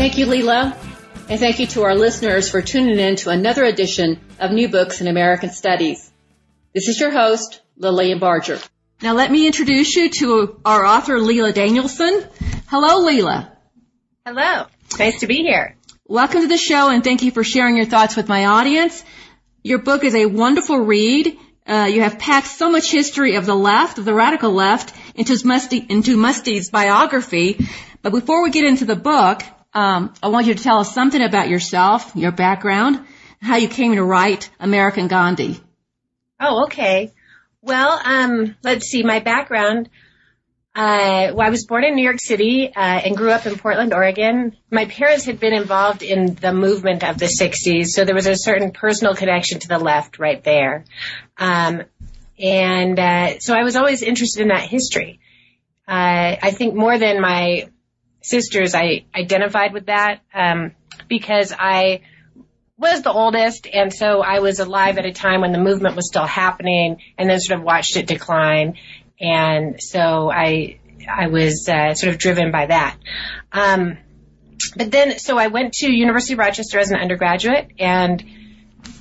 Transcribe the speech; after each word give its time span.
Thank 0.00 0.16
you, 0.16 0.24
Leilah. 0.24 0.74
And 1.28 1.38
thank 1.38 1.58
you 1.58 1.66
to 1.66 1.82
our 1.82 1.94
listeners 1.94 2.48
for 2.48 2.62
tuning 2.62 2.98
in 2.98 3.16
to 3.16 3.28
another 3.28 3.64
edition 3.64 4.18
of 4.38 4.50
New 4.50 4.70
Books 4.70 5.02
in 5.02 5.08
American 5.08 5.50
Studies. 5.50 6.10
This 6.72 6.88
is 6.88 6.98
your 6.98 7.10
host, 7.10 7.60
Lilian 7.76 8.18
Barger. 8.18 8.58
Now 9.02 9.12
let 9.12 9.30
me 9.30 9.46
introduce 9.46 9.94
you 9.94 10.08
to 10.20 10.58
our 10.64 10.86
author, 10.86 11.18
Leilah 11.18 11.52
Danielson. 11.52 12.24
Hello, 12.68 13.06
Leilah. 13.06 13.50
Hello. 14.24 14.64
Nice 14.98 15.20
to 15.20 15.26
be 15.26 15.42
here. 15.42 15.76
Welcome 16.06 16.40
to 16.40 16.48
the 16.48 16.56
show 16.56 16.88
and 16.88 17.04
thank 17.04 17.22
you 17.22 17.30
for 17.30 17.44
sharing 17.44 17.76
your 17.76 17.84
thoughts 17.84 18.16
with 18.16 18.26
my 18.26 18.46
audience. 18.46 19.04
Your 19.62 19.80
book 19.80 20.02
is 20.02 20.14
a 20.14 20.24
wonderful 20.24 20.78
read. 20.78 21.36
Uh, 21.66 21.90
you 21.92 22.00
have 22.00 22.18
packed 22.18 22.46
so 22.46 22.70
much 22.70 22.90
history 22.90 23.34
of 23.34 23.44
the 23.44 23.54
left, 23.54 23.98
of 23.98 24.06
the 24.06 24.14
radical 24.14 24.50
left, 24.50 24.94
into, 25.14 25.34
Muste, 25.44 25.90
into 25.90 26.16
Muste's 26.16 26.70
biography. 26.70 27.66
But 28.00 28.12
before 28.12 28.42
we 28.42 28.48
get 28.48 28.64
into 28.64 28.86
the 28.86 28.96
book, 28.96 29.42
um, 29.72 30.12
I 30.22 30.28
want 30.28 30.46
you 30.46 30.54
to 30.54 30.62
tell 30.62 30.78
us 30.78 30.92
something 30.92 31.22
about 31.22 31.48
yourself, 31.48 32.12
your 32.14 32.32
background, 32.32 33.06
how 33.40 33.56
you 33.56 33.68
came 33.68 33.94
to 33.94 34.04
write 34.04 34.50
American 34.58 35.08
Gandhi. 35.08 35.60
Oh, 36.40 36.64
okay. 36.64 37.12
Well, 37.62 38.00
um, 38.04 38.56
let's 38.62 38.86
see. 38.86 39.02
My 39.02 39.20
background. 39.20 39.88
Uh, 40.74 41.34
well, 41.34 41.46
I 41.46 41.50
was 41.50 41.66
born 41.66 41.84
in 41.84 41.96
New 41.96 42.04
York 42.04 42.20
City 42.20 42.68
uh, 42.68 42.80
and 42.80 43.16
grew 43.16 43.30
up 43.30 43.44
in 43.44 43.56
Portland, 43.58 43.92
Oregon. 43.92 44.56
My 44.70 44.84
parents 44.84 45.24
had 45.24 45.40
been 45.40 45.52
involved 45.52 46.02
in 46.02 46.34
the 46.34 46.52
movement 46.52 47.02
of 47.02 47.18
the 47.18 47.26
'60s, 47.26 47.86
so 47.86 48.04
there 48.04 48.14
was 48.14 48.26
a 48.26 48.36
certain 48.36 48.70
personal 48.70 49.14
connection 49.14 49.58
to 49.60 49.68
the 49.68 49.78
left 49.78 50.18
right 50.18 50.42
there. 50.42 50.84
Um, 51.36 51.82
and 52.38 52.98
uh, 52.98 53.38
so 53.40 53.54
I 53.54 53.64
was 53.64 53.76
always 53.76 54.02
interested 54.02 54.42
in 54.42 54.48
that 54.48 54.62
history. 54.62 55.20
Uh, 55.88 56.36
I 56.40 56.52
think 56.52 56.74
more 56.74 56.96
than 56.98 57.20
my 57.20 57.68
sisters, 58.22 58.74
I 58.74 59.04
identified 59.14 59.72
with 59.72 59.86
that 59.86 60.20
um, 60.34 60.72
because 61.08 61.52
I 61.56 62.02
was 62.76 63.02
the 63.02 63.12
oldest, 63.12 63.66
and 63.66 63.92
so 63.92 64.22
I 64.22 64.40
was 64.40 64.58
alive 64.58 64.98
at 64.98 65.04
a 65.04 65.12
time 65.12 65.42
when 65.42 65.52
the 65.52 65.58
movement 65.58 65.96
was 65.96 66.08
still 66.08 66.26
happening, 66.26 66.98
and 67.18 67.28
then 67.28 67.38
sort 67.38 67.58
of 67.58 67.64
watched 67.64 67.96
it 67.96 68.06
decline, 68.06 68.76
and 69.20 69.80
so 69.82 70.30
I 70.30 70.78
I 71.08 71.26
was 71.26 71.68
uh, 71.68 71.94
sort 71.94 72.12
of 72.12 72.18
driven 72.18 72.50
by 72.50 72.66
that. 72.66 72.96
Um, 73.52 73.98
but 74.76 74.90
then, 74.90 75.18
so 75.18 75.38
I 75.38 75.48
went 75.48 75.72
to 75.74 75.90
University 75.90 76.34
of 76.34 76.38
Rochester 76.38 76.78
as 76.78 76.90
an 76.90 76.98
undergraduate 76.98 77.70
and 77.78 78.24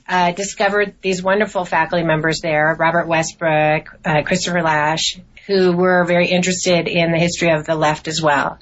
uh, 0.07 0.31
discovered 0.31 0.95
these 1.01 1.21
wonderful 1.21 1.65
faculty 1.65 2.03
members 2.03 2.39
there, 2.41 2.75
Robert 2.79 3.07
Westbrook, 3.07 3.89
uh, 4.03 4.23
Christopher 4.23 4.61
Lasch, 4.61 5.19
who 5.47 5.75
were 5.75 6.05
very 6.05 6.27
interested 6.27 6.87
in 6.87 7.11
the 7.11 7.19
history 7.19 7.51
of 7.51 7.65
the 7.65 7.75
left 7.75 8.07
as 8.07 8.21
well. 8.21 8.59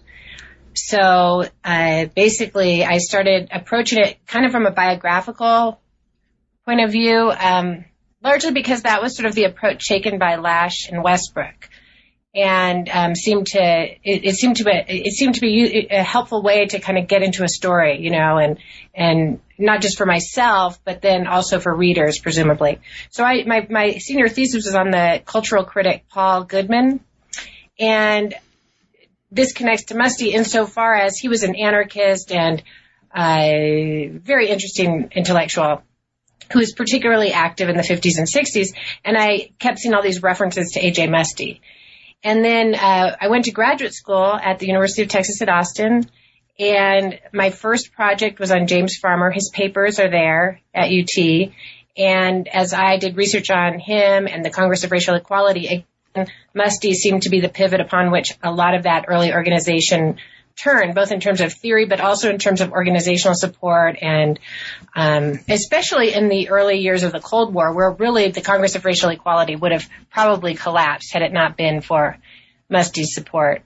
So 0.78 1.46
uh, 1.64 2.06
basically, 2.16 2.86
I 2.86 3.00
started 3.00 3.50
approaching 3.52 4.00
it 4.00 4.26
kind 4.28 4.46
of 4.46 4.52
from 4.52 4.66
a 4.66 4.72
biographical 4.72 5.82
point 6.66 6.82
of 6.82 6.92
view, 6.92 7.32
um, 7.32 7.86
largely 8.24 8.52
because 8.52 8.84
that 8.84 9.02
was 9.02 9.16
sort 9.16 9.26
of 9.28 9.34
the 9.34 9.46
approach 9.46 9.88
taken 9.88 10.20
by 10.20 10.36
Lasch 10.36 10.88
and 10.90 11.04
Westbrook, 11.04 11.70
and 12.36 12.88
um, 12.90 13.16
seemed 13.16 13.48
to 13.48 13.60
it, 13.60 14.00
it, 14.04 14.36
seemed 14.36 14.58
to 14.58 14.66
be 14.66 14.72
it 14.72 15.14
seemed 15.14 15.36
to 15.36 15.42
be 15.42 15.88
a 15.90 16.04
helpful 16.04 16.44
way 16.44 16.68
to 16.68 16.80
kind 16.80 17.00
of 17.00 17.08
get 17.08 17.24
into 17.24 17.44
a 17.44 17.50
story, 17.50 18.00
you 18.00 18.12
know, 18.12 18.38
and 18.38 18.60
and 18.94 19.40
not 19.58 19.82
just 19.82 19.98
for 19.98 20.06
myself, 20.06 20.80
but 20.84 21.02
then 21.02 21.26
also 21.26 21.60
for 21.60 21.76
readers, 21.76 22.20
presumably. 22.20 22.80
So 23.10 23.24
I 23.24 23.46
my 23.46 23.66
my 23.70 23.98
senior 23.98 24.30
thesis 24.30 24.66
was 24.66 24.76
on 24.76 24.92
the 24.92 25.22
cultural 25.26 25.64
critic 25.64 26.06
Paul 26.10 26.44
Goodman, 26.44 27.00
and 27.80 28.36
this 29.32 29.54
connects 29.54 29.86
to 29.86 29.96
Muste 29.96 30.32
insofar 30.32 30.96
as 30.96 31.18
he 31.18 31.28
was 31.28 31.44
an 31.44 31.56
anarchist 31.56 32.32
and 32.32 32.64
a 33.16 34.10
very 34.14 34.50
interesting 34.50 35.10
intellectual 35.16 35.84
who 36.52 36.60
was 36.60 36.74
particularly 36.74 37.32
active 37.32 37.70
in 37.70 37.76
the 37.76 37.84
50s 37.84 38.18
and 38.18 38.28
60s. 38.28 38.74
And 39.04 39.18
I 39.18 39.52
kept 39.60 39.80
seeing 39.80 39.94
all 39.94 40.04
these 40.04 40.24
references 40.24 40.72
to 40.72 40.86
A.J. 40.86 41.08
Musty. 41.08 41.62
And 42.24 42.44
then 42.44 42.74
uh, 42.76 43.16
I 43.20 43.28
went 43.28 43.46
to 43.46 43.52
graduate 43.52 43.94
school 43.94 44.34
at 44.34 44.60
the 44.60 44.68
University 44.68 45.04
of 45.04 45.10
Texas 45.10 45.42
at 45.42 45.50
Austin. 45.50 46.10
And 46.60 47.20
my 47.34 47.52
first 47.52 47.92
project 47.92 48.40
was 48.40 48.52
on 48.52 48.68
James 48.68 48.98
Farmer. 48.98 49.30
His 49.30 49.50
papers 49.54 50.00
are 50.00 50.10
there 50.10 50.62
at 50.74 50.90
UT. 50.90 51.52
And 51.98 52.48
as 52.48 52.74
I 52.74 52.98
did 52.98 53.18
research 53.18 53.50
on 53.50 53.80
him 53.80 54.28
and 54.28 54.44
the 54.44 54.50
Congress 54.50 54.84
of 54.84 54.92
Racial 54.92 55.16
Equality, 55.16 55.86
Muste 56.56 56.94
seemed 56.94 57.24
to 57.24 57.30
be 57.30 57.40
the 57.40 57.50
pivot 57.50 57.80
upon 57.80 58.12
which 58.12 58.34
a 58.44 58.52
lot 58.52 58.74
of 58.74 58.84
that 58.84 59.06
early 59.08 59.34
organization 59.34 60.18
turned, 60.58 60.96
both 60.96 61.12
in 61.12 61.20
terms 61.20 61.40
of 61.40 61.54
theory, 61.54 61.86
but 61.86 62.02
also 62.02 62.30
in 62.30 62.40
terms 62.40 62.62
of 62.62 62.72
organizational 62.72 63.36
support, 63.36 63.98
and 64.02 64.40
um, 64.96 65.40
especially 65.48 66.14
in 66.14 66.30
the 66.30 66.50
early 66.50 66.80
years 66.80 67.04
of 67.04 67.12
the 67.12 67.20
Cold 67.20 67.54
War, 67.54 67.74
where 67.74 67.92
really 67.92 68.32
the 68.32 68.42
Congress 68.42 68.76
of 68.76 68.84
Racial 68.84 69.10
Equality 69.10 69.56
would 69.56 69.72
have 69.72 69.88
probably 70.12 70.56
collapsed 70.56 71.14
had 71.14 71.22
it 71.22 71.32
not 71.32 71.58
been 71.58 71.82
for 71.82 72.18
Muste's 72.70 73.14
support. 73.14 73.62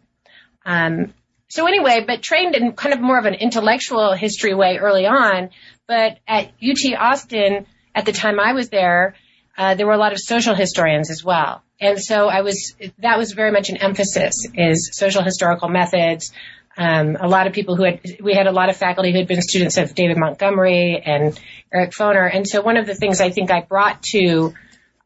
Um, 0.65 1.13
so 1.47 1.65
anyway, 1.65 2.03
but 2.05 2.21
trained 2.21 2.55
in 2.55 2.73
kind 2.73 2.93
of 2.93 3.01
more 3.01 3.17
of 3.17 3.25
an 3.25 3.33
intellectual 3.33 4.13
history 4.13 4.53
way 4.53 4.77
early 4.77 5.05
on, 5.05 5.49
but 5.87 6.17
at 6.27 6.51
UT 6.61 6.93
Austin, 6.97 7.65
at 7.95 8.05
the 8.05 8.13
time 8.13 8.39
I 8.39 8.53
was 8.53 8.69
there, 8.69 9.15
uh, 9.61 9.75
there 9.75 9.85
were 9.85 9.93
a 9.93 9.97
lot 9.97 10.11
of 10.11 10.19
social 10.19 10.55
historians 10.55 11.11
as 11.11 11.23
well. 11.23 11.61
And 11.79 12.01
so 12.01 12.27
I 12.27 12.41
was, 12.41 12.73
that 12.97 13.19
was 13.19 13.33
very 13.33 13.51
much 13.51 13.69
an 13.69 13.77
emphasis 13.77 14.47
is 14.55 14.89
social 14.91 15.21
historical 15.21 15.69
methods. 15.69 16.31
Um, 16.75 17.15
a 17.19 17.27
lot 17.27 17.45
of 17.45 17.53
people 17.53 17.75
who 17.75 17.83
had, 17.83 17.99
we 18.23 18.33
had 18.33 18.47
a 18.47 18.51
lot 18.51 18.71
of 18.71 18.77
faculty 18.77 19.11
who 19.11 19.19
had 19.19 19.27
been 19.27 19.43
students 19.43 19.77
of 19.77 19.93
David 19.93 20.17
Montgomery 20.17 20.99
and 21.05 21.39
Eric 21.71 21.91
Foner. 21.91 22.27
And 22.35 22.47
so 22.47 22.63
one 22.63 22.75
of 22.77 22.87
the 22.87 22.95
things 22.95 23.21
I 23.21 23.29
think 23.29 23.51
I 23.51 23.61
brought 23.61 24.01
to, 24.13 24.55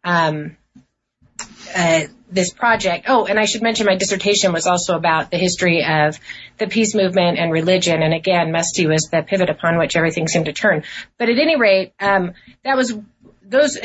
um, 0.05 0.55
uh, 1.75 2.03
this 2.31 2.53
project. 2.53 3.07
Oh, 3.09 3.25
and 3.25 3.37
I 3.37 3.45
should 3.45 3.61
mention 3.61 3.85
my 3.85 3.97
dissertation 3.97 4.53
was 4.53 4.67
also 4.67 4.95
about 4.95 5.31
the 5.31 5.37
history 5.37 5.83
of 5.83 6.17
the 6.59 6.67
peace 6.67 6.95
movement 6.95 7.39
and 7.39 7.51
religion. 7.51 8.01
And 8.01 8.13
again, 8.13 8.53
Muste 8.53 8.87
was 8.87 9.09
the 9.11 9.21
pivot 9.21 9.49
upon 9.49 9.77
which 9.77 9.97
everything 9.97 10.29
seemed 10.29 10.45
to 10.45 10.53
turn. 10.53 10.83
But 11.17 11.27
at 11.27 11.39
any 11.39 11.57
rate, 11.57 11.93
um, 11.99 12.33
that 12.63 12.77
was 12.77 12.97
those 13.47 13.77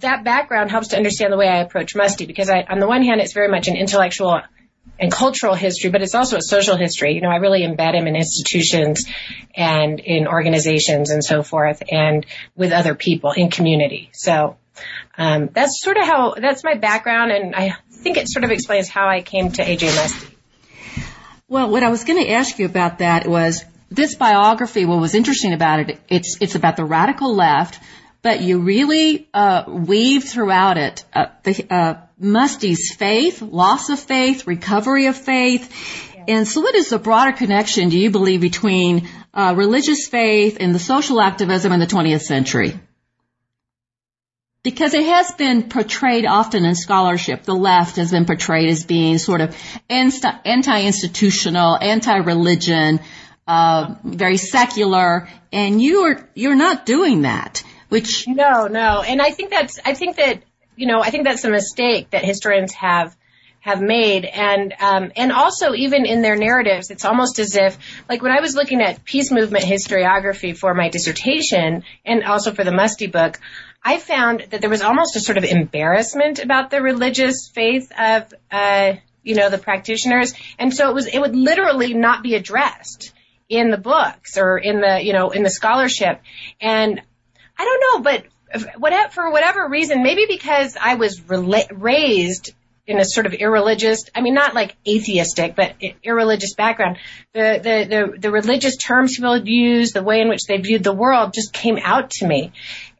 that 0.00 0.24
background 0.24 0.70
helps 0.70 0.88
to 0.88 0.96
understand 0.96 1.32
the 1.32 1.36
way 1.36 1.48
I 1.48 1.58
approach 1.58 1.94
Muste 1.94 2.26
because 2.26 2.48
I, 2.48 2.64
on 2.68 2.78
the 2.78 2.86
one 2.86 3.02
hand, 3.02 3.20
it's 3.20 3.32
very 3.32 3.48
much 3.48 3.68
an 3.68 3.76
intellectual 3.76 4.40
and 4.98 5.12
cultural 5.12 5.54
history, 5.54 5.90
but 5.90 6.02
it's 6.02 6.14
also 6.14 6.36
a 6.36 6.42
social 6.42 6.76
history. 6.76 7.14
You 7.14 7.20
know, 7.20 7.30
I 7.30 7.36
really 7.36 7.62
embed 7.62 7.94
him 7.94 8.06
in 8.06 8.16
institutions 8.16 9.06
and 9.54 10.00
in 10.00 10.26
organizations 10.26 11.10
and 11.10 11.22
so 11.22 11.42
forth 11.42 11.82
and 11.90 12.26
with 12.56 12.72
other 12.72 12.94
people 12.94 13.32
in 13.32 13.50
community. 13.50 14.10
So, 14.12 14.56
um, 15.16 15.50
that's 15.52 15.82
sort 15.82 15.96
of 15.96 16.06
how, 16.06 16.34
that's 16.34 16.62
my 16.62 16.74
background 16.74 17.32
and 17.32 17.54
I 17.54 17.76
think 17.90 18.16
it 18.16 18.28
sort 18.28 18.44
of 18.44 18.50
explains 18.50 18.88
how 18.88 19.08
I 19.08 19.22
came 19.22 19.50
to 19.52 19.62
AJ 19.62 19.90
Muste. 19.96 20.34
Well, 21.48 21.70
what 21.70 21.82
I 21.82 21.88
was 21.88 22.04
going 22.04 22.22
to 22.24 22.30
ask 22.30 22.58
you 22.58 22.66
about 22.66 22.98
that 22.98 23.26
was 23.26 23.64
this 23.90 24.14
biography, 24.14 24.84
what 24.84 25.00
was 25.00 25.14
interesting 25.14 25.52
about 25.52 25.80
it, 25.80 26.00
it's, 26.08 26.36
it's 26.40 26.54
about 26.54 26.76
the 26.76 26.84
radical 26.84 27.34
left, 27.34 27.80
but 28.22 28.40
you 28.40 28.58
really 28.60 29.28
uh, 29.32 29.64
weave 29.68 30.24
throughout 30.24 30.76
it 30.76 31.04
uh, 31.12 31.26
the 31.44 31.66
uh, 31.70 31.94
Muste's 32.18 32.92
faith, 32.92 33.42
loss 33.42 33.90
of 33.90 33.98
faith, 33.98 34.46
recovery 34.46 35.06
of 35.06 35.16
faith. 35.16 35.72
And 36.26 36.46
so 36.46 36.60
what 36.60 36.74
is 36.74 36.90
the 36.90 36.98
broader 36.98 37.32
connection, 37.32 37.88
do 37.88 37.98
you 37.98 38.10
believe, 38.10 38.40
between 38.40 39.08
uh, 39.32 39.54
religious 39.56 40.08
faith 40.08 40.56
and 40.60 40.74
the 40.74 40.78
social 40.78 41.20
activism 41.20 41.72
in 41.72 41.80
the 41.80 41.86
20th 41.86 42.22
century? 42.22 42.78
Because 44.64 44.92
it 44.92 45.06
has 45.06 45.32
been 45.32 45.68
portrayed 45.68 46.26
often 46.26 46.64
in 46.64 46.74
scholarship, 46.74 47.44
the 47.44 47.54
left 47.54 47.96
has 47.96 48.10
been 48.10 48.26
portrayed 48.26 48.68
as 48.68 48.84
being 48.84 49.16
sort 49.18 49.40
of 49.40 49.56
anti-institutional, 49.88 51.78
anti-religion, 51.80 53.00
uh, 53.46 53.94
very 54.04 54.36
secular, 54.36 55.28
and 55.52 55.80
you 55.80 56.00
are 56.00 56.28
you're 56.34 56.56
not 56.56 56.84
doing 56.84 57.22
that. 57.22 57.62
Which 57.88 58.28
no, 58.28 58.66
no, 58.66 59.02
and 59.02 59.20
I 59.22 59.30
think 59.30 59.50
that's 59.50 59.78
I 59.84 59.94
think 59.94 60.16
that 60.16 60.42
you 60.76 60.86
know 60.86 61.00
I 61.00 61.10
think 61.10 61.24
that's 61.24 61.44
a 61.44 61.50
mistake 61.50 62.10
that 62.10 62.24
historians 62.24 62.72
have 62.74 63.16
have 63.60 63.80
made. 63.80 64.24
And 64.24 64.74
um, 64.80 65.12
and 65.16 65.32
also 65.32 65.74
even 65.74 66.06
in 66.06 66.22
their 66.22 66.36
narratives 66.36 66.90
it's 66.90 67.04
almost 67.04 67.38
as 67.38 67.56
if 67.56 67.78
like 68.08 68.22
when 68.22 68.32
I 68.32 68.40
was 68.40 68.54
looking 68.54 68.80
at 68.80 69.04
peace 69.04 69.30
movement 69.30 69.64
historiography 69.64 70.56
for 70.56 70.74
my 70.74 70.88
dissertation 70.88 71.82
and 72.04 72.24
also 72.24 72.52
for 72.52 72.64
the 72.64 72.70
Muste 72.70 73.10
book 73.10 73.38
I 73.82 73.98
found 73.98 74.46
that 74.50 74.60
there 74.60 74.70
was 74.70 74.82
almost 74.82 75.16
a 75.16 75.20
sort 75.20 75.38
of 75.38 75.44
embarrassment 75.44 76.40
about 76.40 76.70
the 76.70 76.82
religious 76.82 77.50
faith 77.52 77.92
of 77.98 78.34
uh, 78.50 78.94
you 79.22 79.34
know 79.34 79.50
the 79.50 79.58
practitioners. 79.58 80.34
And 80.58 80.74
so 80.74 80.88
it 80.90 80.94
was 80.94 81.06
it 81.06 81.18
would 81.18 81.36
literally 81.36 81.94
not 81.94 82.22
be 82.22 82.34
addressed 82.34 83.12
in 83.48 83.70
the 83.70 83.78
books 83.78 84.36
or 84.36 84.58
in 84.58 84.80
the 84.80 85.02
you 85.02 85.12
know 85.12 85.30
in 85.30 85.42
the 85.42 85.50
scholarship. 85.50 86.20
And 86.60 87.02
I 87.58 87.64
don't 87.64 87.80
know 87.80 88.02
but 88.02 88.24
whatever, 88.76 89.10
for 89.10 89.30
whatever 89.30 89.68
reason, 89.68 90.02
maybe 90.02 90.26
because 90.28 90.76
I 90.80 90.94
was 90.94 91.20
rela- 91.20 91.68
raised 91.70 92.52
in 92.86 92.98
a 92.98 93.04
sort 93.04 93.26
of 93.26 93.34
irreligious, 93.34 94.04
I 94.14 94.22
mean, 94.22 94.32
not 94.32 94.54
like 94.54 94.74
atheistic, 94.86 95.54
but 95.54 95.74
irreligious 96.02 96.54
background. 96.54 96.96
The, 97.34 97.60
the, 97.62 98.12
the, 98.12 98.18
the 98.18 98.30
religious 98.30 98.76
terms 98.78 99.16
people 99.16 99.46
use, 99.46 99.92
the 99.92 100.02
way 100.02 100.20
in 100.20 100.28
which 100.30 100.44
they 100.48 100.56
viewed 100.56 100.84
the 100.84 100.94
world 100.94 101.34
just 101.34 101.52
came 101.52 101.78
out 101.82 102.10
to 102.12 102.26
me. 102.26 102.52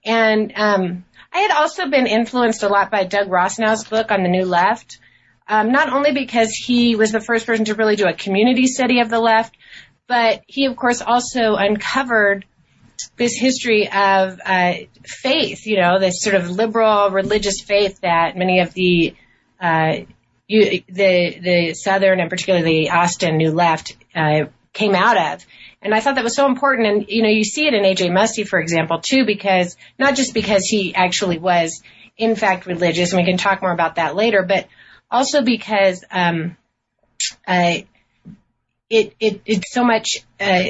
And, 0.05 0.53
um, 0.57 1.05
I 1.33 1.41
had 1.41 1.51
also 1.51 1.89
been 1.89 2.07
influenced 2.07 2.63
a 2.63 2.69
lot 2.69 2.91
by 2.91 3.05
Doug 3.05 3.31
Rossinow's 3.31 3.85
book 3.85 4.11
on 4.11 4.23
the 4.23 4.29
New 4.29 4.45
Left. 4.45 4.99
Um, 5.47 5.73
not 5.73 5.91
only 5.91 6.13
because 6.13 6.51
he 6.51 6.97
was 6.97 7.13
the 7.13 7.21
first 7.21 7.47
person 7.47 7.67
to 7.67 7.75
really 7.75 7.97
do 7.97 8.07
a 8.07 8.13
community 8.13 8.67
study 8.67 9.01
of 9.01 9.09
the 9.09 9.21
left, 9.21 9.57
but 10.07 10.43
he, 10.47 10.67
of 10.67 10.77
course, 10.77 11.01
also 11.01 11.55
uncovered 11.55 12.45
this 13.17 13.37
history 13.37 13.89
of 13.91 14.41
uh, 14.45 14.75
faith, 15.05 15.67
you 15.67 15.81
know, 15.81 15.99
this 15.99 16.23
sort 16.23 16.35
of 16.37 16.51
liberal 16.51 17.11
religious 17.11 17.61
faith 17.61 18.01
that 18.01 18.37
many 18.37 18.61
of 18.61 18.75
the 18.75 19.15
uh, 19.61 19.99
you, 20.47 20.83
the 20.89 21.39
the 21.41 21.75
Southern 21.75 22.21
and 22.21 22.31
particularly 22.31 22.85
the 22.85 22.91
Austin 22.91 23.37
New 23.37 23.53
Left 23.53 23.97
uh, 24.15 24.47
came 24.73 24.95
out 24.95 25.35
of. 25.35 25.47
And 25.83 25.95
I 25.95 26.01
thought 26.01 26.17
that 26.17 26.25
was 26.25 26.35
so 26.35 26.47
important. 26.47 26.89
And, 26.89 27.09
you 27.09 27.23
know, 27.23 27.29
you 27.29 27.45
see 27.45 27.67
it 27.67 27.75
in 27.75 27.85
AJ 27.85 28.11
Muste, 28.11 28.47
for 28.47 28.59
example, 28.59 29.01
too, 29.01 29.25
because 29.25 29.77
not 29.99 30.17
just 30.17 30.35
because 30.35 30.65
he 30.65 30.95
actually 30.95 31.39
was 31.39 31.83
in 32.17 32.35
fact 32.35 32.67
religious, 32.67 33.13
and 33.13 33.21
we 33.21 33.29
can 33.29 33.39
talk 33.39 33.63
more 33.63 33.73
about 33.73 33.95
that 33.97 34.17
later, 34.17 34.43
but 34.43 34.67
also 35.11 35.43
because, 35.43 36.05
um, 36.11 36.57
uh, 37.47 37.79
it, 38.91 39.15
it, 39.21 39.43
it's 39.47 39.73
so 39.73 39.85
much, 39.85 40.25
uh, 40.41 40.65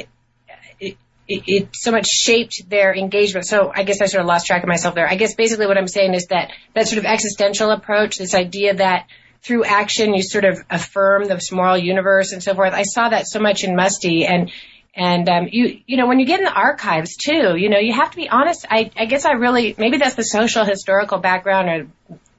it, 1.29 1.43
it, 1.45 1.69
so 1.73 1.91
much 1.91 2.07
shaped 2.07 2.67
their 2.67 2.93
engagement. 2.93 3.45
So 3.45 3.71
I 3.73 3.83
guess 3.83 4.01
I 4.01 4.07
sort 4.07 4.21
of 4.21 4.27
lost 4.27 4.47
track 4.47 4.63
of 4.63 4.67
myself 4.67 4.95
there. 4.95 5.07
I 5.07 5.15
guess 5.15 5.35
basically 5.35 5.67
what 5.67 5.77
I'm 5.77 5.87
saying 5.87 6.15
is 6.15 6.25
that 6.27 6.51
that 6.73 6.87
sort 6.87 6.97
of 6.97 7.05
existential 7.05 7.69
approach, 7.69 8.17
this 8.17 8.33
idea 8.33 8.73
that 8.73 9.07
through 9.41 9.63
action 9.63 10.13
you 10.13 10.23
sort 10.23 10.43
of 10.43 10.59
affirm 10.69 11.25
this 11.25 11.51
moral 11.51 11.77
universe 11.77 12.33
and 12.33 12.43
so 12.43 12.55
forth. 12.55 12.73
I 12.73 12.83
saw 12.83 13.09
that 13.09 13.27
so 13.27 13.39
much 13.39 13.63
in 13.63 13.75
Muste 13.75 14.27
and 14.27 14.51
and 14.95 15.29
um, 15.29 15.47
you 15.51 15.79
you 15.85 15.97
know 15.97 16.07
when 16.07 16.19
you 16.19 16.25
get 16.25 16.39
in 16.39 16.45
the 16.45 16.51
archives 16.51 17.15
too, 17.15 17.55
you 17.55 17.69
know 17.69 17.77
you 17.77 17.93
have 17.93 18.09
to 18.09 18.17
be 18.17 18.27
honest. 18.27 18.65
I 18.69 18.91
I 18.97 19.05
guess 19.05 19.23
I 19.23 19.33
really 19.33 19.75
maybe 19.77 19.97
that's 19.97 20.15
the 20.15 20.23
social 20.23 20.65
historical 20.65 21.19
background 21.19 21.69
or 21.69 21.87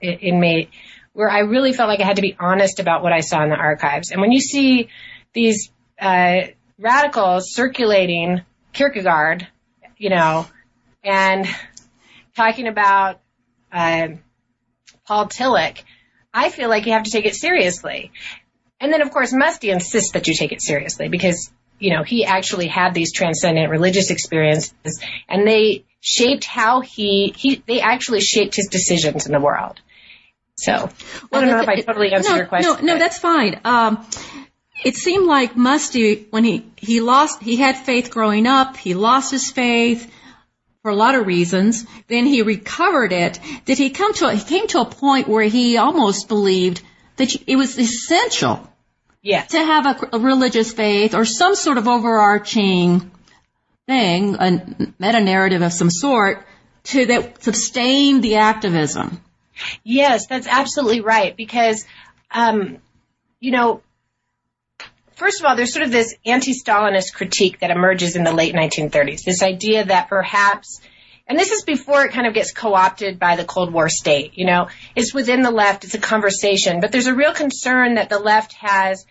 in, 0.00 0.40
me 0.40 0.68
where 1.12 1.30
I 1.30 1.40
really 1.40 1.72
felt 1.72 1.88
like 1.88 2.00
I 2.00 2.04
had 2.04 2.16
to 2.16 2.22
be 2.22 2.36
honest 2.38 2.80
about 2.80 3.02
what 3.02 3.12
I 3.12 3.20
saw 3.20 3.42
in 3.42 3.50
the 3.50 3.56
archives. 3.56 4.10
And 4.10 4.20
when 4.20 4.32
you 4.32 4.40
see 4.40 4.88
these 5.32 5.70
uh, 6.00 6.42
radicals 6.78 7.52
circulating 7.52 8.42
Kierkegaard, 8.72 9.46
you 9.96 10.10
know, 10.10 10.46
and 11.02 11.46
talking 12.36 12.68
about 12.68 13.20
uh, 13.72 14.08
Paul 15.06 15.26
Tillich, 15.28 15.82
I 16.32 16.50
feel 16.50 16.68
like 16.68 16.86
you 16.86 16.92
have 16.92 17.04
to 17.04 17.10
take 17.10 17.26
it 17.26 17.34
seriously. 17.34 18.12
And 18.80 18.92
then, 18.92 19.02
of 19.02 19.10
course, 19.10 19.32
Muste 19.32 19.70
insists 19.70 20.12
that 20.12 20.26
you 20.26 20.34
take 20.34 20.52
it 20.52 20.62
seriously 20.62 21.08
because, 21.08 21.52
you 21.78 21.94
know, 21.94 22.02
he 22.02 22.24
actually 22.24 22.66
had 22.66 22.94
these 22.94 23.12
transcendent 23.12 23.70
religious 23.70 24.10
experiences 24.10 25.00
and 25.28 25.46
they 25.46 25.84
shaped 26.00 26.44
how 26.44 26.80
he, 26.80 27.34
he, 27.36 27.62
they 27.66 27.80
actually 27.80 28.20
shaped 28.20 28.56
his 28.56 28.68
decisions 28.68 29.26
in 29.26 29.32
the 29.32 29.40
world. 29.40 29.80
So, 30.56 30.72
well, 30.72 30.90
I 31.32 31.40
don't 31.40 31.48
know 31.50 31.60
if 31.60 31.68
I 31.68 31.80
totally 31.80 32.12
answered 32.12 32.30
no, 32.30 32.36
your 32.36 32.46
question. 32.46 32.86
No, 32.86 32.94
no, 32.94 32.98
that's 32.98 33.18
fine. 33.18 33.60
Um, 33.64 34.06
it 34.84 34.96
seemed 34.96 35.26
like 35.26 35.54
Muste, 35.54 36.26
when 36.30 36.44
he, 36.44 36.66
he 36.76 37.00
lost, 37.00 37.42
he 37.42 37.56
had 37.56 37.76
faith 37.76 38.10
growing 38.10 38.46
up, 38.46 38.76
he 38.76 38.94
lost 38.94 39.30
his 39.30 39.50
faith 39.50 40.10
for 40.82 40.90
a 40.90 40.96
lot 40.96 41.14
of 41.14 41.26
reasons, 41.26 41.86
then 42.08 42.24
he 42.24 42.42
recovered 42.42 43.12
it. 43.12 43.38
Did 43.66 43.76
he 43.76 43.90
come 43.90 44.14
to, 44.14 44.28
a, 44.28 44.34
he 44.34 44.44
came 44.44 44.66
to 44.68 44.80
a 44.80 44.86
point 44.86 45.28
where 45.28 45.44
he 45.44 45.76
almost 45.76 46.28
believed 46.28 46.80
that 47.16 47.36
it 47.46 47.56
was 47.56 47.78
essential 47.78 48.66
yes. 49.20 49.50
to 49.50 49.58
have 49.58 49.86
a, 49.86 50.16
a 50.16 50.18
religious 50.18 50.72
faith 50.72 51.14
or 51.14 51.26
some 51.26 51.54
sort 51.54 51.76
of 51.76 51.86
overarching 51.86 53.10
thing, 53.86 54.36
a 54.36 54.50
meta 54.98 55.20
narrative 55.20 55.60
of 55.60 55.72
some 55.72 55.90
sort, 55.90 56.46
to 56.84 57.06
that 57.06 57.42
sustain 57.42 58.22
the 58.22 58.36
activism. 58.36 59.20
Yes, 59.84 60.26
that's 60.26 60.46
absolutely 60.46 61.02
right. 61.02 61.36
Because, 61.36 61.84
um, 62.30 62.78
you 63.38 63.50
know, 63.50 63.82
first 65.20 65.40
of 65.40 65.46
all, 65.46 65.54
there's 65.54 65.72
sort 65.72 65.84
of 65.84 65.92
this 65.92 66.14
anti-Stalinist 66.24 67.12
critique 67.12 67.60
that 67.60 67.70
emerges 67.70 68.16
in 68.16 68.24
the 68.24 68.32
late 68.32 68.54
1930s. 68.54 69.22
This 69.22 69.42
idea 69.42 69.84
that 69.84 70.08
perhaps, 70.08 70.80
and 71.28 71.38
this 71.38 71.52
is 71.52 71.62
before 71.62 72.06
it 72.06 72.12
kind 72.12 72.26
of 72.26 72.32
gets 72.32 72.52
co-opted 72.52 73.18
by 73.18 73.36
the 73.36 73.44
Cold 73.44 73.70
War 73.70 73.90
state, 73.90 74.38
you 74.38 74.46
know, 74.46 74.68
it's 74.96 75.12
within 75.12 75.42
the 75.42 75.50
left, 75.50 75.84
it's 75.84 75.94
a 75.94 76.00
conversation, 76.00 76.80
but 76.80 76.90
there's 76.90 77.06
a 77.06 77.14
real 77.14 77.34
concern 77.34 77.96
that 77.96 78.08
the 78.08 78.18
left 78.18 78.54
has 78.54 79.04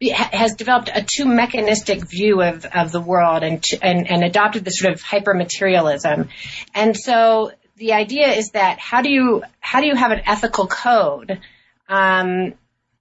has 0.00 0.54
developed 0.54 0.90
a 0.94 1.02
too 1.02 1.24
mechanistic 1.24 2.08
view 2.08 2.40
of, 2.40 2.64
of 2.66 2.92
the 2.92 3.00
world 3.00 3.42
and, 3.42 3.64
and, 3.82 4.08
and 4.08 4.22
adopted 4.22 4.64
this 4.64 4.78
sort 4.78 4.92
of 4.92 5.02
hyper 5.02 5.34
materialism. 5.34 6.28
And 6.72 6.96
so 6.96 7.50
the 7.74 7.94
idea 7.94 8.28
is 8.28 8.50
that 8.50 8.78
how 8.78 9.02
do 9.02 9.10
you, 9.10 9.42
how 9.58 9.80
do 9.80 9.88
you 9.88 9.96
have 9.96 10.12
an 10.12 10.20
ethical 10.24 10.68
code? 10.68 11.40
Um, 11.88 12.54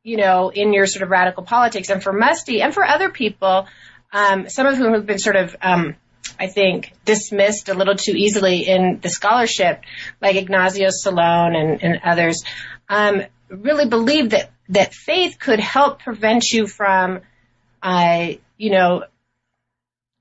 you 0.07 0.15
know, 0.15 0.49
in 0.49 0.71
your 0.71 0.85
sort 0.85 1.03
of 1.03 1.09
radical 1.09 1.43
politics. 1.43 1.89
And 1.89 2.01
for 2.01 2.13
Muste 2.13 2.61
and 2.61 2.73
for 2.73 2.85
other 2.85 3.09
people, 3.09 3.67
um, 4.13 4.47
some 4.47 4.65
of 4.65 4.77
whom 4.77 4.93
have 4.93 5.05
been 5.05 5.19
sort 5.19 5.35
of, 5.35 5.53
um, 5.61 5.97
I 6.39 6.47
think, 6.47 6.93
dismissed 7.03 7.67
a 7.67 7.73
little 7.73 7.95
too 7.95 8.13
easily 8.15 8.65
in 8.69 8.99
the 9.01 9.09
scholarship, 9.09 9.81
like 10.21 10.37
Ignazio 10.37 10.91
Silone 11.05 11.57
and, 11.57 11.83
and 11.83 11.99
others, 12.05 12.41
um, 12.87 13.23
really 13.49 13.85
believe 13.85 14.29
that 14.29 14.49
that 14.69 14.93
faith 14.93 15.39
could 15.39 15.59
help 15.59 15.99
prevent 15.99 16.45
you 16.51 16.67
from, 16.67 17.19
uh, 17.83 18.29
you 18.57 18.71
know, 18.71 19.03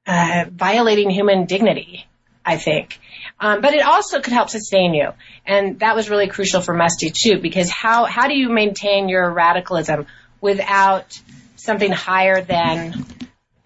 uh, 0.05 0.47
violating 0.51 1.11
human 1.11 1.47
dignity. 1.47 2.07
I 2.47 2.57
think. 2.57 3.01
Um, 3.39 3.61
but 3.61 3.75
it 3.75 3.85
also 3.85 4.21
could 4.21 4.33
help 4.33 4.49
sustain 4.49 4.95
you. 4.95 5.11
And 5.45 5.81
that 5.81 5.95
was 5.95 6.09
really 6.09 6.29
crucial 6.29 6.63
for 6.63 6.75
Muste 6.75 7.13
too, 7.13 7.39
because 7.39 7.71
how, 7.71 8.05
how 8.05 8.29
do 8.29 8.35
you 8.35 8.49
maintain 8.49 9.09
your 9.09 9.31
radicalism 9.31 10.07
without 10.41 11.21
something 11.57 11.93
higher 11.93 12.41
than, 12.41 13.05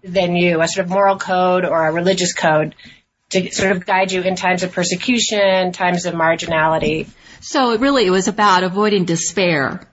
than 0.03 0.35
you, 0.35 0.61
a 0.61 0.67
sort 0.67 0.85
of 0.85 0.91
moral 0.91 1.17
code 1.17 1.63
or 1.63 1.87
a 1.87 1.91
religious 1.91 2.33
code 2.33 2.75
to 3.29 3.49
sort 3.51 3.71
of 3.71 3.85
guide 3.85 4.11
you 4.11 4.21
in 4.21 4.35
times 4.35 4.63
of 4.63 4.73
persecution, 4.73 5.71
times 5.71 6.05
of 6.05 6.13
marginality. 6.13 7.07
So 7.39 7.71
it 7.71 7.79
really 7.79 8.05
it 8.05 8.11
was 8.11 8.27
about 8.27 8.63
avoiding 8.63 9.05
despair. 9.05 9.87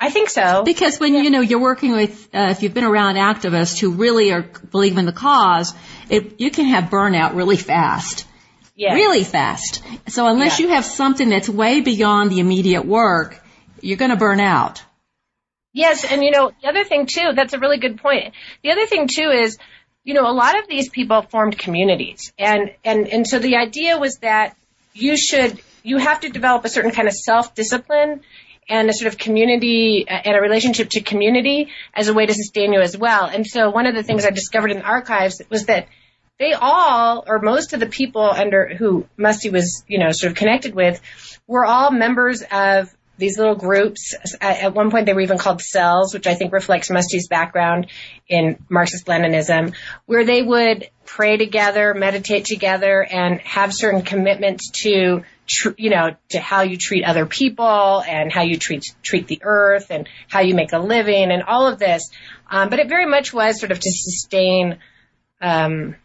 I 0.00 0.10
think 0.10 0.30
so. 0.30 0.62
Because 0.62 1.00
when, 1.00 1.14
yeah. 1.14 1.22
you 1.22 1.30
know, 1.30 1.40
you're 1.40 1.58
working 1.58 1.90
with, 1.90 2.28
uh, 2.32 2.48
if 2.50 2.62
you've 2.62 2.72
been 2.72 2.84
around 2.84 3.16
activists 3.16 3.80
who 3.80 3.90
really 3.90 4.30
are, 4.32 4.42
believe 4.42 4.96
in 4.96 5.06
the 5.06 5.12
cause, 5.12 5.74
it, 6.08 6.40
you 6.40 6.52
can 6.52 6.66
have 6.66 6.84
burnout 6.84 7.34
really 7.34 7.56
fast. 7.56 8.24
Yeah. 8.78 8.94
Really 8.94 9.24
fast. 9.24 9.82
So 10.06 10.28
unless 10.28 10.60
yeah. 10.60 10.66
you 10.66 10.72
have 10.72 10.84
something 10.84 11.28
that's 11.28 11.48
way 11.48 11.80
beyond 11.80 12.30
the 12.30 12.38
immediate 12.38 12.86
work, 12.86 13.42
you're 13.80 13.96
going 13.96 14.12
to 14.12 14.16
burn 14.16 14.38
out. 14.38 14.84
Yes, 15.72 16.04
and 16.04 16.22
you 16.22 16.30
know, 16.30 16.52
the 16.62 16.68
other 16.68 16.84
thing 16.84 17.06
too, 17.06 17.32
that's 17.34 17.54
a 17.54 17.58
really 17.58 17.78
good 17.78 17.98
point. 18.00 18.34
The 18.62 18.70
other 18.70 18.86
thing 18.86 19.08
too 19.08 19.30
is, 19.30 19.58
you 20.04 20.14
know, 20.14 20.30
a 20.30 20.32
lot 20.32 20.56
of 20.56 20.68
these 20.68 20.88
people 20.90 21.22
formed 21.22 21.58
communities. 21.58 22.32
And, 22.38 22.70
and, 22.84 23.08
and 23.08 23.26
so 23.26 23.40
the 23.40 23.56
idea 23.56 23.98
was 23.98 24.18
that 24.18 24.56
you 24.94 25.16
should, 25.16 25.60
you 25.82 25.96
have 25.96 26.20
to 26.20 26.28
develop 26.28 26.64
a 26.64 26.68
certain 26.68 26.92
kind 26.92 27.08
of 27.08 27.14
self-discipline 27.14 28.20
and 28.68 28.88
a 28.88 28.92
sort 28.92 29.12
of 29.12 29.18
community 29.18 30.06
uh, 30.08 30.12
and 30.24 30.36
a 30.36 30.40
relationship 30.40 30.90
to 30.90 31.00
community 31.00 31.68
as 31.94 32.06
a 32.06 32.14
way 32.14 32.26
to 32.26 32.32
sustain 32.32 32.72
you 32.72 32.80
as 32.80 32.96
well. 32.96 33.24
And 33.24 33.44
so 33.44 33.70
one 33.70 33.86
of 33.86 33.96
the 33.96 34.04
things 34.04 34.24
I 34.24 34.30
discovered 34.30 34.70
in 34.70 34.78
the 34.78 34.84
archives 34.84 35.42
was 35.50 35.66
that 35.66 35.88
they 36.38 36.52
all, 36.52 37.24
or 37.26 37.40
most 37.40 37.72
of 37.72 37.80
the 37.80 37.86
people 37.86 38.22
under 38.22 38.68
who 38.68 39.06
Muste 39.18 39.50
was, 39.50 39.84
you 39.88 39.98
know, 39.98 40.10
sort 40.12 40.32
of 40.32 40.36
connected 40.36 40.74
with, 40.74 41.00
were 41.46 41.64
all 41.64 41.90
members 41.90 42.42
of 42.50 42.94
these 43.16 43.36
little 43.36 43.56
groups. 43.56 44.14
At 44.40 44.74
one 44.74 44.92
point, 44.92 45.06
they 45.06 45.12
were 45.12 45.20
even 45.20 45.38
called 45.38 45.60
cells, 45.60 46.14
which 46.14 46.28
I 46.28 46.34
think 46.34 46.52
reflects 46.52 46.88
Muste's 46.88 47.26
background 47.26 47.88
in 48.28 48.64
Marxist-Leninism, 48.68 49.74
where 50.06 50.24
they 50.24 50.40
would 50.40 50.88
pray 51.04 51.36
together, 51.36 51.94
meditate 51.94 52.44
together, 52.44 53.02
and 53.02 53.40
have 53.40 53.74
certain 53.74 54.02
commitments 54.02 54.70
to 54.84 55.24
you 55.76 55.88
know, 55.88 56.14
to 56.28 56.38
how 56.38 56.60
you 56.60 56.76
treat 56.76 57.04
other 57.04 57.24
people 57.24 58.02
and 58.06 58.30
how 58.30 58.42
you 58.42 58.58
treat 58.58 58.84
treat 59.02 59.26
the 59.26 59.40
earth 59.42 59.90
and 59.90 60.06
how 60.28 60.40
you 60.40 60.54
make 60.54 60.74
a 60.74 60.78
living 60.78 61.30
and 61.30 61.42
all 61.42 61.66
of 61.66 61.78
this. 61.78 62.10
Um, 62.50 62.68
but 62.68 62.78
it 62.78 62.88
very 62.88 63.06
much 63.06 63.32
was 63.32 63.58
sort 63.58 63.72
of 63.72 63.80
to 63.80 63.90
sustain, 63.90 64.78
um, 65.40 65.96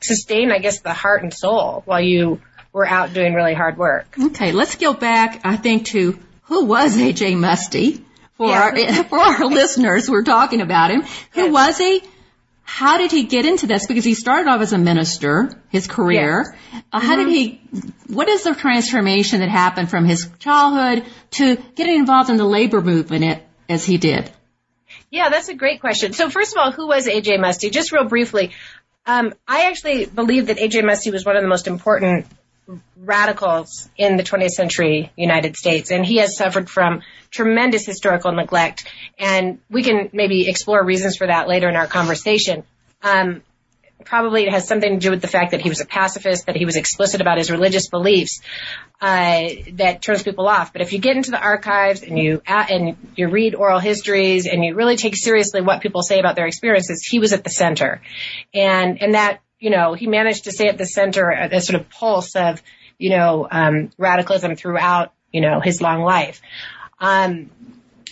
sustain, 0.00 0.50
I 0.50 0.58
guess, 0.58 0.80
the 0.80 0.92
heart 0.92 1.22
and 1.22 1.32
soul 1.32 1.82
while 1.84 2.00
you 2.00 2.40
were 2.72 2.86
out 2.86 3.12
doing 3.12 3.34
really 3.34 3.54
hard 3.54 3.76
work. 3.78 4.14
Okay, 4.20 4.52
let's 4.52 4.76
go 4.76 4.92
back, 4.94 5.40
I 5.44 5.56
think, 5.56 5.86
to 5.86 6.18
who 6.44 6.64
was 6.66 6.96
AJ 6.96 7.34
Muste? 7.36 8.02
for 8.36 8.48
Yeah. 8.50 8.62
our, 8.62 9.04
for 9.04 9.18
our 9.18 9.44
listeners. 9.46 10.08
We're 10.08 10.22
talking 10.22 10.60
about 10.60 10.90
him. 10.92 11.02
Who 11.32 11.44
Yes. 11.44 11.52
was 11.52 11.78
he? 11.78 12.02
How 12.62 12.98
did 12.98 13.10
he 13.10 13.24
get 13.24 13.46
into 13.46 13.66
this? 13.66 13.86
Because 13.86 14.04
he 14.04 14.14
started 14.14 14.48
off 14.48 14.60
as 14.60 14.72
a 14.74 14.78
minister, 14.78 15.50
his 15.70 15.86
career. 15.88 16.54
Uh, 16.92 17.00
how 17.00 17.16
did 17.16 17.28
he, 17.28 17.60
what 18.08 18.28
is 18.28 18.44
the 18.44 18.54
transformation 18.54 19.40
that 19.40 19.48
happened 19.48 19.88
from 19.90 20.04
his 20.04 20.28
childhood 20.38 21.04
to 21.32 21.56
getting 21.74 21.96
involved 21.96 22.28
in 22.30 22.36
the 22.36 22.44
labor 22.44 22.80
movement 22.82 23.24
it- 23.24 23.42
as 23.70 23.84
he 23.84 23.96
did? 23.96 24.30
Yeah, 25.10 25.30
that's 25.30 25.48
a 25.48 25.54
great 25.54 25.80
question. 25.80 26.12
So 26.12 26.28
first 26.28 26.52
of 26.54 26.58
all, 26.58 26.70
who 26.70 26.86
was 26.86 27.06
AJ 27.08 27.38
Muste? 27.38 27.72
Just 27.72 27.90
real 27.92 28.04
briefly, 28.04 28.52
um, 29.06 29.32
I 29.46 29.68
actually 29.68 30.06
believe 30.06 30.46
that 30.46 30.58
AJ 30.58 30.82
Muste 30.82 31.12
was 31.12 31.24
one 31.24 31.36
of 31.36 31.42
the 31.42 31.48
most 31.48 31.66
important 31.66 32.26
radicals 32.96 33.88
in 33.96 34.16
the 34.16 34.22
20th 34.22 34.50
century 34.50 35.10
United 35.16 35.56
States, 35.56 35.90
and 35.90 36.04
he 36.04 36.16
has 36.18 36.36
suffered 36.36 36.68
from 36.68 37.02
tremendous 37.30 37.86
historical 37.86 38.32
neglect. 38.32 38.86
And 39.18 39.60
we 39.70 39.82
can 39.82 40.10
maybe 40.12 40.48
explore 40.48 40.84
reasons 40.84 41.16
for 41.16 41.26
that 41.26 41.48
later 41.48 41.68
in 41.68 41.76
our 41.76 41.86
conversation. 41.86 42.64
Um, 43.02 43.42
probably 44.08 44.44
it 44.44 44.52
has 44.52 44.66
something 44.66 44.98
to 44.98 44.98
do 44.98 45.10
with 45.10 45.20
the 45.20 45.28
fact 45.28 45.50
that 45.50 45.60
he 45.60 45.68
was 45.68 45.80
a 45.80 45.86
pacifist, 45.86 46.46
that 46.46 46.56
he 46.56 46.64
was 46.64 46.76
explicit 46.76 47.20
about 47.20 47.38
his 47.38 47.50
religious 47.50 47.88
beliefs, 47.88 48.40
uh, 49.00 49.48
that 49.72 50.00
turns 50.00 50.22
people 50.22 50.48
off. 50.48 50.72
But 50.72 50.82
if 50.82 50.92
you 50.92 50.98
get 50.98 51.16
into 51.16 51.30
the 51.30 51.40
archives 51.40 52.02
and 52.02 52.18
you 52.18 52.42
uh, 52.46 52.66
and 52.68 52.96
you 53.16 53.28
read 53.28 53.54
oral 53.54 53.78
histories 53.78 54.46
and 54.46 54.64
you 54.64 54.74
really 54.74 54.96
take 54.96 55.16
seriously 55.16 55.60
what 55.60 55.82
people 55.82 56.02
say 56.02 56.18
about 56.18 56.36
their 56.36 56.46
experiences, 56.46 57.06
he 57.06 57.18
was 57.18 57.32
at 57.32 57.44
the 57.44 57.50
center, 57.50 58.00
and 58.54 59.00
and 59.02 59.14
that 59.14 59.40
you 59.60 59.70
know 59.70 59.94
he 59.94 60.06
managed 60.06 60.44
to 60.44 60.52
stay 60.52 60.68
at 60.68 60.78
the 60.78 60.86
center, 60.86 61.30
at 61.30 61.50
the 61.50 61.60
sort 61.60 61.80
of 61.80 61.90
pulse 61.90 62.34
of 62.34 62.62
you 62.96 63.10
know 63.10 63.46
um, 63.50 63.90
radicalism 63.98 64.56
throughout 64.56 65.12
you 65.32 65.42
know 65.42 65.60
his 65.60 65.82
long 65.82 66.00
life, 66.00 66.40
um, 66.98 67.50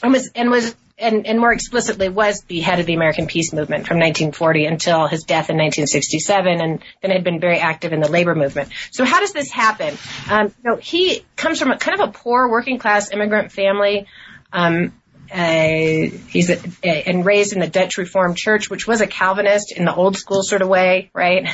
and 0.03 0.13
was 0.13 0.31
and 0.35 0.51
was 0.51 0.77
and, 0.99 1.27
and 1.27 1.39
more 1.39 1.53
explicitly 1.53 2.09
was 2.09 2.43
the 2.43 2.61
head 2.61 2.81
of 2.81 2.87
the 2.87 2.95
American 2.95 3.27
Peace 3.27 3.53
Movement 3.53 3.87
from 3.87 3.99
1940 3.99 4.65
until 4.65 5.07
his 5.07 5.25
death 5.25 5.51
in 5.51 5.57
1967, 5.57 6.61
and 6.61 6.83
then 7.03 7.11
had 7.11 7.23
been 7.23 7.39
very 7.39 7.59
active 7.59 7.93
in 7.93 8.01
the 8.01 8.09
labor 8.09 8.35
movement. 8.35 8.71
So 8.91 9.05
how 9.05 9.21
does 9.21 9.33
this 9.33 9.51
happen? 9.51 9.97
Um, 10.31 10.55
so 10.65 10.77
he 10.77 11.25
comes 11.37 11.59
from 11.61 11.71
a 11.71 11.77
kind 11.77 12.01
of 12.01 12.09
a 12.09 12.13
poor 12.13 12.49
working 12.49 12.79
class 12.79 13.11
immigrant 13.13 13.53
family. 13.53 14.07
Um, 14.53 14.95
uh, 15.31 16.17
he's 16.29 16.51
a, 16.51 16.59
a, 16.83 17.09
and 17.09 17.27
raised 17.27 17.53
in 17.53 17.61
the 17.61 17.67
Dutch 17.67 17.99
Reformed 17.99 18.37
Church, 18.37 18.71
which 18.71 18.87
was 18.87 19.01
a 19.01 19.07
Calvinist 19.07 19.73
in 19.73 19.85
the 19.85 19.95
old 19.95 20.17
school 20.17 20.43
sort 20.43 20.63
of 20.63 20.69
way, 20.69 21.11
right? 21.13 21.49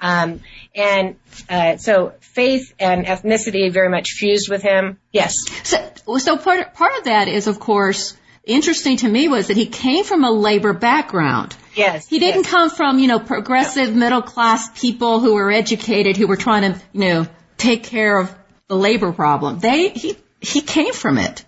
Um, 0.00 0.40
and 0.74 1.16
uh, 1.48 1.76
so 1.76 2.14
faith 2.20 2.74
and 2.78 3.06
ethnicity 3.06 3.72
very 3.72 3.88
much 3.88 4.10
fused 4.10 4.50
with 4.50 4.62
him. 4.62 4.98
Yes. 5.12 5.36
So, 5.62 6.18
so 6.18 6.36
part, 6.36 6.74
part 6.74 6.98
of 6.98 7.04
that 7.04 7.28
is, 7.28 7.46
of 7.46 7.60
course, 7.60 8.16
interesting 8.44 8.96
to 8.98 9.08
me 9.08 9.28
was 9.28 9.48
that 9.48 9.56
he 9.56 9.66
came 9.66 10.04
from 10.04 10.24
a 10.24 10.30
labor 10.30 10.72
background. 10.72 11.56
Yes. 11.74 12.08
He 12.08 12.18
didn't 12.18 12.44
yes. 12.44 12.50
come 12.50 12.70
from, 12.70 12.98
you 12.98 13.08
know, 13.08 13.18
progressive 13.18 13.94
middle 13.94 14.22
class 14.22 14.68
people 14.80 15.20
who 15.20 15.34
were 15.34 15.50
educated, 15.50 16.16
who 16.16 16.26
were 16.26 16.36
trying 16.36 16.72
to, 16.72 16.80
you 16.92 17.00
know, 17.00 17.26
take 17.56 17.84
care 17.84 18.18
of 18.18 18.34
the 18.68 18.76
labor 18.76 19.12
problem. 19.12 19.58
They, 19.58 19.88
he, 19.90 20.16
he 20.40 20.60
came 20.60 20.92
from 20.92 21.18
it. 21.18 21.44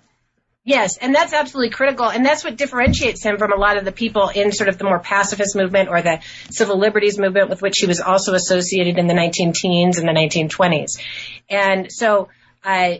Yes, 0.67 0.97
and 0.97 1.15
that's 1.15 1.35
absolutely 1.35 1.69
critical, 1.71 2.09
and 2.09 2.25
that's 2.25 2.43
what 2.43 2.57
differentiates 2.57 3.23
him 3.23 3.37
from 3.37 3.53
a 3.53 3.57
lot 3.57 3.77
of 3.77 3.85
the 3.85 3.93
people 3.93 4.31
in 4.31 4.51
sort 4.51 4.71
of 4.71 4.79
the 4.79 4.85
more 4.85 4.99
pacifist 4.99 5.55
movement 5.55 5.91
or 5.91 6.01
the 6.01 6.21
civil 6.49 6.79
liberties 6.79 7.19
movement 7.19 7.51
with 7.51 7.61
which 7.61 7.77
he 7.81 7.87
was 7.87 8.01
also 8.01 8.33
associated 8.33 8.97
in 8.97 9.07
the 9.07 9.13
19 9.13 9.53
teens 9.53 9.99
and 9.99 10.09
the 10.09 10.13
1920s. 10.13 10.99
And 11.51 11.93
so, 11.93 12.31
uh, 12.65 12.95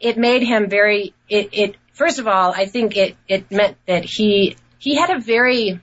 it 0.00 0.18
made 0.18 0.42
him 0.42 0.68
very, 0.68 1.14
it, 1.28 1.50
it, 1.52 1.76
first 1.94 2.18
of 2.18 2.28
all, 2.28 2.52
I 2.54 2.66
think 2.66 2.96
it, 2.96 3.16
it 3.26 3.50
meant 3.50 3.76
that 3.86 4.04
he, 4.04 4.56
he 4.78 4.94
had 4.96 5.10
a 5.10 5.18
very, 5.20 5.80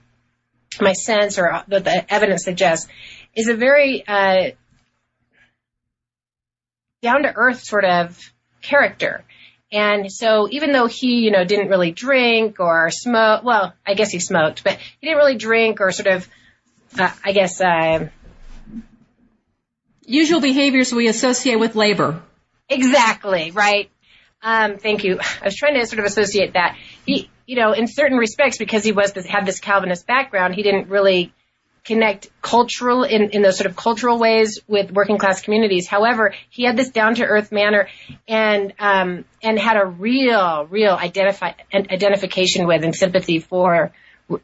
my 0.79 0.93
sense 0.93 1.39
or 1.39 1.63
what 1.67 1.83
the 1.83 2.13
evidence 2.13 2.43
suggests, 2.43 2.87
is 3.35 3.47
a 3.47 3.55
very, 3.55 4.05
uh, 4.07 4.51
down 7.01 7.23
to 7.23 7.33
earth 7.33 7.63
sort 7.63 7.83
of 7.85 8.17
character. 8.61 9.23
And 9.71 10.11
so 10.11 10.47
even 10.51 10.71
though 10.73 10.87
he, 10.87 11.21
you 11.21 11.31
know, 11.31 11.45
didn't 11.45 11.69
really 11.69 11.91
drink 11.91 12.59
or 12.59 12.91
smoke, 12.91 13.43
well, 13.43 13.73
I 13.87 13.93
guess 13.93 14.11
he 14.11 14.19
smoked, 14.19 14.63
but 14.63 14.77
he 14.99 15.07
didn't 15.07 15.17
really 15.17 15.37
drink 15.37 15.79
or 15.81 15.91
sort 15.91 16.07
of, 16.07 16.27
uh, 16.99 17.11
I 17.23 17.31
guess, 17.31 17.59
uh, 17.61 18.09
Usual 20.05 20.41
behaviors 20.41 20.91
we 20.93 21.07
associate 21.07 21.57
with 21.57 21.75
labor. 21.75 22.21
exactly, 22.67 23.51
right? 23.51 23.89
Um, 24.41 24.77
thank 24.77 25.03
you. 25.03 25.19
I 25.19 25.45
was 25.45 25.55
trying 25.55 25.79
to 25.79 25.85
sort 25.85 25.99
of 25.99 26.05
associate 26.05 26.53
that. 26.53 26.77
He, 27.05 27.29
you 27.45 27.55
know, 27.55 27.73
in 27.73 27.87
certain 27.87 28.17
respects, 28.17 28.57
because 28.57 28.83
he 28.83 28.91
was 28.91 29.13
this, 29.13 29.25
had 29.25 29.45
this 29.45 29.59
Calvinist 29.59 30.07
background, 30.07 30.55
he 30.55 30.63
didn't 30.63 30.89
really 30.89 31.33
connect 31.83 32.29
cultural 32.41 33.03
in, 33.03 33.31
in 33.31 33.41
those 33.41 33.57
sort 33.57 33.69
of 33.69 33.75
cultural 33.75 34.19
ways 34.19 34.59
with 34.67 34.91
working 34.91 35.17
class 35.17 35.41
communities. 35.41 35.87
However, 35.87 36.33
he 36.49 36.63
had 36.63 36.77
this 36.77 36.91
down 36.91 37.15
to 37.15 37.23
earth 37.23 37.51
manner 37.51 37.87
and 38.27 38.73
um, 38.79 39.25
and 39.41 39.57
had 39.57 39.77
a 39.77 39.85
real, 39.85 40.67
real 40.69 40.93
identify 40.93 41.53
identification 41.73 42.67
with 42.67 42.83
and 42.83 42.95
sympathy 42.95 43.39
for 43.39 43.91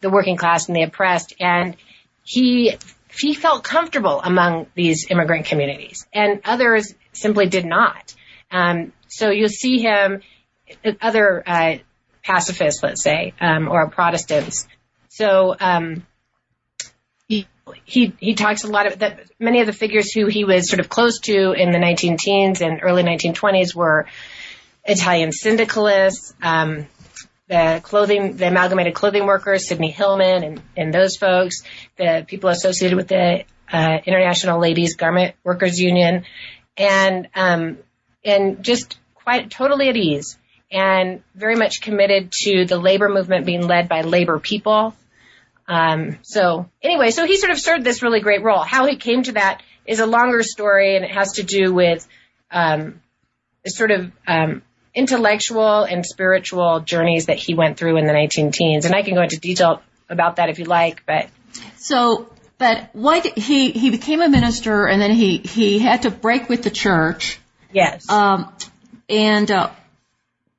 the 0.01 0.09
working 0.09 0.35
class 0.35 0.67
and 0.67 0.75
the 0.75 0.83
oppressed. 0.83 1.33
And 1.39 1.77
he 2.23 2.77
he 3.19 3.33
felt 3.33 3.63
comfortable 3.63 4.19
among 4.21 4.67
these 4.75 5.07
immigrant 5.09 5.45
communities, 5.45 6.07
and 6.13 6.41
others 6.43 6.93
simply 7.13 7.47
did 7.47 7.65
not. 7.65 8.15
Um, 8.51 8.93
so 9.17 9.31
you'll 9.31 9.49
see 9.49 9.79
him, 9.79 10.21
other 11.01 11.43
uh, 11.45 11.77
pacifists, 12.23 12.83
let's 12.83 13.03
say, 13.03 13.33
um, 13.41 13.67
or 13.67 13.89
Protestants. 13.89 14.67
So 15.09 15.55
um, 15.59 16.05
he, 17.27 17.47
he 17.83 18.13
he 18.19 18.35
talks 18.35 18.63
a 18.63 18.67
lot 18.67 18.85
of 18.85 18.99
that. 18.99 19.31
Many 19.39 19.61
of 19.61 19.67
the 19.67 19.73
figures 19.73 20.11
who 20.11 20.27
he 20.27 20.45
was 20.45 20.69
sort 20.69 20.79
of 20.79 20.87
close 20.87 21.19
to 21.21 21.51
in 21.53 21.71
the 21.71 21.79
19 21.79 22.17
teens 22.17 22.61
and 22.61 22.79
early 22.83 23.01
1920s 23.01 23.73
were 23.73 24.05
Italian 24.83 25.31
syndicalists, 25.31 26.33
um, 26.41 26.85
the 27.49 27.81
clothing, 27.83 28.37
the 28.37 28.47
amalgamated 28.47 28.93
clothing 28.93 29.25
workers, 29.25 29.67
Sidney 29.67 29.89
Hillman, 29.89 30.43
and 30.43 30.61
and 30.75 30.93
those 30.93 31.17
folks, 31.17 31.63
the 31.95 32.23
people 32.27 32.51
associated 32.51 32.95
with 32.95 33.07
the 33.07 33.45
uh, 33.71 33.97
International 34.05 34.59
Ladies 34.59 34.95
Garment 34.95 35.35
Workers 35.43 35.79
Union, 35.79 36.25
and 36.77 37.27
um, 37.33 37.79
and 38.23 38.63
just 38.63 38.99
quite 39.27 39.51
totally 39.51 39.89
at 39.89 39.97
ease 39.97 40.37
and 40.71 41.21
very 41.35 41.57
much 41.57 41.81
committed 41.81 42.31
to 42.31 42.63
the 42.63 42.77
labor 42.77 43.09
movement 43.09 43.45
being 43.45 43.67
led 43.67 43.89
by 43.89 43.99
labor 43.99 44.39
people. 44.39 44.95
Um, 45.67 46.17
so 46.21 46.69
anyway, 46.81 47.11
so 47.11 47.25
he 47.25 47.35
sort 47.35 47.51
of 47.51 47.59
served 47.59 47.83
this 47.83 48.01
really 48.01 48.21
great 48.21 48.41
role. 48.41 48.61
How 48.61 48.85
he 48.85 48.95
came 48.95 49.23
to 49.23 49.33
that 49.33 49.63
is 49.85 49.99
a 49.99 50.05
longer 50.05 50.43
story, 50.43 50.95
and 50.95 51.03
it 51.03 51.11
has 51.11 51.33
to 51.33 51.43
do 51.43 51.73
with 51.73 52.07
um, 52.51 53.01
sort 53.65 53.91
of 53.91 54.09
um, 54.25 54.61
intellectual 54.95 55.83
and 55.83 56.05
spiritual 56.05 56.79
journeys 56.79 57.25
that 57.25 57.37
he 57.37 57.53
went 57.53 57.77
through 57.77 57.97
in 57.97 58.05
the 58.05 58.13
19 58.13 58.51
teens. 58.51 58.85
And 58.85 58.95
I 58.95 59.01
can 59.01 59.13
go 59.13 59.23
into 59.23 59.41
detail 59.41 59.81
about 60.07 60.37
that 60.37 60.47
if 60.47 60.57
you 60.57 60.63
like, 60.63 61.03
but 61.05 61.27
So, 61.75 62.29
but 62.57 62.95
what 62.95 63.25
he 63.37 63.71
he 63.71 63.89
became 63.89 64.21
a 64.21 64.29
minister, 64.29 64.87
and 64.87 65.01
then 65.01 65.11
he 65.11 65.39
he 65.39 65.79
had 65.79 66.03
to 66.03 66.11
break 66.11 66.47
with 66.47 66.63
the 66.63 66.71
church. 66.71 67.41
yes. 67.73 68.09
Um, 68.09 68.53
and 69.09 69.49
uh, 69.49 69.69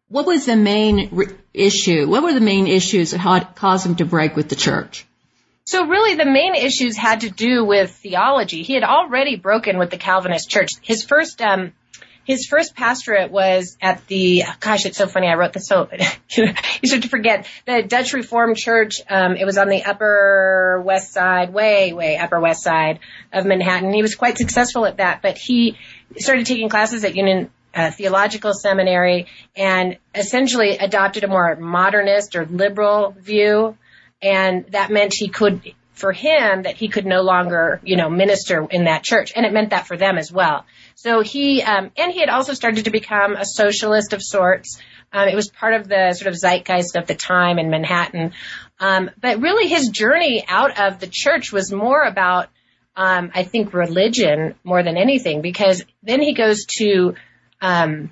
what 0.08 0.26
was 0.26 0.46
the 0.46 0.56
main 0.56 1.34
issue? 1.52 2.08
What 2.08 2.22
were 2.22 2.32
the 2.32 2.40
main 2.40 2.66
issues 2.66 3.10
that 3.10 3.56
caused 3.56 3.86
him 3.86 3.96
to 3.96 4.04
break 4.04 4.36
with 4.36 4.48
the 4.48 4.56
church? 4.56 5.06
So 5.64 5.86
really 5.86 6.14
the 6.14 6.24
main 6.24 6.54
issues 6.54 6.96
had 6.96 7.20
to 7.20 7.30
do 7.30 7.62
with 7.62 7.90
theology. 7.90 8.62
He 8.62 8.72
had 8.72 8.84
already 8.84 9.36
broken 9.36 9.78
with 9.78 9.90
the 9.90 9.98
Calvinist 9.98 10.48
church. 10.48 10.70
His 10.80 11.04
first, 11.04 11.42
um, 11.42 11.74
his 12.24 12.46
first 12.46 12.74
pastorate 12.74 13.30
was 13.30 13.76
at 13.82 14.06
the, 14.06 14.44
gosh, 14.60 14.86
it's 14.86 14.96
so 14.96 15.06
funny. 15.06 15.26
I 15.26 15.34
wrote 15.34 15.52
this 15.52 15.66
so, 15.66 15.90
you 16.36 16.54
should 16.88 17.10
forget 17.10 17.46
the 17.66 17.82
Dutch 17.82 18.14
Reformed 18.14 18.56
Church. 18.56 19.02
Um, 19.10 19.36
it 19.36 19.44
was 19.44 19.58
on 19.58 19.68
the 19.68 19.84
upper 19.84 20.82
west 20.86 21.12
side, 21.12 21.52
way, 21.52 21.92
way 21.92 22.16
upper 22.16 22.40
west 22.40 22.62
side 22.62 23.00
of 23.30 23.44
Manhattan. 23.44 23.92
He 23.92 24.00
was 24.00 24.14
quite 24.14 24.38
successful 24.38 24.86
at 24.86 24.96
that, 24.96 25.20
but 25.20 25.36
he 25.36 25.76
started 26.16 26.46
taking 26.46 26.70
classes 26.70 27.04
at 27.04 27.14
Union 27.14 27.50
uh, 27.74 27.90
Theological 27.90 28.52
Seminary 28.54 29.26
and 29.56 29.98
essentially 30.14 30.78
adopted 30.78 31.24
a 31.24 31.28
more 31.28 31.56
modernist 31.56 32.36
or 32.36 32.46
liberal 32.46 33.14
view 33.18 33.76
and 34.20 34.66
that 34.72 34.90
meant 34.90 35.12
he 35.14 35.28
could 35.28 35.74
for 35.98 36.12
him 36.12 36.62
that 36.62 36.76
he 36.76 36.88
could 36.88 37.06
no 37.06 37.22
longer, 37.22 37.80
you 37.82 37.96
know, 37.96 38.08
minister 38.08 38.66
in 38.70 38.84
that 38.84 39.02
church. 39.02 39.32
And 39.34 39.44
it 39.44 39.52
meant 39.52 39.70
that 39.70 39.86
for 39.86 39.96
them 39.96 40.16
as 40.16 40.30
well. 40.30 40.64
So 40.94 41.22
he, 41.22 41.60
um, 41.62 41.90
and 41.96 42.12
he 42.12 42.20
had 42.20 42.28
also 42.28 42.54
started 42.54 42.84
to 42.84 42.90
become 42.90 43.34
a 43.34 43.44
socialist 43.44 44.12
of 44.12 44.22
sorts. 44.22 44.80
Um, 45.12 45.28
it 45.28 45.34
was 45.34 45.50
part 45.50 45.74
of 45.74 45.88
the 45.88 46.12
sort 46.12 46.28
of 46.28 46.34
zeitgeist 46.34 46.96
of 46.96 47.08
the 47.08 47.16
time 47.16 47.58
in 47.58 47.70
Manhattan. 47.70 48.32
Um, 48.78 49.10
but 49.20 49.40
really 49.40 49.68
his 49.68 49.88
journey 49.88 50.44
out 50.46 50.78
of 50.78 51.00
the 51.00 51.08
church 51.10 51.52
was 51.52 51.72
more 51.72 52.02
about, 52.04 52.48
um, 52.94 53.32
I 53.34 53.42
think 53.42 53.74
religion 53.74 54.54
more 54.62 54.84
than 54.84 54.96
anything 54.96 55.42
because 55.42 55.82
then 56.04 56.22
he 56.22 56.32
goes 56.32 56.64
to, 56.78 57.16
um, 57.60 58.10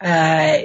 uh, 0.00 0.58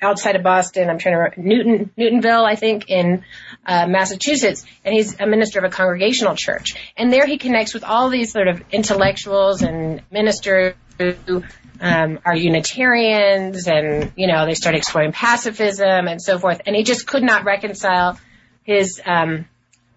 outside 0.00 0.36
of 0.36 0.42
Boston. 0.42 0.88
I'm 0.88 0.98
trying 0.98 1.14
to 1.14 1.18
remember, 1.18 1.42
Newton, 1.42 1.90
Newtonville, 1.98 2.44
I 2.44 2.54
think, 2.54 2.88
in 2.88 3.24
uh, 3.66 3.86
Massachusetts, 3.86 4.64
and 4.84 4.94
he's 4.94 5.18
a 5.20 5.26
minister 5.26 5.58
of 5.58 5.64
a 5.64 5.68
congregational 5.68 6.34
church. 6.36 6.74
And 6.96 7.12
there 7.12 7.26
he 7.26 7.38
connects 7.38 7.74
with 7.74 7.84
all 7.84 8.08
these 8.10 8.32
sort 8.32 8.48
of 8.48 8.62
intellectuals 8.70 9.62
and 9.62 10.02
ministers 10.10 10.74
who 10.98 11.42
um, 11.80 12.20
are 12.24 12.36
Unitarians, 12.36 13.66
and 13.66 14.12
you 14.16 14.28
know 14.28 14.46
they 14.46 14.54
start 14.54 14.76
exploring 14.76 15.12
pacifism 15.12 16.06
and 16.08 16.22
so 16.22 16.38
forth. 16.38 16.60
And 16.66 16.76
he 16.76 16.84
just 16.84 17.06
could 17.06 17.22
not 17.22 17.44
reconcile 17.44 18.18
his 18.62 19.00
um, 19.04 19.46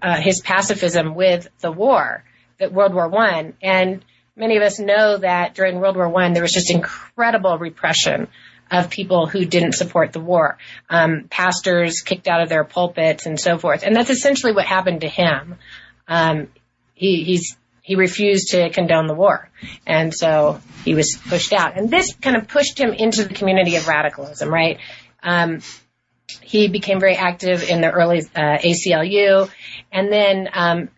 uh, 0.01 0.19
his 0.19 0.41
pacifism 0.41 1.15
with 1.15 1.47
the 1.59 1.71
war, 1.71 2.23
that 2.59 2.73
World 2.73 2.93
War 2.93 3.07
One, 3.07 3.53
and 3.61 4.03
many 4.37 4.55
of 4.57 4.63
us 4.63 4.79
know 4.79 5.17
that 5.17 5.55
during 5.55 5.79
World 5.79 5.97
War 5.97 6.07
One 6.07 6.33
there 6.33 6.43
was 6.43 6.53
just 6.53 6.71
incredible 6.71 7.57
repression 7.57 8.27
of 8.71 8.89
people 8.89 9.27
who 9.27 9.45
didn't 9.45 9.73
support 9.73 10.11
the 10.13 10.19
war, 10.19 10.57
um, 10.89 11.25
pastors 11.29 12.01
kicked 12.01 12.27
out 12.27 12.41
of 12.41 12.49
their 12.49 12.63
pulpits 12.63 13.25
and 13.25 13.39
so 13.39 13.57
forth. 13.57 13.83
And 13.83 13.95
that's 13.95 14.09
essentially 14.09 14.51
what 14.51 14.65
happened 14.65 15.01
to 15.01 15.07
him. 15.07 15.55
Um, 16.07 16.47
he, 16.93 17.23
he's 17.23 17.57
he 17.81 17.95
refused 17.95 18.49
to 18.49 18.69
condone 18.69 19.07
the 19.07 19.13
war, 19.13 19.49
and 19.85 20.13
so 20.13 20.59
he 20.83 20.93
was 20.93 21.17
pushed 21.29 21.53
out. 21.53 21.77
And 21.77 21.89
this 21.89 22.13
kind 22.15 22.35
of 22.35 22.49
pushed 22.49 22.77
him 22.77 22.91
into 22.91 23.23
the 23.23 23.33
community 23.33 23.77
of 23.77 23.87
radicalism, 23.87 24.49
right? 24.49 24.79
Um, 25.23 25.61
he 26.41 26.67
became 26.67 26.99
very 26.99 27.15
active 27.15 27.63
in 27.63 27.79
the 27.79 27.89
early 27.89 28.23
uh, 28.35 28.57
ACLU, 28.57 29.49
and 29.89 30.11
then 30.11 30.49
um, 30.51 30.89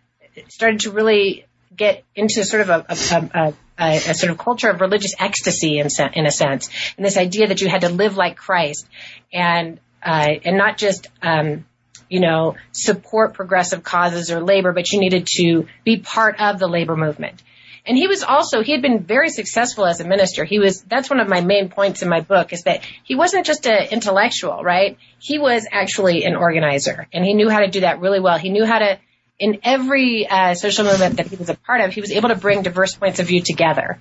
started 0.48 0.80
to 0.80 0.90
really 0.90 1.46
get 1.80 2.04
into 2.14 2.44
sort 2.44 2.60
of 2.60 2.68
a, 2.68 2.86
a, 2.90 3.54
a, 3.78 3.96
a, 4.10 4.14
sort 4.14 4.30
of 4.30 4.36
culture 4.36 4.68
of 4.68 4.82
religious 4.82 5.14
ecstasy 5.18 5.78
in, 5.78 5.88
in 6.12 6.26
a 6.26 6.30
sense, 6.30 6.68
and 6.96 7.06
this 7.06 7.16
idea 7.16 7.48
that 7.48 7.62
you 7.62 7.68
had 7.70 7.80
to 7.80 7.88
live 7.88 8.18
like 8.18 8.36
Christ 8.36 8.86
and 9.32 9.80
uh, 10.04 10.28
and 10.44 10.58
not 10.58 10.76
just 10.76 11.08
um, 11.22 11.64
you 12.10 12.20
know 12.20 12.56
support 12.72 13.32
progressive 13.32 13.82
causes 13.82 14.30
or 14.30 14.42
labor, 14.42 14.72
but 14.74 14.92
you 14.92 15.00
needed 15.00 15.26
to 15.38 15.66
be 15.82 15.96
part 15.96 16.38
of 16.38 16.58
the 16.58 16.68
labor 16.68 16.96
movement. 16.96 17.42
And 17.86 17.96
he 17.96 18.06
was 18.06 18.22
also 18.22 18.62
he 18.62 18.72
had 18.72 18.82
been 18.82 19.02
very 19.04 19.30
successful 19.30 19.86
as 19.86 20.00
a 20.00 20.06
minister. 20.06 20.44
He 20.44 20.58
was 20.58 20.82
that's 20.82 21.08
one 21.08 21.18
of 21.18 21.28
my 21.28 21.40
main 21.40 21.70
points 21.70 22.02
in 22.02 22.10
my 22.10 22.20
book 22.20 22.52
is 22.52 22.64
that 22.64 22.82
he 23.04 23.14
wasn't 23.14 23.46
just 23.46 23.66
an 23.66 23.88
intellectual, 23.90 24.62
right? 24.62 24.98
He 25.18 25.38
was 25.38 25.66
actually 25.72 26.24
an 26.24 26.36
organizer, 26.36 27.08
and 27.10 27.24
he 27.24 27.32
knew 27.32 27.48
how 27.48 27.60
to 27.60 27.68
do 27.68 27.80
that 27.80 28.00
really 28.00 28.20
well. 28.20 28.36
He 28.36 28.50
knew 28.50 28.66
how 28.66 28.80
to 28.80 28.98
in 29.40 29.60
every 29.64 30.28
uh, 30.28 30.54
social 30.54 30.84
movement 30.84 31.16
that 31.16 31.26
he 31.26 31.34
was 31.34 31.48
a 31.48 31.54
part 31.54 31.80
of, 31.80 31.92
he 31.92 32.02
was 32.02 32.12
able 32.12 32.28
to 32.28 32.36
bring 32.36 32.62
diverse 32.62 32.94
points 32.94 33.18
of 33.18 33.26
view 33.26 33.40
together. 33.40 33.98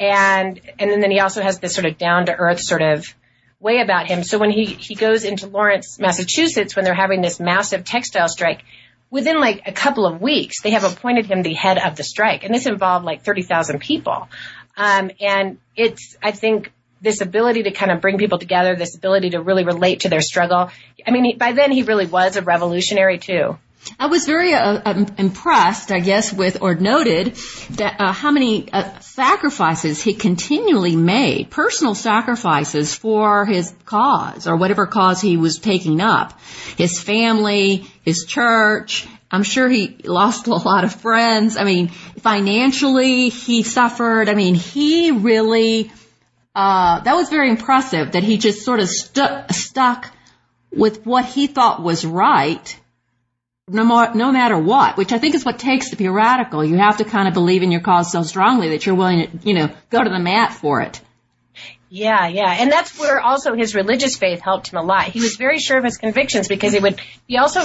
And 0.00 0.60
and 0.78 1.02
then 1.02 1.10
he 1.10 1.20
also 1.20 1.42
has 1.42 1.58
this 1.58 1.74
sort 1.74 1.86
of 1.86 1.98
down 1.98 2.26
to 2.26 2.34
earth 2.34 2.60
sort 2.60 2.82
of 2.82 3.14
way 3.60 3.80
about 3.80 4.06
him. 4.06 4.24
So 4.24 4.38
when 4.38 4.50
he 4.50 4.64
he 4.64 4.94
goes 4.94 5.24
into 5.24 5.46
Lawrence, 5.46 5.98
Massachusetts, 5.98 6.74
when 6.74 6.84
they're 6.84 6.94
having 6.94 7.20
this 7.20 7.38
massive 7.38 7.84
textile 7.84 8.28
strike, 8.28 8.62
within 9.10 9.38
like 9.38 9.62
a 9.66 9.72
couple 9.72 10.06
of 10.06 10.22
weeks, 10.22 10.62
they 10.62 10.70
have 10.70 10.84
appointed 10.84 11.26
him 11.26 11.42
the 11.42 11.54
head 11.54 11.78
of 11.78 11.96
the 11.96 12.04
strike, 12.04 12.44
and 12.44 12.54
this 12.54 12.66
involved 12.66 13.04
like 13.04 13.22
thirty 13.22 13.42
thousand 13.42 13.80
people. 13.80 14.28
Um, 14.76 15.10
and 15.20 15.58
it's 15.76 16.16
I 16.22 16.30
think 16.30 16.72
this 17.02 17.20
ability 17.20 17.64
to 17.64 17.70
kind 17.72 17.92
of 17.92 18.00
bring 18.00 18.16
people 18.18 18.38
together, 18.38 18.76
this 18.76 18.96
ability 18.96 19.30
to 19.30 19.40
really 19.40 19.64
relate 19.64 20.00
to 20.00 20.08
their 20.08 20.20
struggle. 20.20 20.70
I 21.06 21.10
mean, 21.10 21.24
he, 21.24 21.34
by 21.34 21.52
then 21.52 21.70
he 21.70 21.82
really 21.82 22.06
was 22.06 22.36
a 22.36 22.42
revolutionary 22.42 23.18
too. 23.18 23.58
I 23.98 24.06
was 24.06 24.26
very 24.26 24.54
uh, 24.54 24.80
um, 24.84 25.06
impressed, 25.18 25.90
I 25.90 26.00
guess, 26.00 26.32
with 26.32 26.62
or 26.62 26.74
noted 26.74 27.36
that 27.70 27.96
uh, 28.00 28.12
how 28.12 28.30
many 28.30 28.70
uh, 28.72 28.98
sacrifices 29.00 30.02
he 30.02 30.14
continually 30.14 30.96
made, 30.96 31.50
personal 31.50 31.94
sacrifices 31.94 32.94
for 32.94 33.44
his 33.44 33.72
cause 33.84 34.46
or 34.46 34.56
whatever 34.56 34.86
cause 34.86 35.20
he 35.20 35.36
was 35.36 35.58
taking 35.58 36.00
up, 36.00 36.38
his 36.76 37.00
family, 37.00 37.86
his 38.04 38.24
church. 38.26 39.06
I'm 39.30 39.42
sure 39.42 39.68
he 39.68 39.96
lost 40.04 40.46
a 40.46 40.54
lot 40.54 40.84
of 40.84 40.94
friends. 40.94 41.56
I 41.56 41.64
mean, 41.64 41.88
financially, 41.88 43.28
he 43.28 43.62
suffered. 43.62 44.28
I 44.28 44.34
mean, 44.34 44.54
he 44.54 45.12
really. 45.12 45.92
Uh, 46.54 47.00
that 47.00 47.14
was 47.14 47.28
very 47.28 47.50
impressive 47.50 48.12
that 48.12 48.24
he 48.24 48.36
just 48.36 48.64
sort 48.64 48.80
of 48.80 48.88
stu- 48.88 49.44
stuck 49.50 50.10
with 50.72 51.06
what 51.06 51.24
he 51.24 51.46
thought 51.46 51.82
was 51.82 52.04
right 52.04 52.80
no, 53.68 53.84
more, 53.84 54.14
no 54.14 54.32
matter 54.32 54.58
what, 54.58 54.96
which 54.96 55.12
I 55.12 55.18
think 55.18 55.34
is 55.34 55.44
what 55.44 55.58
takes 55.58 55.90
to 55.90 55.96
be 55.96 56.08
radical. 56.08 56.64
You 56.64 56.78
have 56.78 56.98
to 56.98 57.04
kind 57.04 57.28
of 57.28 57.34
believe 57.34 57.62
in 57.62 57.70
your 57.70 57.80
cause 57.80 58.10
so 58.10 58.22
strongly 58.22 58.70
that 58.70 58.86
you're 58.86 58.94
willing 58.94 59.30
to, 59.30 59.48
you 59.48 59.54
know, 59.54 59.70
go 59.90 60.02
to 60.02 60.10
the 60.10 60.18
mat 60.18 60.52
for 60.52 60.80
it. 60.80 61.00
Yeah, 61.90 62.28
yeah. 62.28 62.56
And 62.58 62.70
that's 62.70 62.98
where 62.98 63.20
also 63.20 63.54
his 63.54 63.74
religious 63.74 64.16
faith 64.16 64.40
helped 64.40 64.72
him 64.72 64.78
a 64.78 64.82
lot. 64.82 65.04
He 65.04 65.20
was 65.20 65.36
very 65.36 65.58
sure 65.58 65.78
of 65.78 65.84
his 65.84 65.96
convictions 65.96 66.48
because 66.48 66.72
he 66.72 66.80
would, 66.80 67.00
he 67.26 67.38
also, 67.38 67.60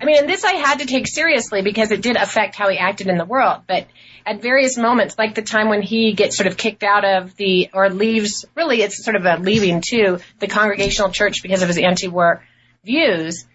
I 0.00 0.04
mean, 0.04 0.18
and 0.18 0.28
this 0.28 0.44
I 0.44 0.52
had 0.52 0.78
to 0.80 0.86
take 0.86 1.08
seriously 1.08 1.62
because 1.62 1.90
it 1.90 2.00
did 2.00 2.16
affect 2.16 2.54
how 2.54 2.68
he 2.68 2.78
acted 2.78 3.08
in 3.08 3.18
the 3.18 3.24
world. 3.24 3.62
But 3.66 3.88
at 4.24 4.40
various 4.40 4.76
moments, 4.76 5.16
like 5.18 5.34
the 5.34 5.42
time 5.42 5.68
when 5.68 5.82
he 5.82 6.12
gets 6.12 6.36
sort 6.36 6.46
of 6.46 6.56
kicked 6.56 6.84
out 6.84 7.04
of 7.04 7.34
the, 7.36 7.70
or 7.72 7.90
leaves, 7.90 8.44
really 8.54 8.82
it's 8.82 9.04
sort 9.04 9.16
of 9.16 9.24
a 9.24 9.36
leaving 9.36 9.82
too, 9.84 10.18
the 10.38 10.46
congregational 10.46 11.10
church 11.10 11.42
because 11.42 11.62
of 11.62 11.68
his 11.68 11.78
anti-war 11.78 12.44
views, 12.84 13.46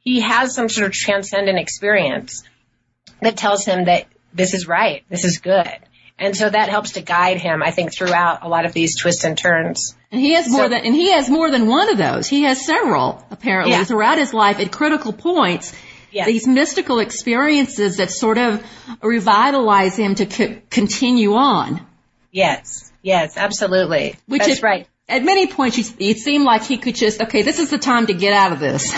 he 0.00 0.20
has 0.20 0.54
some 0.54 0.68
sort 0.68 0.86
of 0.86 0.92
transcendent 0.92 1.58
experience 1.58 2.42
that 3.20 3.36
tells 3.36 3.64
him 3.64 3.84
that 3.84 4.06
this 4.32 4.54
is 4.54 4.66
right, 4.66 5.04
this 5.08 5.24
is 5.24 5.38
good. 5.38 5.78
And 6.18 6.36
so 6.36 6.50
that 6.50 6.68
helps 6.68 6.92
to 6.92 7.00
guide 7.00 7.38
him, 7.38 7.62
I 7.62 7.70
think, 7.70 7.94
throughout 7.94 8.42
a 8.42 8.48
lot 8.48 8.66
of 8.66 8.74
these 8.74 9.00
twists 9.00 9.24
and 9.24 9.38
turns. 9.38 9.96
And 10.12 10.20
he 10.20 10.34
has 10.34 10.50
more 10.50 10.64
so, 10.64 10.68
than, 10.68 10.84
and 10.84 10.94
he 10.94 11.12
has 11.12 11.30
more 11.30 11.50
than 11.50 11.66
one 11.66 11.88
of 11.88 11.96
those. 11.96 12.28
He 12.28 12.42
has 12.42 12.64
several, 12.64 13.24
apparently, 13.30 13.72
yeah. 13.72 13.84
throughout 13.84 14.18
his 14.18 14.34
life 14.34 14.60
at 14.60 14.70
critical 14.70 15.14
points. 15.14 15.74
Yes. 16.12 16.26
These 16.26 16.46
mystical 16.46 16.98
experiences 16.98 17.96
that 17.98 18.10
sort 18.10 18.36
of 18.36 18.62
revitalize 19.00 19.96
him 19.96 20.14
to 20.16 20.26
co- 20.26 20.56
continue 20.68 21.34
on. 21.34 21.86
Yes, 22.32 22.92
yes, 23.00 23.36
absolutely. 23.36 24.16
Which 24.26 24.40
That's 24.40 24.52
is, 24.52 24.62
right. 24.62 24.88
At 25.08 25.24
many 25.24 25.46
points, 25.46 25.94
it 25.98 26.18
seemed 26.18 26.44
like 26.44 26.64
he 26.64 26.78
could 26.78 26.96
just, 26.96 27.22
okay, 27.22 27.42
this 27.42 27.58
is 27.58 27.70
the 27.70 27.78
time 27.78 28.08
to 28.08 28.12
get 28.12 28.32
out 28.32 28.52
of 28.52 28.60
this. 28.60 28.92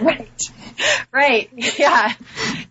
Right. 0.00 0.50
Right. 1.12 1.50
Yeah. 1.78 2.14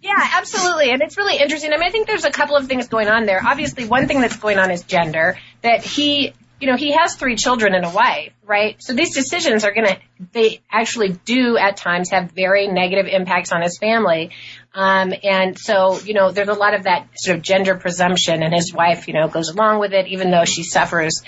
Yeah, 0.02 0.30
absolutely. 0.34 0.92
And 0.92 1.02
it's 1.02 1.18
really 1.18 1.38
interesting. 1.38 1.72
I 1.72 1.78
mean, 1.78 1.88
I 1.88 1.92
think 1.92 2.08
there's 2.08 2.26
a 2.26 2.32
couple 2.32 2.56
of 2.56 2.68
things 2.68 2.88
going 2.88 3.08
on 3.08 3.26
there. 3.26 3.42
Obviously, 3.46 3.86
one 3.86 4.08
thing 4.08 4.22
that's 4.22 4.38
going 4.38 4.58
on 4.58 4.72
is 4.72 4.84
gender, 4.84 5.38
that 5.62 5.84
he, 5.84 6.34
you 6.60 6.68
know, 6.68 6.76
he 6.76 6.92
has 6.92 7.16
three 7.16 7.36
children 7.36 7.76
and 7.76 7.86
a 7.86 7.90
wife, 7.90 8.34
right? 8.44 8.82
So 8.82 8.94
these 8.94 9.14
decisions 9.14 9.64
are 9.64 9.74
going 9.74 9.88
to, 9.88 9.98
they 10.34 10.62
actually 10.72 11.10
do 11.10 11.58
at 11.58 11.78
times 11.78 12.10
have 12.10 12.32
very 12.32 12.68
negative 12.68 13.06
impacts 13.06 13.52
on 13.52 13.62
his 13.62 13.78
family. 13.78 14.32
Um, 14.74 15.14
and 15.24 15.58
so, 15.58 16.00
you 16.00 16.14
know, 16.14 16.32
there's 16.32 16.50
a 16.50 16.54
lot 16.54 16.74
of 16.74 16.84
that 16.84 17.10
sort 17.16 17.38
of 17.38 17.44
gender 17.44 17.76
presumption 17.76 18.42
and 18.42 18.54
his 18.54 18.74
wife, 18.74 19.08
you 19.08 19.14
know, 19.14 19.28
goes 19.28 19.50
along 19.50 19.80
with 19.80 19.94
it, 19.94 20.08
even 20.08 20.32
though 20.32 20.46
she 20.46 20.64
suffers 20.64 21.22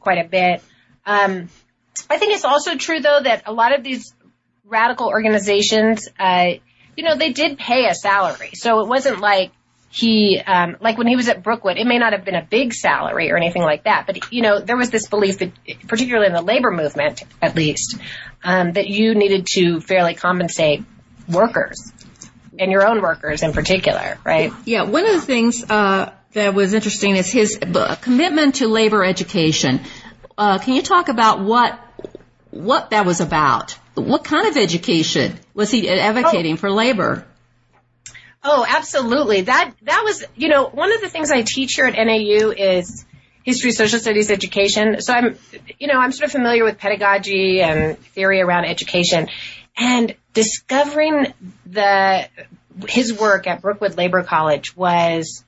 quite 0.00 0.24
a 0.24 0.28
bit. 0.28 0.62
Um, 1.06 1.48
I 2.10 2.18
think 2.18 2.34
it's 2.34 2.44
also 2.44 2.76
true 2.76 3.00
though 3.00 3.20
that 3.22 3.42
a 3.46 3.52
lot 3.52 3.74
of 3.76 3.82
these 3.82 4.14
radical 4.68 5.06
organizations, 5.08 6.08
uh, 6.18 6.52
you 6.96 7.04
know, 7.04 7.16
they 7.16 7.32
did 7.32 7.58
pay 7.58 7.86
a 7.86 7.94
salary. 7.94 8.50
So 8.54 8.80
it 8.80 8.88
wasn't 8.88 9.20
like 9.20 9.52
he, 9.90 10.38
um, 10.38 10.76
like 10.80 10.98
when 10.98 11.06
he 11.06 11.16
was 11.16 11.28
at 11.28 11.42
Brookwood, 11.42 11.78
it 11.78 11.86
may 11.86 11.98
not 11.98 12.12
have 12.12 12.24
been 12.24 12.34
a 12.34 12.44
big 12.44 12.74
salary 12.74 13.30
or 13.30 13.36
anything 13.36 13.62
like 13.62 13.84
that, 13.84 14.06
but 14.06 14.32
you 14.32 14.42
know, 14.42 14.60
there 14.60 14.76
was 14.76 14.90
this 14.90 15.08
belief 15.08 15.38
that, 15.38 15.52
particularly 15.86 16.26
in 16.26 16.32
the 16.34 16.42
labor 16.42 16.70
movement, 16.70 17.22
at 17.40 17.56
least, 17.56 17.98
um, 18.44 18.72
that 18.72 18.88
you 18.88 19.14
needed 19.14 19.46
to 19.54 19.80
fairly 19.80 20.14
compensate 20.14 20.84
workers 21.28 21.92
and 22.58 22.70
your 22.70 22.86
own 22.86 23.00
workers 23.00 23.42
in 23.42 23.52
particular, 23.52 24.18
right? 24.24 24.52
Yeah, 24.64 24.82
one 24.82 25.06
of 25.06 25.12
the 25.12 25.20
things 25.20 25.64
uh, 25.68 26.12
that 26.32 26.54
was 26.54 26.74
interesting 26.74 27.16
is 27.16 27.30
his 27.30 27.58
commitment 28.02 28.56
to 28.56 28.68
labor 28.68 29.04
education. 29.04 29.80
Uh, 30.36 30.58
can 30.58 30.74
you 30.74 30.82
talk 30.82 31.08
about 31.08 31.40
what 31.40 31.78
what 32.50 32.90
that 32.90 33.06
was 33.06 33.20
about? 33.20 33.78
What 34.00 34.24
kind 34.24 34.48
of 34.48 34.56
education 34.56 35.38
was 35.54 35.70
he 35.70 35.88
advocating 35.88 36.54
oh. 36.54 36.56
for 36.56 36.70
labor? 36.70 37.26
Oh, 38.42 38.64
absolutely. 38.68 39.42
That 39.42 39.72
that 39.82 40.02
was, 40.04 40.24
you 40.36 40.48
know, 40.48 40.66
one 40.66 40.92
of 40.92 41.00
the 41.00 41.08
things 41.08 41.30
I 41.30 41.42
teach 41.42 41.74
here 41.74 41.86
at 41.86 41.94
NAU 41.94 42.50
is 42.50 43.04
history, 43.42 43.72
social 43.72 43.98
studies, 43.98 44.30
education. 44.30 45.00
So 45.00 45.12
I'm, 45.12 45.38
you 45.78 45.88
know, 45.88 45.98
I'm 45.98 46.12
sort 46.12 46.26
of 46.26 46.32
familiar 46.32 46.64
with 46.64 46.78
pedagogy 46.78 47.60
and 47.60 47.98
theory 47.98 48.40
around 48.40 48.66
education, 48.66 49.28
and 49.76 50.14
discovering 50.34 51.32
the 51.66 52.28
his 52.88 53.12
work 53.12 53.46
at 53.46 53.60
Brookwood 53.60 53.96
Labor 53.96 54.22
College 54.22 54.76
was, 54.76 55.44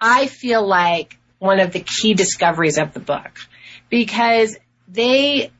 I 0.00 0.26
feel 0.26 0.66
like 0.66 1.16
one 1.38 1.60
of 1.60 1.72
the 1.72 1.80
key 1.80 2.14
discoveries 2.14 2.78
of 2.78 2.94
the 2.94 3.00
book 3.00 3.38
because 3.90 4.56
they, 4.88 5.50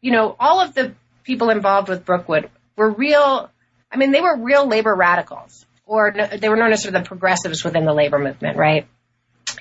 you 0.00 0.12
know, 0.12 0.34
all 0.38 0.60
of 0.60 0.74
the 0.74 0.94
people 1.24 1.50
involved 1.50 1.88
with 1.88 2.04
Brookwood 2.04 2.50
were 2.76 2.90
real, 2.90 3.50
I 3.90 3.96
mean, 3.96 4.12
they 4.12 4.20
were 4.20 4.38
real 4.38 4.66
labor 4.66 4.94
radicals 4.94 5.66
or 5.86 6.12
they 6.12 6.48
were 6.48 6.56
known 6.56 6.72
as 6.72 6.82
sort 6.82 6.94
of 6.94 7.02
the 7.02 7.08
progressives 7.08 7.64
within 7.64 7.84
the 7.84 7.92
labor 7.92 8.18
movement, 8.18 8.56
right? 8.56 8.86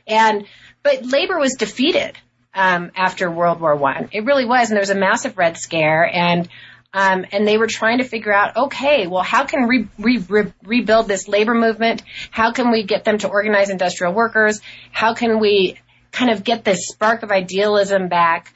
And, 0.08 0.46
but 0.84 1.06
labor 1.06 1.38
was 1.38 1.56
defeated, 1.56 2.18
um, 2.54 2.92
after 2.96 3.30
World 3.30 3.60
War 3.60 3.76
One. 3.76 4.10
It 4.12 4.26
really 4.26 4.46
was. 4.46 4.70
And 4.70 4.76
there 4.76 4.82
was 4.82 4.90
a 4.90 4.96
massive 4.96 5.38
Red 5.38 5.58
Scare 5.58 6.04
and, 6.04 6.48
um, 6.94 7.26
and 7.32 7.48
they 7.48 7.58
were 7.58 7.68
trying 7.68 8.00
to 8.00 8.04
figure 8.04 8.34
out, 8.34 8.58
okay, 8.58 9.08
well, 9.08 9.24
how 9.24 9.46
can 9.46 9.68
we 9.68 9.88
re- 9.98 10.24
re- 10.28 10.54
rebuild 10.64 11.08
this 11.08 11.28
labor 11.28 11.54
movement? 11.54 12.04
How 12.32 12.52
can 12.52 12.72
we 12.72 12.84
get 12.84 13.06
them 13.06 13.18
to 13.20 13.30
organize 13.30 13.70
industrial 13.70 14.14
workers? 14.14 14.60
How 14.92 15.14
can 15.14 15.40
we 15.40 15.78
kind 16.12 16.32
of 16.32 16.44
get 16.44 16.66
this 16.66 16.88
spark 16.88 17.24
of 17.24 17.32
idealism 17.32 18.10
back? 18.10 18.54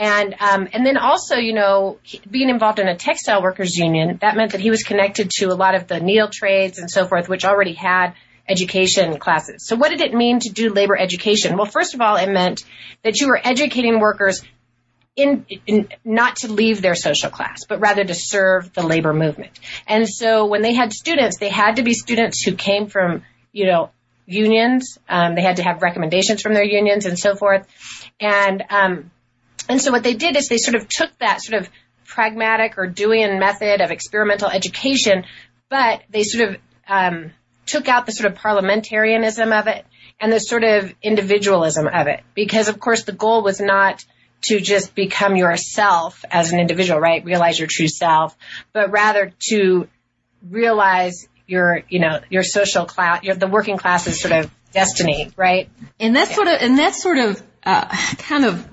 And 0.00 0.36
um, 0.38 0.68
and 0.72 0.86
then 0.86 0.96
also, 0.96 1.36
you 1.36 1.52
know, 1.52 1.98
being 2.30 2.50
involved 2.50 2.78
in 2.78 2.86
a 2.86 2.96
textile 2.96 3.42
workers 3.42 3.76
union, 3.76 4.18
that 4.20 4.36
meant 4.36 4.52
that 4.52 4.60
he 4.60 4.70
was 4.70 4.84
connected 4.84 5.28
to 5.38 5.46
a 5.46 5.56
lot 5.56 5.74
of 5.74 5.88
the 5.88 5.98
needle 5.98 6.28
trades 6.32 6.78
and 6.78 6.88
so 6.88 7.06
forth, 7.06 7.28
which 7.28 7.44
already 7.44 7.72
had 7.72 8.14
education 8.48 9.18
classes. 9.18 9.66
So 9.66 9.74
what 9.74 9.90
did 9.90 10.00
it 10.00 10.14
mean 10.14 10.38
to 10.38 10.50
do 10.50 10.72
labor 10.72 10.96
education? 10.96 11.56
Well, 11.56 11.66
first 11.66 11.94
of 11.94 12.00
all, 12.00 12.14
it 12.14 12.28
meant 12.30 12.64
that 13.02 13.20
you 13.20 13.26
were 13.26 13.40
educating 13.42 13.98
workers 13.98 14.42
in, 15.16 15.44
in, 15.66 15.88
not 16.04 16.36
to 16.36 16.52
leave 16.52 16.80
their 16.80 16.94
social 16.94 17.28
class, 17.28 17.64
but 17.68 17.80
rather 17.80 18.04
to 18.04 18.14
serve 18.14 18.72
the 18.72 18.82
labor 18.82 19.12
movement. 19.12 19.58
And 19.86 20.08
so 20.08 20.46
when 20.46 20.62
they 20.62 20.74
had 20.74 20.92
students, 20.92 21.38
they 21.38 21.48
had 21.48 21.76
to 21.76 21.82
be 21.82 21.92
students 21.92 22.40
who 22.42 22.54
came 22.54 22.86
from, 22.86 23.24
you 23.52 23.66
know, 23.66 23.90
unions. 24.26 24.96
Um, 25.08 25.34
they 25.34 25.42
had 25.42 25.56
to 25.56 25.64
have 25.64 25.82
recommendations 25.82 26.40
from 26.40 26.54
their 26.54 26.64
unions 26.64 27.04
and 27.04 27.18
so 27.18 27.34
forth. 27.34 27.66
And 28.20 28.62
um, 28.70 29.10
and 29.68 29.80
so 29.80 29.92
what 29.92 30.02
they 30.02 30.14
did 30.14 30.36
is 30.36 30.48
they 30.48 30.58
sort 30.58 30.76
of 30.76 30.88
took 30.88 31.16
that 31.18 31.42
sort 31.42 31.62
of 31.62 31.70
pragmatic 32.06 32.78
or 32.78 32.88
Deweyan 32.88 33.38
method 33.38 33.80
of 33.80 33.90
experimental 33.90 34.48
education, 34.48 35.24
but 35.68 36.02
they 36.10 36.24
sort 36.24 36.48
of 36.48 36.56
um, 36.88 37.32
took 37.66 37.88
out 37.88 38.06
the 38.06 38.12
sort 38.12 38.32
of 38.32 38.38
parliamentarianism 38.38 39.52
of 39.52 39.66
it 39.66 39.84
and 40.20 40.32
the 40.32 40.40
sort 40.40 40.64
of 40.64 40.92
individualism 41.02 41.86
of 41.86 42.06
it. 42.06 42.22
Because 42.34 42.68
of 42.68 42.80
course 42.80 43.04
the 43.04 43.12
goal 43.12 43.42
was 43.42 43.60
not 43.60 44.04
to 44.42 44.60
just 44.60 44.94
become 44.94 45.36
yourself 45.36 46.24
as 46.30 46.52
an 46.52 46.60
individual, 46.60 46.98
right? 46.98 47.24
Realize 47.24 47.58
your 47.58 47.68
true 47.70 47.88
self, 47.88 48.36
but 48.72 48.90
rather 48.90 49.32
to 49.50 49.88
realize 50.48 51.28
your, 51.46 51.82
you 51.88 51.98
know, 51.98 52.20
your 52.30 52.42
social 52.42 52.84
class, 52.84 53.22
your, 53.24 53.34
the 53.34 53.48
working 53.48 53.76
class's 53.76 54.20
sort 54.20 54.32
of 54.32 54.50
destiny, 54.72 55.30
right? 55.36 55.68
And 55.98 56.14
that's 56.14 56.30
yeah. 56.30 56.36
sort 56.36 56.48
of, 56.48 56.54
and 56.60 56.78
that's 56.78 57.02
sort 57.02 57.18
of, 57.18 57.42
uh, 57.64 57.86
kind 58.18 58.44
of 58.44 58.68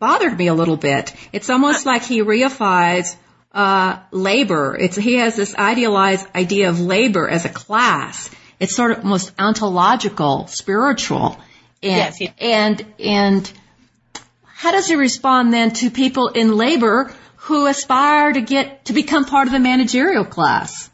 bothered 0.00 0.36
me 0.36 0.48
a 0.48 0.54
little 0.54 0.76
bit. 0.76 1.14
It's 1.32 1.48
almost 1.50 1.86
like 1.86 2.02
he 2.02 2.22
reifies 2.22 3.14
uh, 3.52 3.98
labor. 4.10 4.76
It's 4.76 4.96
he 4.96 5.14
has 5.16 5.36
this 5.36 5.54
idealized 5.54 6.26
idea 6.34 6.68
of 6.70 6.80
labor 6.80 7.28
as 7.28 7.44
a 7.44 7.48
class. 7.48 8.28
It's 8.58 8.74
sort 8.74 8.90
of 8.92 8.98
almost 9.04 9.32
ontological, 9.38 10.46
spiritual, 10.48 11.38
and 11.82 11.96
yes, 11.96 12.16
he- 12.16 12.32
and 12.40 12.84
and 12.98 13.50
how 14.44 14.72
does 14.72 14.86
he 14.88 14.96
respond 14.96 15.52
then 15.52 15.70
to 15.74 15.90
people 15.90 16.28
in 16.28 16.56
labor 16.56 17.12
who 17.36 17.66
aspire 17.66 18.32
to 18.32 18.40
get 18.40 18.84
to 18.86 18.92
become 18.92 19.24
part 19.24 19.46
of 19.46 19.52
the 19.52 19.58
managerial 19.58 20.24
class? 20.24 20.90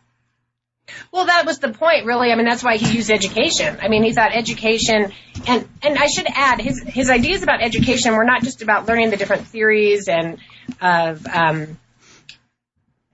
Well, 1.11 1.27
that 1.27 1.47
was 1.47 1.59
the 1.59 1.71
point, 1.71 2.07
really. 2.07 2.31
I 2.31 2.37
mean, 2.37 2.47
that's 2.47 2.63
why 2.63 2.77
he 2.77 2.97
used 2.97 3.11
education. 3.11 3.79
I 3.81 3.89
mean, 3.89 4.05
he 4.05 4.13
thought 4.13 4.33
education, 4.33 5.13
and 5.47 5.69
and 5.83 5.99
I 5.99 6.07
should 6.07 6.27
add, 6.29 6.61
his 6.61 6.81
his 6.81 7.11
ideas 7.11 7.43
about 7.43 7.63
education 7.63 8.15
were 8.15 8.25
not 8.25 8.43
just 8.43 8.63
about 8.63 8.87
learning 8.87 9.11
the 9.11 9.17
different 9.17 9.47
theories 9.47 10.09
and 10.09 10.39
of, 10.81 11.27
um, 11.27 11.79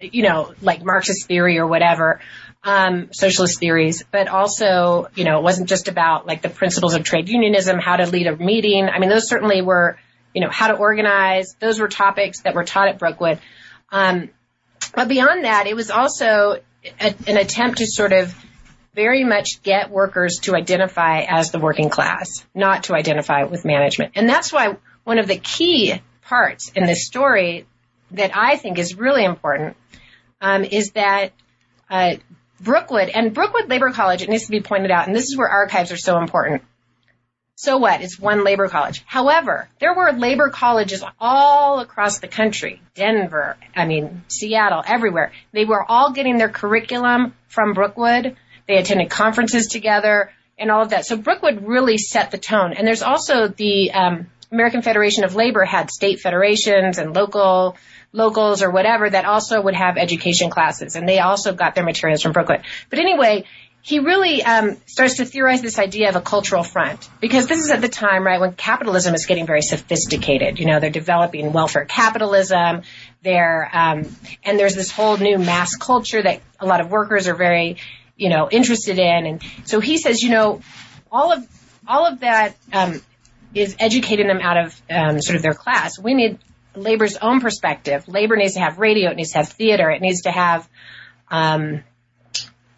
you 0.00 0.22
know, 0.22 0.52
like 0.60 0.84
Marxist 0.84 1.26
theory 1.26 1.58
or 1.58 1.66
whatever, 1.66 2.20
um, 2.62 3.08
socialist 3.12 3.58
theories, 3.58 4.04
but 4.10 4.28
also, 4.28 5.08
you 5.14 5.24
know, 5.24 5.38
it 5.38 5.42
wasn't 5.42 5.68
just 5.68 5.88
about 5.88 6.26
like 6.26 6.42
the 6.42 6.50
principles 6.50 6.94
of 6.94 7.04
trade 7.04 7.28
unionism, 7.28 7.78
how 7.78 7.96
to 7.96 8.06
lead 8.06 8.26
a 8.26 8.36
meeting. 8.36 8.88
I 8.88 8.98
mean, 8.98 9.08
those 9.08 9.28
certainly 9.28 9.62
were, 9.62 9.98
you 10.34 10.42
know, 10.42 10.50
how 10.50 10.68
to 10.68 10.74
organize. 10.74 11.56
Those 11.58 11.80
were 11.80 11.88
topics 11.88 12.42
that 12.42 12.54
were 12.54 12.64
taught 12.64 12.88
at 12.88 12.98
Brookwood. 12.98 13.40
Um, 13.90 14.30
but 14.94 15.08
beyond 15.08 15.44
that, 15.44 15.66
it 15.66 15.74
was 15.74 15.90
also 15.90 16.58
a, 17.00 17.14
an 17.26 17.36
attempt 17.36 17.78
to 17.78 17.86
sort 17.86 18.12
of 18.12 18.34
very 18.94 19.24
much 19.24 19.62
get 19.62 19.90
workers 19.90 20.40
to 20.42 20.54
identify 20.54 21.22
as 21.22 21.50
the 21.50 21.58
working 21.58 21.88
class, 21.88 22.44
not 22.54 22.84
to 22.84 22.94
identify 22.94 23.44
with 23.44 23.64
management. 23.64 24.12
And 24.16 24.28
that's 24.28 24.52
why 24.52 24.76
one 25.04 25.18
of 25.18 25.26
the 25.26 25.38
key 25.38 26.00
parts 26.22 26.70
in 26.74 26.84
this 26.84 27.06
story 27.06 27.66
that 28.12 28.36
I 28.36 28.56
think 28.56 28.78
is 28.78 28.96
really 28.96 29.24
important 29.24 29.76
um, 30.40 30.64
is 30.64 30.90
that 30.92 31.32
uh, 31.88 32.16
Brookwood 32.60 33.08
and 33.08 33.32
Brookwood 33.34 33.68
Labor 33.68 33.90
College, 33.92 34.22
it 34.22 34.28
needs 34.28 34.44
to 34.44 34.50
be 34.50 34.60
pointed 34.60 34.90
out, 34.90 35.06
and 35.06 35.16
this 35.16 35.24
is 35.24 35.36
where 35.36 35.48
archives 35.48 35.90
are 35.90 35.96
so 35.96 36.18
important. 36.18 36.62
So 37.62 37.78
what? 37.78 38.00
It's 38.00 38.18
one 38.18 38.42
labor 38.42 38.66
college. 38.66 39.04
However, 39.06 39.68
there 39.78 39.94
were 39.94 40.10
labor 40.10 40.50
colleges 40.50 41.04
all 41.20 41.78
across 41.78 42.18
the 42.18 42.26
country. 42.26 42.82
Denver, 42.96 43.56
I 43.76 43.86
mean, 43.86 44.24
Seattle, 44.26 44.82
everywhere. 44.84 45.30
They 45.52 45.64
were 45.64 45.80
all 45.80 46.10
getting 46.10 46.38
their 46.38 46.48
curriculum 46.48 47.34
from 47.46 47.72
Brookwood. 47.72 48.36
They 48.66 48.78
attended 48.78 49.10
conferences 49.10 49.68
together 49.68 50.32
and 50.58 50.72
all 50.72 50.82
of 50.82 50.90
that. 50.90 51.06
So 51.06 51.16
Brookwood 51.16 51.64
really 51.64 51.98
set 51.98 52.32
the 52.32 52.38
tone. 52.38 52.72
And 52.72 52.84
there's 52.84 53.02
also 53.02 53.46
the 53.46 53.92
um, 53.92 54.26
American 54.50 54.82
Federation 54.82 55.22
of 55.22 55.36
Labor 55.36 55.64
had 55.64 55.88
state 55.92 56.18
federations 56.18 56.98
and 56.98 57.14
local 57.14 57.76
locals 58.12 58.62
or 58.62 58.70
whatever 58.70 59.08
that 59.08 59.24
also 59.24 59.60
would 59.60 59.74
have 59.74 59.96
education 59.96 60.50
classes, 60.50 60.96
and 60.96 61.08
they 61.08 61.18
also 61.18 61.54
got 61.54 61.74
their 61.74 61.84
materials 61.84 62.22
from 62.22 62.32
Brookwood. 62.32 62.62
But 62.90 62.98
anyway, 62.98 63.44
he 63.84 63.98
really 63.98 64.44
um, 64.44 64.76
starts 64.86 65.16
to 65.16 65.24
theorize 65.24 65.60
this 65.60 65.76
idea 65.76 66.08
of 66.08 66.14
a 66.14 66.20
cultural 66.20 66.62
front 66.62 67.10
because 67.20 67.48
this 67.48 67.58
is 67.58 67.70
at 67.72 67.80
the 67.80 67.88
time, 67.88 68.24
right, 68.24 68.40
when 68.40 68.52
capitalism 68.52 69.12
is 69.12 69.26
getting 69.26 69.44
very 69.44 69.60
sophisticated. 69.60 70.60
You 70.60 70.66
know, 70.66 70.78
they're 70.78 70.90
developing 70.90 71.52
welfare 71.52 71.84
capitalism. 71.84 72.82
They're 73.22 73.68
um, 73.72 74.16
and 74.44 74.56
there's 74.56 74.76
this 74.76 74.92
whole 74.92 75.16
new 75.16 75.36
mass 75.36 75.74
culture 75.74 76.22
that 76.22 76.42
a 76.60 76.66
lot 76.66 76.80
of 76.80 76.92
workers 76.92 77.26
are 77.26 77.34
very, 77.34 77.78
you 78.16 78.28
know, 78.28 78.48
interested 78.48 79.00
in. 79.00 79.26
And 79.26 79.42
so 79.64 79.80
he 79.80 79.98
says, 79.98 80.22
you 80.22 80.30
know, 80.30 80.60
all 81.10 81.32
of 81.32 81.44
all 81.86 82.06
of 82.06 82.20
that 82.20 82.54
um, 82.72 83.02
is 83.52 83.74
educating 83.80 84.28
them 84.28 84.40
out 84.40 84.58
of 84.58 84.82
um, 84.88 85.20
sort 85.20 85.34
of 85.34 85.42
their 85.42 85.54
class. 85.54 85.98
We 85.98 86.14
need 86.14 86.38
labor's 86.76 87.16
own 87.16 87.40
perspective. 87.40 88.06
Labor 88.06 88.36
needs 88.36 88.54
to 88.54 88.60
have 88.60 88.78
radio. 88.78 89.10
It 89.10 89.16
needs 89.16 89.32
to 89.32 89.38
have 89.38 89.48
theater. 89.48 89.90
It 89.90 90.00
needs 90.00 90.22
to 90.22 90.30
have 90.30 90.68
um, 91.32 91.82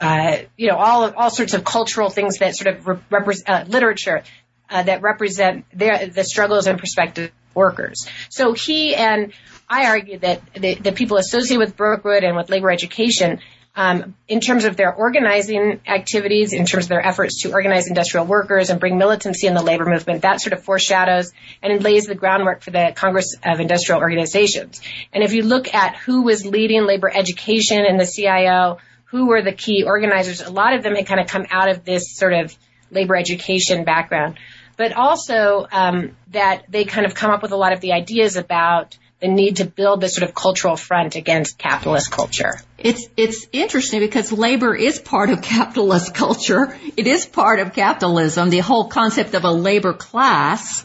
uh, 0.05 0.43
you 0.59 0.69
know, 0.69 0.77
all 0.77 1.11
all 1.15 1.31
sorts 1.31 1.55
of 1.55 1.65
cultural 1.65 2.11
things 2.11 2.39
that 2.39 2.55
sort 2.55 2.77
of 2.77 2.87
re- 2.87 2.99
represent 3.09 3.49
uh, 3.49 3.65
literature 3.67 4.23
uh, 4.69 4.83
that 4.83 5.01
represent 5.01 5.65
their, 5.73 6.09
the 6.09 6.25
struggles 6.25 6.67
and 6.67 6.79
perspective 6.79 7.33
workers. 7.55 8.07
So 8.29 8.53
he 8.53 8.95
and 8.95 9.33
I 9.67 9.87
argue 9.87 10.19
that 10.19 10.43
the, 10.55 10.75
the 10.75 10.93
people 10.93 11.17
associated 11.17 11.59
with 11.59 11.77
Brookwood 11.77 12.23
and 12.23 12.37
with 12.37 12.51
labor 12.51 12.71
education, 12.71 13.41
um, 13.77 14.15
in 14.29 14.41
terms 14.41 14.67
of 14.67 14.77
their 14.77 14.95
organizing 14.95 15.81
activities, 15.87 16.53
in 16.53 16.67
terms 16.67 16.85
of 16.85 16.91
their 16.91 17.05
efforts 17.05 17.43
to 17.43 17.53
organize 17.53 17.89
industrial 17.89 18.27
workers 18.27 18.69
and 18.69 18.79
bring 18.79 18.99
militancy 18.99 19.47
in 19.47 19.55
the 19.55 19.63
labor 19.63 19.87
movement, 19.87 20.21
that 20.21 20.43
sort 20.43 20.53
of 20.53 20.63
foreshadows 20.63 21.33
and 21.63 21.83
lays 21.83 22.07
the 22.07 22.15
groundwork 22.15 22.63
for 22.63 22.73
the 22.73 22.93
Congress 22.95 23.37
of 23.43 23.59
Industrial 23.59 24.01
Organizations. 24.01 24.83
And 25.15 25.25
if 25.25 25.33
you 25.33 25.45
look 25.45 25.73
at 25.73 25.97
who 25.97 26.23
was 26.23 26.45
leading 26.45 26.85
labor 26.85 27.11
education 27.11 27.87
in 27.87 27.97
the 27.97 28.07
CIO, 28.07 28.79
who 29.15 29.27
were 29.27 29.43
the 29.43 29.53
key 29.53 29.85
organizers. 29.85 30.41
A 30.41 30.51
lot 30.51 30.75
of 30.75 30.83
them 30.83 30.97
had 30.97 31.07
kind 31.07 31.21
of 31.21 31.29
come 31.29 31.47
out 31.49 31.69
of 31.69 31.85
this 31.85 32.17
sort 32.17 32.33
of 32.33 32.53
labor 32.91 33.15
education 33.15 33.85
background, 33.85 34.41
but 34.77 34.93
also 34.93 35.69
um, 35.71 36.17
that 36.33 36.65
they 36.69 36.85
kind 36.85 37.07
of 37.07 37.15
come 37.15 37.31
up 37.31 37.41
with 37.41 37.53
a 37.53 37.57
lot 37.57 37.73
of 37.73 37.81
the 37.81 37.93
ideas 37.93 38.37
about 38.37 38.99
the 39.21 39.29
need 39.29 39.59
to 39.59 39.67
build 39.67 40.01
this 40.01 40.17
sort 40.17 40.29
of 40.29 40.35
cultural 40.35 40.75
front 40.75 41.15
against 41.15 41.59
capitalist 41.59 42.11
culture. 42.11 42.61
It's 42.77 43.07
it's 43.17 43.47
interesting 43.53 44.01
because 44.01 44.33
labor 44.33 44.75
is 44.75 44.99
part 44.99 45.31
of 45.31 45.43
capitalist 45.43 46.13
culture. 46.13 46.77
It 46.97 47.07
is 47.07 47.25
part 47.25 47.61
of 47.61 47.73
capitalism. 47.73 48.51
The 48.51 48.59
whole 48.59 48.89
concept 48.89 49.35
of 49.35 49.45
a 49.45 49.53
labor 49.53 49.93
class, 49.93 50.85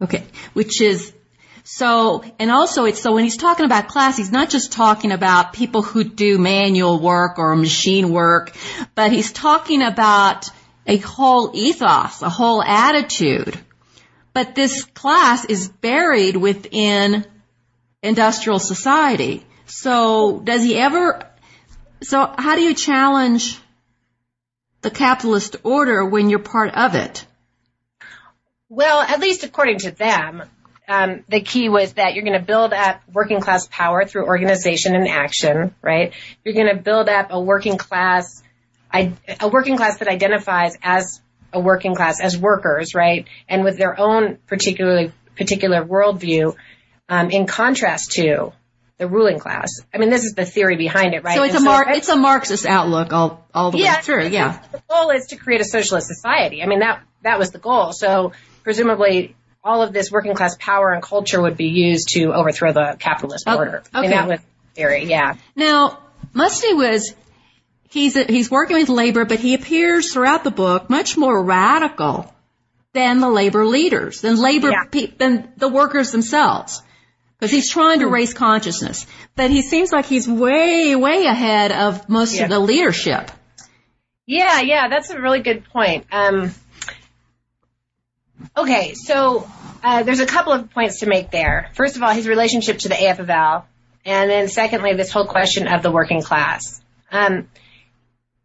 okay, 0.00 0.22
which 0.52 0.80
is 0.80 1.12
so, 1.66 2.24
and 2.38 2.50
also 2.50 2.84
it's 2.84 3.00
so 3.00 3.12
when 3.12 3.24
he's 3.24 3.36
talking 3.36 3.66
about 3.66 3.88
class, 3.88 4.16
he's 4.16 4.32
not 4.32 4.50
just 4.50 4.72
talking 4.72 5.12
about 5.12 5.52
people 5.52 5.82
who 5.82 6.04
do 6.04 6.38
manual 6.38 6.98
work 6.98 7.38
or 7.38 7.54
machine 7.56 8.10
work, 8.10 8.56
but 8.94 9.12
he's 9.12 9.32
talking 9.32 9.82
about 9.82 10.48
a 10.86 10.96
whole 10.96 11.50
ethos, 11.54 12.22
a 12.22 12.30
whole 12.30 12.62
attitude. 12.62 13.58
But 14.32 14.54
this 14.54 14.84
class 14.84 15.44
is 15.44 15.68
buried 15.68 16.36
within 16.36 17.26
industrial 18.02 18.60
society. 18.60 19.44
So 19.66 20.40
does 20.40 20.62
he 20.62 20.76
ever, 20.76 21.22
so 22.02 22.32
how 22.38 22.54
do 22.54 22.62
you 22.62 22.74
challenge 22.74 23.58
the 24.86 24.90
capitalist 24.92 25.56
order 25.64 26.04
when 26.04 26.30
you're 26.30 26.38
part 26.38 26.72
of 26.72 26.94
it. 26.94 27.26
Well, 28.68 29.00
at 29.00 29.18
least 29.18 29.42
according 29.42 29.80
to 29.80 29.90
them, 29.90 30.44
um, 30.88 31.24
the 31.28 31.40
key 31.40 31.68
was 31.68 31.94
that 31.94 32.14
you're 32.14 32.24
going 32.24 32.38
to 32.38 32.44
build 32.44 32.72
up 32.72 33.00
working 33.12 33.40
class 33.40 33.68
power 33.70 34.04
through 34.04 34.26
organization 34.26 34.94
and 34.94 35.08
action, 35.08 35.74
right? 35.82 36.12
You're 36.44 36.54
going 36.54 36.74
to 36.74 36.80
build 36.80 37.08
up 37.08 37.28
a 37.30 37.40
working 37.40 37.76
class, 37.76 38.42
a 38.92 39.48
working 39.48 39.76
class 39.76 39.98
that 39.98 40.08
identifies 40.08 40.76
as 40.82 41.20
a 41.52 41.60
working 41.60 41.94
class, 41.94 42.20
as 42.20 42.38
workers, 42.38 42.94
right? 42.94 43.26
And 43.48 43.64
with 43.64 43.78
their 43.78 43.98
own 43.98 44.38
particularly 44.46 45.12
particular 45.36 45.84
worldview, 45.84 46.54
um, 47.08 47.30
in 47.30 47.46
contrast 47.46 48.12
to 48.12 48.52
the 48.98 49.06
ruling 49.06 49.38
class. 49.38 49.68
I 49.92 49.98
mean, 49.98 50.10
this 50.10 50.24
is 50.24 50.32
the 50.32 50.46
theory 50.46 50.76
behind 50.76 51.14
it, 51.14 51.22
right? 51.22 51.36
So 51.36 51.42
it's 51.42 51.54
And 51.54 51.64
a 51.66 51.68
Mar- 51.68 51.90
it's 51.90 52.08
a 52.08 52.16
Marxist 52.16 52.64
outlook 52.64 53.12
all 53.12 53.46
all 53.52 53.70
the 53.70 53.78
way 53.78 53.92
through. 54.02 54.28
Yeah. 54.28 54.58
The 54.72 54.82
goal 54.88 55.10
is 55.10 55.26
to 55.26 55.36
create 55.36 55.60
a 55.60 55.64
socialist 55.64 56.08
society. 56.08 56.62
I 56.62 56.66
mean, 56.66 56.78
that 56.80 57.02
that 57.22 57.38
was 57.38 57.50
the 57.50 57.58
goal. 57.58 57.92
So 57.92 58.32
presumably, 58.62 59.36
all 59.66 59.82
of 59.82 59.92
this 59.92 60.10
working 60.12 60.34
class 60.34 60.56
power 60.58 60.92
and 60.92 61.02
culture 61.02 61.42
would 61.42 61.56
be 61.56 61.66
used 61.66 62.10
to 62.10 62.32
overthrow 62.32 62.72
the 62.72 62.96
capitalist 62.98 63.44
Oh, 63.48 63.56
order. 63.56 63.82
I 63.92 64.00
mean, 64.02 64.10
that 64.10 64.28
was 64.28 64.40
the 64.40 64.46
theory. 64.74 65.04
Yeah. 65.06 65.34
Now, 65.56 65.98
Muste 66.32 66.74
was 66.76 67.14
he's 67.90 68.14
he's 68.14 68.50
working 68.50 68.76
with 68.76 68.88
labor, 68.88 69.24
but 69.24 69.40
he 69.40 69.54
appears 69.54 70.12
throughout 70.12 70.44
the 70.44 70.50
book 70.52 70.88
much 70.88 71.16
more 71.16 71.42
radical 71.42 72.32
than 72.92 73.20
the 73.20 73.28
labor 73.28 73.66
leaders, 73.66 74.20
than 74.20 74.36
labor 74.36 74.70
Yeah. 74.70 74.84
pe- 74.90 75.06
than 75.18 75.52
the 75.56 75.68
workers 75.68 76.12
themselves. 76.12 76.82
Because 77.38 77.50
he's 77.50 77.70
trying 77.70 78.00
to 78.00 78.06
raise 78.06 78.32
consciousness, 78.32 79.06
but 79.34 79.50
he 79.50 79.60
seems 79.60 79.92
like 79.92 80.06
he's 80.06 80.26
way, 80.26 80.96
way 80.96 81.26
ahead 81.26 81.70
of 81.72 82.08
most 82.08 82.34
Yeah. 82.36 82.44
of 82.44 82.50
the 82.50 82.58
leadership. 82.58 83.30
Yeah, 84.26 84.60
yeah, 84.62 84.88
that's 84.88 85.10
a 85.10 85.20
really 85.20 85.40
good 85.40 85.64
point. 85.66 86.06
Um, 86.10 86.54
okay, 88.56 88.94
so 88.94 89.48
uh, 89.82 90.02
there's 90.02 90.20
a 90.20 90.26
couple 90.26 90.52
of 90.52 90.70
points 90.70 91.00
to 91.00 91.06
make 91.06 91.30
there. 91.30 91.70
First 91.74 91.96
of 91.96 92.02
all, 92.02 92.10
his 92.10 92.26
relationship 92.26 92.78
to 92.78 92.88
the 92.88 92.94
AFL, 92.94 93.64
and 94.04 94.30
then 94.30 94.48
secondly, 94.48 94.94
this 94.94 95.10
whole 95.10 95.26
question 95.26 95.68
of 95.68 95.82
the 95.82 95.90
working 95.90 96.22
class. 96.22 96.80
Um, 97.10 97.48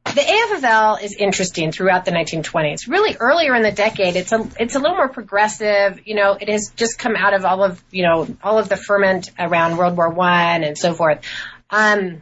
the 0.04 0.22
AFL 0.22 1.02
is 1.02 1.14
interesting 1.14 1.72
throughout 1.72 2.06
the 2.06 2.12
1920s. 2.12 2.88
Really 2.88 3.16
earlier 3.18 3.56
in 3.56 3.62
the 3.62 3.72
decade, 3.72 4.16
it's 4.16 4.32
a 4.32 4.48
it's 4.60 4.76
a 4.76 4.80
little 4.80 4.98
more 4.98 5.08
progressive. 5.08 6.02
You 6.06 6.16
know, 6.16 6.34
it 6.34 6.50
has 6.50 6.72
just 6.76 7.00
come 7.00 7.16
out 7.16 7.34
of 7.34 7.46
all 7.46 7.64
of 7.64 7.82
you 7.92 8.04
know 8.04 8.28
all 8.44 8.60
of 8.60 8.68
the 8.68 8.78
ferment 8.78 9.32
around 9.40 9.78
World 9.78 9.96
War 9.96 10.10
One 10.10 10.64
and 10.64 10.78
so 10.78 10.94
forth. 10.94 11.22
Um, 11.70 12.22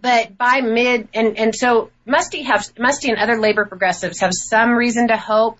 but 0.00 0.38
by 0.38 0.60
mid 0.62 1.08
and 1.12 1.36
and 1.38 1.54
so 1.54 1.90
Muste 2.06 2.44
have 2.44 2.62
Muste 2.78 3.08
and 3.08 3.18
other 3.18 3.38
labor 3.38 3.66
progressives 3.66 4.20
have 4.20 4.32
some 4.32 4.70
reason 4.70 5.08
to 5.08 5.16
hope 5.16 5.58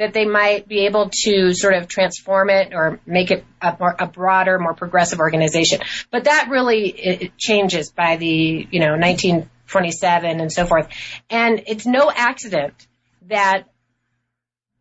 that 0.00 0.14
they 0.14 0.24
might 0.24 0.66
be 0.66 0.86
able 0.86 1.10
to 1.12 1.52
sort 1.52 1.74
of 1.74 1.86
transform 1.86 2.48
it 2.48 2.72
or 2.72 2.98
make 3.04 3.30
it 3.30 3.44
a 3.60 3.76
more 3.78 3.94
a 3.98 4.06
broader, 4.06 4.58
more 4.58 4.72
progressive 4.72 5.18
organization. 5.20 5.80
But 6.10 6.24
that 6.24 6.48
really 6.48 6.88
it, 6.88 7.22
it 7.22 7.36
changes 7.36 7.90
by 7.90 8.16
the 8.16 8.66
you 8.70 8.80
know 8.80 8.92
1927 8.92 10.40
and 10.40 10.50
so 10.50 10.64
forth. 10.64 10.88
And 11.28 11.64
it's 11.66 11.84
no 11.84 12.10
accident 12.10 12.86
that 13.28 13.64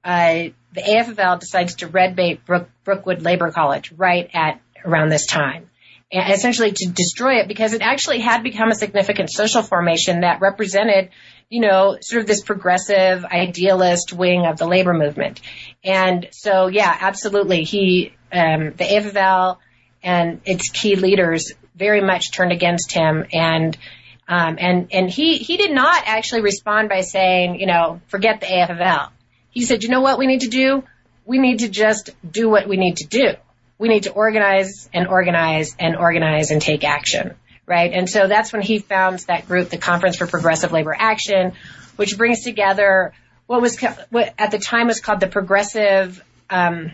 uh, 0.05 0.51
the 0.73 0.81
AFL 0.81 1.41
decides 1.41 1.75
to 1.75 1.87
red 1.87 2.15
bait 2.15 2.45
Brook, 2.45 2.69
Brookwood 2.85 3.21
Labor 3.21 3.51
College 3.51 3.91
right 3.97 4.29
at 4.33 4.61
around 4.85 5.09
this 5.09 5.25
time. 5.25 5.69
Essentially 6.11 6.71
to 6.71 6.89
destroy 6.89 7.41
it 7.41 7.47
because 7.47 7.73
it 7.73 7.81
actually 7.81 8.19
had 8.19 8.41
become 8.41 8.69
a 8.69 8.75
significant 8.75 9.29
social 9.29 9.61
formation 9.61 10.21
that 10.21 10.39
represented, 10.41 11.09
you 11.49 11.61
know, 11.61 11.97
sort 11.99 12.21
of 12.21 12.27
this 12.27 12.41
progressive 12.41 13.25
idealist 13.25 14.13
wing 14.13 14.45
of 14.45 14.57
the 14.57 14.67
labor 14.67 14.93
movement. 14.93 15.41
And 15.83 16.27
so, 16.31 16.67
yeah, 16.67 16.95
absolutely. 16.99 17.63
He, 17.63 18.13
um, 18.31 18.73
the 18.77 18.83
AFL 18.83 19.57
and 20.03 20.41
its 20.45 20.69
key 20.69 20.95
leaders 20.95 21.53
very 21.75 22.01
much 22.01 22.31
turned 22.31 22.51
against 22.51 22.91
him 22.91 23.25
and, 23.33 23.75
um, 24.27 24.57
and, 24.59 24.89
and 24.91 25.09
he, 25.09 25.37
he 25.37 25.57
did 25.57 25.71
not 25.71 26.03
actually 26.05 26.41
respond 26.41 26.87
by 26.87 27.01
saying, 27.01 27.59
you 27.59 27.65
know, 27.65 27.99
forget 28.09 28.41
the 28.41 28.45
AFL. 28.45 29.09
He 29.49 29.65
said, 29.65 29.81
you 29.81 29.89
know 29.89 30.01
what 30.01 30.19
we 30.19 30.27
need 30.27 30.41
to 30.41 30.49
do? 30.49 30.83
We 31.25 31.39
need 31.39 31.59
to 31.59 31.69
just 31.69 32.11
do 32.29 32.47
what 32.47 32.67
we 32.67 32.77
need 32.77 32.97
to 32.97 33.07
do. 33.07 33.31
We 33.79 33.87
need 33.87 34.03
to 34.03 34.11
organize 34.11 34.87
and 34.93 35.07
organize 35.07 35.75
and 35.79 35.95
organize 35.95 36.51
and 36.51 36.61
take 36.61 36.83
action, 36.83 37.35
right? 37.69 37.93
And 37.93 38.09
so 38.09 38.27
that's 38.27 38.51
when 38.51 38.63
he 38.63 38.79
founds 38.79 39.25
that 39.25 39.47
group, 39.47 39.69
the 39.69 39.77
Conference 39.77 40.17
for 40.17 40.25
Progressive 40.25 40.71
Labor 40.71 40.95
Action, 40.97 41.53
which 41.95 42.17
brings 42.17 42.43
together 42.43 43.13
what 43.45 43.61
was 43.61 43.79
what 44.09 44.33
at 44.37 44.51
the 44.51 44.57
time 44.57 44.87
was 44.87 44.99
called 44.99 45.19
the 45.19 45.27
Progressive, 45.27 46.21
um, 46.49 46.91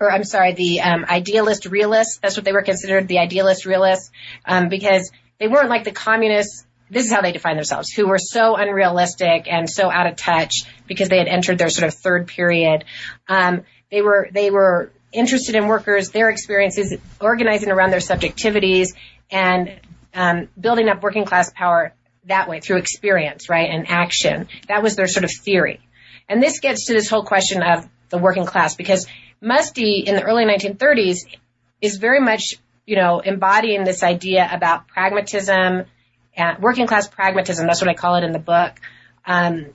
or 0.00 0.10
I'm 0.10 0.24
sorry, 0.24 0.54
the 0.54 0.80
um, 0.80 1.04
idealist 1.08 1.66
realists. 1.66 2.18
That's 2.18 2.36
what 2.36 2.44
they 2.44 2.52
were 2.52 2.62
considered, 2.62 3.06
the 3.06 3.18
idealist 3.18 3.66
realists, 3.66 4.10
um, 4.46 4.70
because 4.70 5.10
they 5.38 5.46
weren't 5.46 5.68
like 5.68 5.84
the 5.84 5.92
communists. 5.92 6.64
This 6.90 7.04
is 7.04 7.12
how 7.12 7.20
they 7.20 7.32
define 7.32 7.56
themselves, 7.56 7.90
who 7.90 8.08
were 8.08 8.18
so 8.18 8.56
unrealistic 8.56 9.46
and 9.46 9.68
so 9.68 9.90
out 9.90 10.06
of 10.06 10.16
touch 10.16 10.64
because 10.86 11.10
they 11.10 11.18
had 11.18 11.28
entered 11.28 11.58
their 11.58 11.68
sort 11.68 11.86
of 11.86 11.94
third 11.94 12.28
period. 12.28 12.84
Um, 13.28 13.62
they 13.90 14.00
were 14.00 14.28
they 14.32 14.50
were 14.50 14.90
interested 15.12 15.54
in 15.54 15.68
workers, 15.68 16.10
their 16.10 16.30
experiences, 16.30 16.96
organizing 17.20 17.70
around 17.70 17.90
their 17.90 18.00
subjectivities, 18.00 18.94
and 19.30 19.80
um, 20.14 20.48
building 20.58 20.88
up 20.88 21.02
working 21.02 21.24
class 21.24 21.50
power 21.54 21.92
that 22.26 22.48
way 22.48 22.60
through 22.60 22.78
experience, 22.78 23.48
right, 23.48 23.68
and 23.70 23.88
action. 23.88 24.48
That 24.68 24.82
was 24.82 24.96
their 24.96 25.06
sort 25.06 25.24
of 25.24 25.30
theory. 25.32 25.80
And 26.28 26.42
this 26.42 26.60
gets 26.60 26.86
to 26.86 26.92
this 26.92 27.08
whole 27.08 27.24
question 27.24 27.62
of 27.62 27.88
the 28.10 28.18
working 28.18 28.46
class 28.46 28.74
because 28.74 29.06
Muste 29.42 30.04
in 30.06 30.14
the 30.14 30.22
early 30.22 30.44
1930s 30.44 31.26
is 31.80 31.96
very 31.96 32.20
much, 32.20 32.56
you 32.86 32.96
know, 32.96 33.20
embodying 33.20 33.84
this 33.84 34.02
idea 34.02 34.48
about 34.50 34.88
pragmatism, 34.88 35.84
uh, 36.36 36.54
working 36.60 36.86
class 36.86 37.08
pragmatism. 37.08 37.66
That's 37.66 37.80
what 37.80 37.88
I 37.88 37.94
call 37.94 38.16
it 38.16 38.24
in 38.24 38.32
the 38.32 38.38
book. 38.38 38.78
Um, 39.24 39.66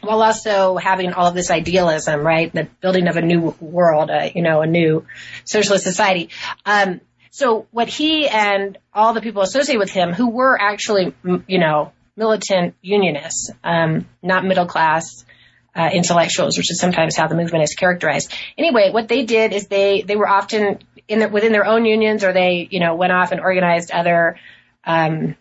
while 0.00 0.22
also 0.22 0.76
having 0.76 1.12
all 1.12 1.26
of 1.26 1.34
this 1.34 1.50
idealism, 1.50 2.20
right? 2.20 2.52
The 2.52 2.68
building 2.80 3.08
of 3.08 3.16
a 3.16 3.22
new 3.22 3.54
world, 3.60 4.10
uh, 4.10 4.30
you 4.32 4.42
know, 4.42 4.60
a 4.62 4.66
new 4.66 5.06
socialist 5.44 5.84
society. 5.84 6.30
Um, 6.64 7.00
so 7.38 7.68
what 7.70 7.86
he 7.86 8.26
and 8.26 8.76
all 8.92 9.14
the 9.14 9.20
people 9.20 9.42
associated 9.42 9.78
with 9.78 9.90
him, 9.90 10.12
who 10.12 10.28
were 10.28 10.60
actually, 10.60 11.14
you 11.46 11.60
know, 11.60 11.92
militant 12.16 12.74
unionists, 12.82 13.52
um, 13.62 14.08
not 14.24 14.44
middle 14.44 14.66
class 14.66 15.24
uh, 15.72 15.88
intellectuals, 15.92 16.58
which 16.58 16.68
is 16.72 16.80
sometimes 16.80 17.16
how 17.16 17.28
the 17.28 17.36
movement 17.36 17.62
is 17.62 17.76
characterized. 17.76 18.34
Anyway, 18.58 18.90
what 18.90 19.06
they 19.06 19.24
did 19.24 19.52
is 19.52 19.68
they 19.68 20.02
they 20.02 20.16
were 20.16 20.28
often 20.28 20.80
in 21.06 21.20
the, 21.20 21.28
within 21.28 21.52
their 21.52 21.64
own 21.64 21.84
unions, 21.84 22.24
or 22.24 22.32
they 22.32 22.66
you 22.72 22.80
know 22.80 22.96
went 22.96 23.12
off 23.12 23.30
and 23.30 23.40
organized 23.40 23.92
other. 23.92 24.36
Um, 24.84 25.36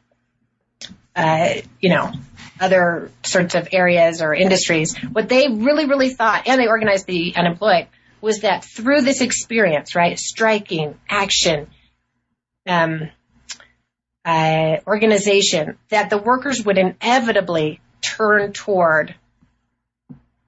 uh, 1.15 1.49
you 1.81 1.89
know, 1.89 2.11
other 2.59 3.09
sorts 3.23 3.55
of 3.55 3.69
areas 3.71 4.21
or 4.21 4.35
industries. 4.35 4.95
What 4.97 5.27
they 5.27 5.47
really, 5.47 5.87
really 5.87 6.11
thought, 6.11 6.47
and 6.47 6.61
they 6.61 6.67
organized 6.67 7.07
the 7.07 7.33
unemployed, 7.35 7.87
was 8.21 8.41
that 8.41 8.63
through 8.63 9.01
this 9.01 9.21
experience, 9.21 9.95
right, 9.95 10.19
striking, 10.19 10.93
action, 11.09 11.65
um, 12.67 13.09
uh, 14.25 14.77
organization, 14.85 15.77
that 15.89 16.09
the 16.09 16.17
workers 16.17 16.63
would 16.65 16.77
inevitably 16.77 17.79
turn 18.01 18.53
toward 18.53 19.15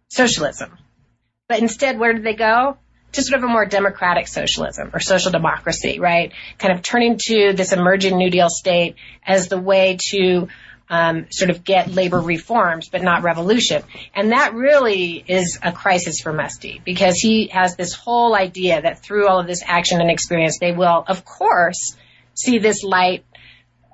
socialism. 0.09 0.77
But 1.47 1.59
instead, 1.59 1.97
where 1.97 2.13
did 2.13 2.23
they 2.23 2.35
go? 2.35 2.77
To 3.13 3.23
sort 3.23 3.39
of 3.39 3.49
a 3.49 3.51
more 3.51 3.65
democratic 3.65 4.27
socialism 4.27 4.91
or 4.93 4.99
social 4.99 5.31
democracy, 5.31 5.99
right? 5.99 6.31
Kind 6.59 6.75
of 6.75 6.83
turning 6.83 7.17
to 7.25 7.53
this 7.53 7.73
emerging 7.73 8.17
New 8.17 8.29
Deal 8.29 8.49
state 8.49 8.95
as 9.25 9.47
the 9.47 9.59
way 9.59 9.97
to 10.11 10.47
um, 10.89 11.27
sort 11.29 11.49
of 11.49 11.63
get 11.63 11.91
labor 11.91 12.19
reforms, 12.19 12.89
but 12.89 13.01
not 13.01 13.23
revolution. 13.23 13.83
And 14.13 14.31
that 14.31 14.53
really 14.53 15.23
is 15.27 15.59
a 15.61 15.71
crisis 15.71 16.19
for 16.19 16.33
Muste 16.33 16.83
because 16.83 17.15
he 17.17 17.47
has 17.47 17.75
this 17.75 17.93
whole 17.93 18.35
idea 18.35 18.81
that 18.81 19.01
through 19.01 19.27
all 19.27 19.39
of 19.39 19.47
this 19.47 19.63
action 19.65 20.01
and 20.01 20.09
experience, 20.09 20.57
they 20.59 20.71
will, 20.71 21.03
of 21.07 21.25
course, 21.25 21.95
see 22.39 22.59
this 22.59 22.83
light 22.83 23.25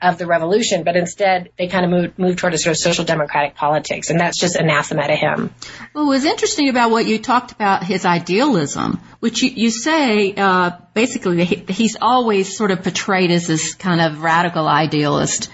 of 0.02 0.18
the 0.18 0.26
revolution, 0.26 0.84
but 0.84 0.96
instead 0.96 1.50
they 1.58 1.68
kind 1.68 1.86
of 1.86 1.92
move, 1.92 2.20
move 2.20 2.38
toward 2.38 2.54
a 2.54 2.58
sort 2.58 2.72
of 2.72 2.78
social 2.78 3.06
democratic 3.06 3.56
politics. 3.56 4.10
And 4.10 4.20
that's 4.20 4.40
just 4.40 4.56
anathema 4.56 5.08
to 5.08 5.16
him. 5.16 5.54
Well, 5.94 6.06
was 6.06 6.26
interesting 6.26 6.70
about 6.70 6.92
what 6.92 7.06
you 7.06 7.18
talked 7.18 7.52
about 7.52 7.84
his 7.84 8.06
idealism, 8.06 9.02
which 9.20 9.42
you, 9.42 9.50
you 9.50 9.72
say 9.72 10.34
uh, 10.36 10.72
basically 10.94 11.44
he, 11.46 11.66
he's 11.70 11.98
always 12.00 12.56
sort 12.56 12.72
of 12.72 12.84
portrayed 12.84 13.32
as 13.32 13.48
this 13.48 13.74
kind 13.74 14.02
of 14.02 14.22
radical 14.22 14.68
idealist, 14.68 15.50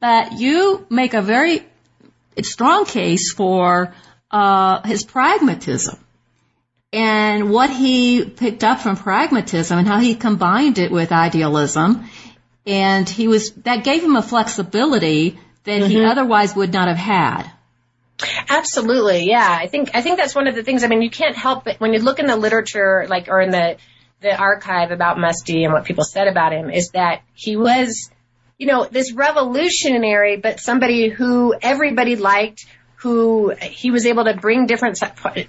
but 0.00 0.32
you 0.38 0.86
make 0.88 1.14
a 1.14 1.22
very 1.22 1.66
strong 2.42 2.84
case 2.84 3.32
for 3.32 3.94
uh, 4.30 4.82
his 4.82 5.04
pragmatism 5.04 6.03
and 6.94 7.50
what 7.50 7.70
he 7.70 8.24
picked 8.24 8.62
up 8.62 8.80
from 8.80 8.96
pragmatism 8.96 9.78
and 9.78 9.88
how 9.88 9.98
he 9.98 10.14
combined 10.14 10.78
it 10.78 10.92
with 10.92 11.10
idealism. 11.10 12.08
And 12.66 13.08
he 13.08 13.26
was 13.26 13.50
that 13.64 13.82
gave 13.82 14.02
him 14.02 14.14
a 14.14 14.22
flexibility 14.22 15.38
that 15.64 15.82
he 15.82 15.96
mm-hmm. 15.96 16.08
otherwise 16.08 16.54
would 16.54 16.72
not 16.72 16.86
have 16.88 16.96
had. 16.96 17.50
Absolutely, 18.48 19.28
yeah. 19.28 19.58
I 19.60 19.66
think 19.66 19.90
I 19.92 20.02
think 20.02 20.18
that's 20.18 20.36
one 20.36 20.46
of 20.46 20.54
the 20.54 20.62
things. 20.62 20.84
I 20.84 20.86
mean, 20.86 21.02
you 21.02 21.10
can't 21.10 21.36
help 21.36 21.64
but 21.64 21.80
when 21.80 21.92
you 21.92 21.98
look 21.98 22.20
in 22.20 22.26
the 22.26 22.36
literature, 22.36 23.06
like 23.08 23.28
or 23.28 23.40
in 23.40 23.50
the 23.50 23.76
the 24.20 24.34
archive 24.34 24.92
about 24.92 25.18
Muste 25.18 25.64
and 25.64 25.72
what 25.72 25.84
people 25.84 26.04
said 26.04 26.28
about 26.28 26.52
him, 26.52 26.70
is 26.70 26.90
that 26.90 27.22
he 27.34 27.56
was, 27.56 28.10
you 28.56 28.68
know, 28.68 28.84
this 28.84 29.12
revolutionary, 29.12 30.36
but 30.36 30.60
somebody 30.60 31.08
who 31.08 31.54
everybody 31.60 32.14
liked. 32.14 32.66
Who 33.04 33.50
he 33.60 33.90
was 33.90 34.06
able 34.06 34.24
to 34.24 34.34
bring 34.34 34.64
different 34.66 34.98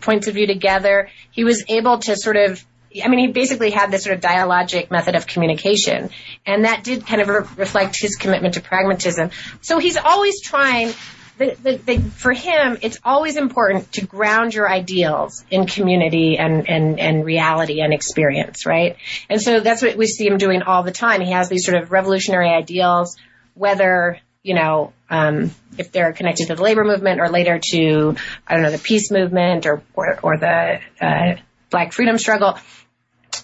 points 0.02 0.28
of 0.28 0.34
view 0.34 0.46
together. 0.46 1.10
He 1.32 1.46
was 1.46 1.64
able 1.70 2.00
to 2.00 2.18
sort 2.18 2.36
of 2.36 2.64
I 3.04 3.08
mean, 3.08 3.20
he 3.20 3.28
basically 3.28 3.72
had 3.72 3.92
this 3.92 4.04
sort 4.04 4.16
of 4.16 4.22
dialogic 4.22 4.92
method 4.92 5.16
of 5.16 5.26
communication, 5.26 6.10
and 6.46 6.66
that 6.66 6.84
did 6.84 7.08
kind 7.08 7.22
of 7.22 7.28
re- 7.28 7.46
reflect 7.58 8.00
his 8.00 8.16
commitment 8.16 8.56
to 8.56 8.62
pragmatism. 8.62 9.32
So 9.62 9.80
he's 9.80 9.98
always 9.98 10.42
trying 10.42 10.94
the, 11.38 11.56
the, 11.62 11.78
the, 11.78 12.00
for 12.00 12.32
him, 12.32 12.78
it's 12.82 12.98
always 13.04 13.36
important 13.36 13.92
to 13.94 14.06
ground 14.06 14.54
your 14.54 14.70
ideals 14.70 15.44
in 15.50 15.66
community 15.66 16.38
and, 16.38 16.70
and, 16.70 17.00
and 17.00 17.26
reality 17.26 17.82
and 17.82 17.94
experience, 17.94 18.66
right? 18.66 18.98
And 19.30 19.42
so 19.42 19.60
that's 19.60 19.82
what 19.82 19.98
we 19.98 20.08
see 20.08 20.28
him 20.28 20.38
doing 20.38 20.62
all 20.62 20.84
the 20.84 20.92
time. 20.92 21.22
He 21.22 21.32
has 21.32 21.50
these 21.50 21.66
sort 21.66 21.82
of 21.82 21.92
revolutionary 21.92 22.50
ideals, 22.50 23.18
whether, 23.54 24.20
you 24.46 24.54
know, 24.54 24.94
um, 25.10 25.52
if 25.78 25.92
they're 25.92 26.14
connected 26.14 26.48
to 26.48 26.56
the 26.56 26.62
labor 26.62 26.84
movement 26.84 27.20
or 27.20 27.30
later 27.30 27.60
to, 27.72 28.16
I 28.48 28.54
don't 28.54 28.64
know, 28.64 28.72
the 28.72 28.80
peace 28.80 29.12
movement 29.12 29.66
or, 29.66 29.82
or, 29.94 30.20
or 30.22 30.38
the, 30.38 30.80
uh, 31.02 31.36
black 31.70 31.94
freedom 31.94 32.18
struggle. 32.18 32.58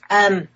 Um, 0.09 0.47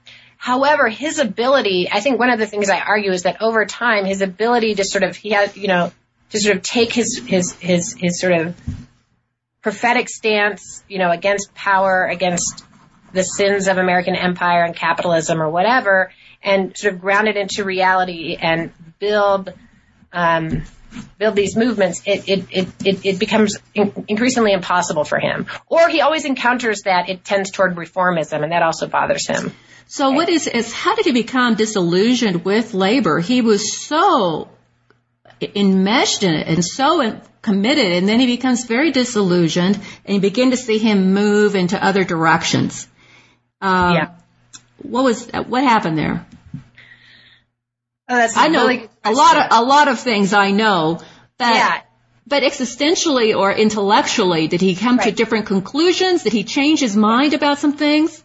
However, 0.46 0.88
his 0.88 1.18
ability, 1.18 1.90
I 1.92 2.02
think 2.02 2.20
one 2.20 2.30
of 2.30 2.38
the 2.38 2.46
things 2.46 2.70
I 2.70 2.80
argue 2.80 3.12
is 3.12 3.24
that 3.24 3.42
over 3.42 3.66
time, 3.66 4.06
his 4.06 4.22
ability 4.22 4.76
to 4.76 4.84
sort 4.84 5.04
of, 5.04 5.16
he 5.16 5.32
has, 5.32 5.58
you 5.58 5.68
know, 5.68 5.92
to 6.30 6.40
sort 6.40 6.58
of 6.58 6.62
take 6.62 6.94
his 6.94 7.20
his 7.26 7.54
his 7.54 7.96
his 7.98 8.20
sort 8.20 8.34
of 8.34 8.56
prophetic 9.64 10.08
stance, 10.08 10.84
you 10.88 11.00
know, 11.00 11.10
against 11.10 11.56
power, 11.56 12.06
against 12.06 12.64
the 13.12 13.24
sins 13.24 13.68
of 13.68 13.80
American 13.80 14.16
empire 14.16 14.64
and 14.64 14.76
capitalism 14.76 15.42
or 15.42 15.50
whatever, 15.50 16.12
and 16.44 16.78
sort 16.78 16.94
of 16.94 17.02
ground 17.02 17.28
it 17.28 17.38
into 17.38 17.64
reality 17.64 18.38
and 18.40 18.72
build 19.00 19.52
um, 20.16 20.64
build 21.20 21.36
these 21.36 21.56
movements, 21.56 22.02
it 22.06 22.28
it 22.28 22.46
it 22.52 22.68
it, 22.84 23.06
it 23.06 23.20
becomes 23.20 23.58
in, 23.74 24.06
increasingly 24.08 24.54
impossible 24.54 25.04
for 25.04 25.20
him. 25.20 25.46
Or 25.68 25.88
he 25.90 26.02
always 26.02 26.26
encounters 26.26 26.82
that 26.84 27.10
it 27.10 27.24
tends 27.24 27.52
toward 27.52 27.76
reformism, 27.76 28.44
and 28.44 28.52
that 28.52 28.64
also 28.64 28.88
bothers 28.88 29.28
him. 29.28 29.54
So 29.88 30.12
what 30.12 30.30
is, 30.30 30.48
is 30.48 30.74
how 30.74 30.96
did 30.96 31.06
he 31.06 31.12
become 31.12 31.56
disillusioned 31.56 32.44
with 32.44 32.74
labor? 32.74 33.20
He 33.20 33.42
was 33.42 33.86
so 33.86 34.50
enmeshed 35.42 36.24
in 36.24 36.34
it 36.34 36.48
and 36.48 36.66
so 36.66 37.22
committed 37.42 37.92
and 37.92 38.10
then 38.10 38.20
he 38.20 38.26
becomes 38.26 38.64
very 38.64 38.92
disillusioned 38.92 39.80
and 40.06 40.16
you 40.16 40.22
begin 40.22 40.52
to 40.52 40.58
see 40.58 40.80
him 40.80 41.14
move 41.14 41.56
into 41.56 41.84
other 41.84 42.04
directions. 42.04 42.88
Um, 43.62 43.94
yeah. 43.94 44.10
What 44.82 45.04
was, 45.04 45.30
what 45.30 45.64
happened 45.64 45.98
there? 45.98 46.26
Oh, 48.08 48.16
that's 48.16 48.38
I 48.38 48.50
know 48.50 48.68
really 48.68 48.90
a 49.04 49.12
lot 49.12 49.38
of, 49.38 49.44
a 49.52 49.64
lot 49.64 49.88
of 49.88 50.00
things 50.00 50.34
I 50.34 50.52
know, 50.52 51.00
but, 51.38 51.56
yeah. 51.56 51.82
but 52.28 52.44
existentially 52.44 53.36
or 53.36 53.52
intellectually, 53.52 54.48
did 54.48 54.62
he 54.62 54.76
come 54.76 54.98
right. 54.98 55.06
to 55.06 55.12
different 55.12 55.48
conclusions? 55.48 56.24
Did 56.24 56.34
he 56.34 56.44
change 56.44 56.80
his 56.80 56.96
mind 56.96 57.34
about 57.34 57.58
some 57.58 57.74
things? 57.74 58.24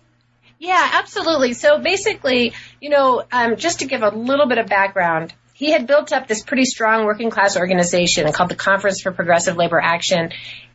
Yeah, 0.58 0.90
absolutely. 0.94 1.54
So 1.54 1.78
basically, 1.78 2.52
you 2.80 2.90
know, 2.90 3.24
um, 3.32 3.56
just 3.56 3.78
to 3.78 3.86
give 3.86 4.02
a 4.02 4.10
little 4.10 4.46
bit 4.46 4.58
of 4.58 4.66
background, 4.66 5.32
he 5.54 5.70
had 5.70 5.86
built 5.86 6.12
up 6.12 6.26
this 6.26 6.42
pretty 6.42 6.66
strong 6.66 7.06
working 7.06 7.30
class 7.30 7.56
organization 7.56 8.30
called 8.32 8.50
the 8.50 8.56
Conference 8.56 9.00
for 9.00 9.12
Progressive 9.12 9.56
Labor 9.56 9.80
Action 9.80 10.32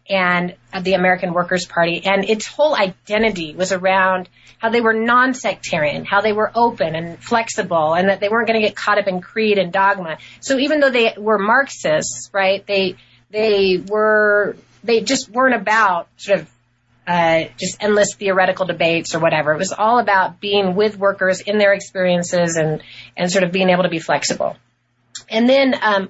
and 0.10 0.56
the 0.82 0.94
American 0.94 1.34
Workers 1.34 1.66
Party. 1.66 2.02
And 2.06 2.26
its 2.26 2.46
whole 2.46 2.76
identity 2.76 3.56
was 3.56 3.72
around 3.72 4.30
how 4.60 4.70
they 4.70 4.82
were 4.82 4.94
non-sectarian, 4.94 6.06
how 6.06 6.22
they 6.22 6.34
were 6.34 6.52
open 6.56 6.96
and 6.96 7.20
flexible, 7.20 7.94
and 7.94 8.10
that 8.10 8.20
they 8.20 8.30
weren't 8.30 8.48
going 8.48 8.60
to 8.60 8.66
get 8.66 8.76
caught 8.76 8.98
up 8.98 9.08
in 9.08 9.22
creed 9.22 9.58
and 9.58 9.72
dogma. 9.72 10.18
So 10.40 10.58
even 10.60 10.80
though 10.80 10.92
they 10.92 11.14
were 11.18 11.38
Marxists, 11.38 12.30
right, 12.34 12.66
they 12.66 12.96
they 13.32 13.78
were 13.78 14.56
they 14.84 15.02
just 15.02 15.30
weren't 15.30 15.56
about 15.56 16.08
sort 16.18 16.42
of 16.42 16.50
uh, 17.08 17.46
just 17.60 17.84
endless 17.84 18.16
theoretical 18.16 18.66
debates 18.66 19.14
or 19.14 19.20
whatever. 19.20 19.54
It 19.54 19.58
was 19.58 19.74
all 19.74 20.00
about 20.00 20.40
being 20.40 20.76
with 20.76 20.98
workers 20.98 21.42
in 21.42 21.58
their 21.58 21.74
experiences 21.74 22.56
and 22.56 22.82
and 23.18 23.32
sort 23.32 23.44
of 23.44 23.52
being 23.52 23.70
able 23.70 23.84
to 23.84 23.90
be 23.90 24.00
flexible. 24.00 24.56
And 25.30 25.50
then 25.50 25.76
um, 25.82 26.10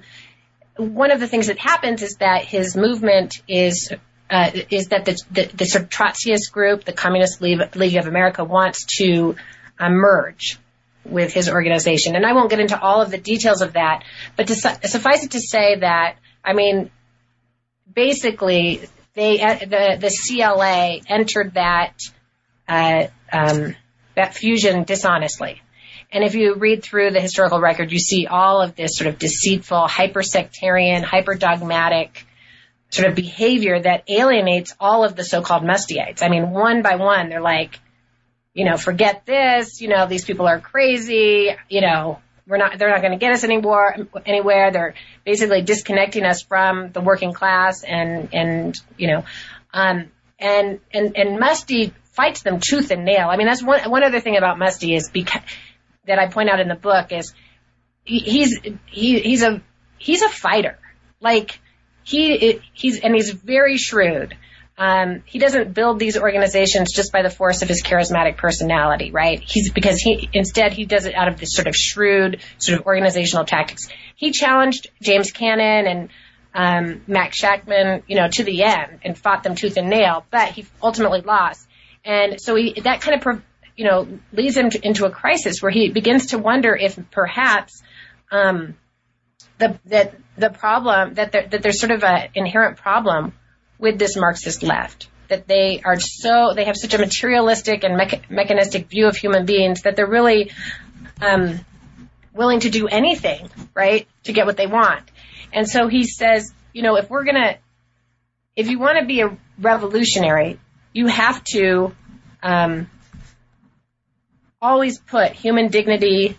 one 0.76 1.10
of 1.10 1.20
the 1.20 1.28
things 1.28 1.46
that 1.46 1.58
happens 1.58 2.02
is 2.02 2.16
that 2.16 2.44
his 2.44 2.76
movement 2.76 3.42
is 3.48 3.92
uh, 4.28 4.50
is 4.70 4.88
that 4.88 5.04
the, 5.04 5.16
the, 5.30 5.44
the 5.54 5.64
sort 5.64 5.84
of 5.84 5.90
Trotskyist 5.90 6.50
group, 6.50 6.84
the 6.84 6.92
Communist 6.92 7.40
League, 7.40 7.76
League 7.76 7.96
of 7.96 8.06
America, 8.06 8.44
wants 8.44 8.84
to 8.98 9.36
uh, 9.78 9.88
merge 9.88 10.58
with 11.04 11.32
his 11.32 11.48
organization. 11.48 12.16
And 12.16 12.26
I 12.26 12.32
won't 12.32 12.50
get 12.50 12.58
into 12.58 12.80
all 12.80 13.00
of 13.00 13.10
the 13.10 13.18
details 13.18 13.62
of 13.62 13.74
that, 13.74 14.02
but 14.34 14.48
to 14.48 14.56
suffice 14.56 15.24
it 15.24 15.32
to 15.32 15.40
say 15.40 15.76
that, 15.78 16.16
I 16.44 16.54
mean, 16.54 16.90
basically, 17.92 18.88
they 19.14 19.40
uh, 19.40 19.58
the 19.58 19.96
the 20.00 20.10
CLA 20.10 21.00
entered 21.08 21.54
that 21.54 21.94
uh, 22.68 23.06
um, 23.32 23.76
that 24.14 24.34
fusion 24.34 24.84
dishonestly. 24.84 25.62
And 26.12 26.24
if 26.24 26.34
you 26.34 26.54
read 26.54 26.82
through 26.82 27.10
the 27.10 27.20
historical 27.20 27.60
record, 27.60 27.92
you 27.92 27.98
see 27.98 28.26
all 28.26 28.62
of 28.62 28.76
this 28.76 28.96
sort 28.96 29.08
of 29.08 29.18
deceitful, 29.18 29.88
hyper-sectarian, 29.88 31.02
hyper-dogmatic 31.02 32.26
sort 32.90 33.08
of 33.08 33.14
behavior 33.14 33.80
that 33.80 34.04
alienates 34.08 34.74
all 34.78 35.04
of 35.04 35.16
the 35.16 35.24
so-called 35.24 35.64
Musteites. 35.64 36.22
I 36.22 36.28
mean, 36.28 36.50
one 36.50 36.82
by 36.82 36.96
one, 36.96 37.28
they're 37.28 37.40
like, 37.40 37.80
you 38.54 38.64
know, 38.64 38.76
forget 38.76 39.26
this, 39.26 39.80
you 39.80 39.88
know, 39.88 40.06
these 40.06 40.24
people 40.24 40.46
are 40.46 40.60
crazy, 40.60 41.50
you 41.68 41.80
know, 41.80 42.20
we're 42.46 42.58
not, 42.58 42.78
they're 42.78 42.90
not 42.90 43.00
going 43.00 43.12
to 43.12 43.18
get 43.18 43.32
us 43.32 43.42
anywhere, 43.42 44.06
anywhere. 44.24 44.70
They're 44.70 44.94
basically 45.24 45.62
disconnecting 45.62 46.24
us 46.24 46.42
from 46.42 46.92
the 46.92 47.00
working 47.00 47.32
class 47.32 47.82
and, 47.82 48.28
and, 48.32 48.80
you 48.96 49.08
know, 49.08 49.24
um, 49.74 50.10
and, 50.38 50.78
and, 50.92 51.16
and 51.16 51.38
Muste 51.40 51.92
fights 52.12 52.42
them 52.42 52.60
tooth 52.60 52.92
and 52.92 53.04
nail. 53.04 53.28
I 53.28 53.36
mean, 53.36 53.48
that's 53.48 53.64
one, 53.64 53.90
one 53.90 54.04
other 54.04 54.20
thing 54.20 54.36
about 54.36 54.58
Muste 54.58 54.94
is 54.94 55.10
because, 55.10 55.42
that 56.06 56.18
I 56.18 56.28
point 56.28 56.48
out 56.48 56.60
in 56.60 56.68
the 56.68 56.74
book 56.74 57.12
is 57.12 57.34
he's 58.04 58.58
he, 58.86 59.20
he's 59.20 59.42
a 59.42 59.62
he's 59.98 60.22
a 60.22 60.28
fighter. 60.28 60.78
Like 61.20 61.58
he 62.04 62.60
he's 62.72 63.00
and 63.00 63.14
he's 63.14 63.30
very 63.30 63.76
shrewd. 63.76 64.36
Um, 64.78 65.22
he 65.24 65.38
doesn't 65.38 65.72
build 65.72 65.98
these 65.98 66.18
organizations 66.18 66.92
just 66.92 67.10
by 67.10 67.22
the 67.22 67.30
force 67.30 67.62
of 67.62 67.68
his 67.68 67.82
charismatic 67.82 68.36
personality, 68.36 69.10
right? 69.10 69.40
He's 69.42 69.72
because 69.72 69.98
he 70.00 70.28
instead 70.34 70.72
he 70.72 70.84
does 70.84 71.06
it 71.06 71.14
out 71.14 71.28
of 71.28 71.38
this 71.38 71.54
sort 71.54 71.66
of 71.66 71.74
shrewd 71.74 72.42
sort 72.58 72.80
of 72.80 72.86
organizational 72.86 73.46
tactics. 73.46 73.88
He 74.16 74.32
challenged 74.32 74.88
James 75.00 75.32
Cannon 75.32 75.86
and 75.86 76.08
um, 76.54 77.02
Max 77.06 77.40
Shachtman, 77.40 78.02
you 78.06 78.16
know, 78.16 78.28
to 78.28 78.44
the 78.44 78.64
end 78.64 79.00
and 79.02 79.16
fought 79.16 79.42
them 79.42 79.54
tooth 79.54 79.76
and 79.76 79.88
nail, 79.88 80.26
but 80.30 80.50
he 80.50 80.66
ultimately 80.82 81.22
lost. 81.22 81.66
And 82.04 82.40
so 82.40 82.54
he, 82.54 82.80
that 82.84 83.00
kind 83.00 83.20
of 83.20 83.42
you 83.76 83.84
know, 83.84 84.08
leads 84.32 84.56
him 84.56 84.70
to, 84.70 84.86
into 84.86 85.04
a 85.04 85.10
crisis 85.10 85.62
where 85.62 85.70
he 85.70 85.90
begins 85.90 86.26
to 86.26 86.38
wonder 86.38 86.74
if 86.74 86.98
perhaps 87.10 87.82
um, 88.30 88.76
the 89.58 89.78
that 89.86 90.14
the 90.36 90.50
problem 90.50 91.14
that 91.14 91.32
there, 91.32 91.46
that 91.46 91.62
there's 91.62 91.80
sort 91.80 91.92
of 91.92 92.04
an 92.04 92.28
inherent 92.34 92.78
problem 92.78 93.32
with 93.78 93.98
this 93.98 94.16
Marxist 94.16 94.62
left 94.62 95.08
that 95.28 95.46
they 95.46 95.80
are 95.84 95.98
so 95.98 96.52
they 96.54 96.64
have 96.64 96.76
such 96.76 96.94
a 96.94 96.98
materialistic 96.98 97.84
and 97.84 97.98
mecha- 97.98 98.30
mechanistic 98.30 98.88
view 98.88 99.06
of 99.06 99.16
human 99.16 99.44
beings 99.44 99.82
that 99.82 99.96
they're 99.96 100.06
really 100.06 100.52
um, 101.20 101.60
willing 102.32 102.60
to 102.60 102.70
do 102.70 102.86
anything 102.86 103.48
right 103.74 104.06
to 104.24 104.32
get 104.32 104.46
what 104.46 104.56
they 104.56 104.66
want. 104.66 105.02
And 105.52 105.68
so 105.68 105.88
he 105.88 106.04
says, 106.04 106.52
you 106.72 106.82
know, 106.82 106.96
if 106.96 107.10
we're 107.10 107.24
gonna 107.24 107.56
if 108.54 108.68
you 108.68 108.78
want 108.78 108.98
to 108.98 109.04
be 109.04 109.20
a 109.20 109.36
revolutionary, 109.58 110.58
you 110.92 111.06
have 111.08 111.44
to 111.44 111.94
um, 112.42 112.90
always 114.60 114.98
put 114.98 115.32
human 115.32 115.68
dignity 115.68 116.36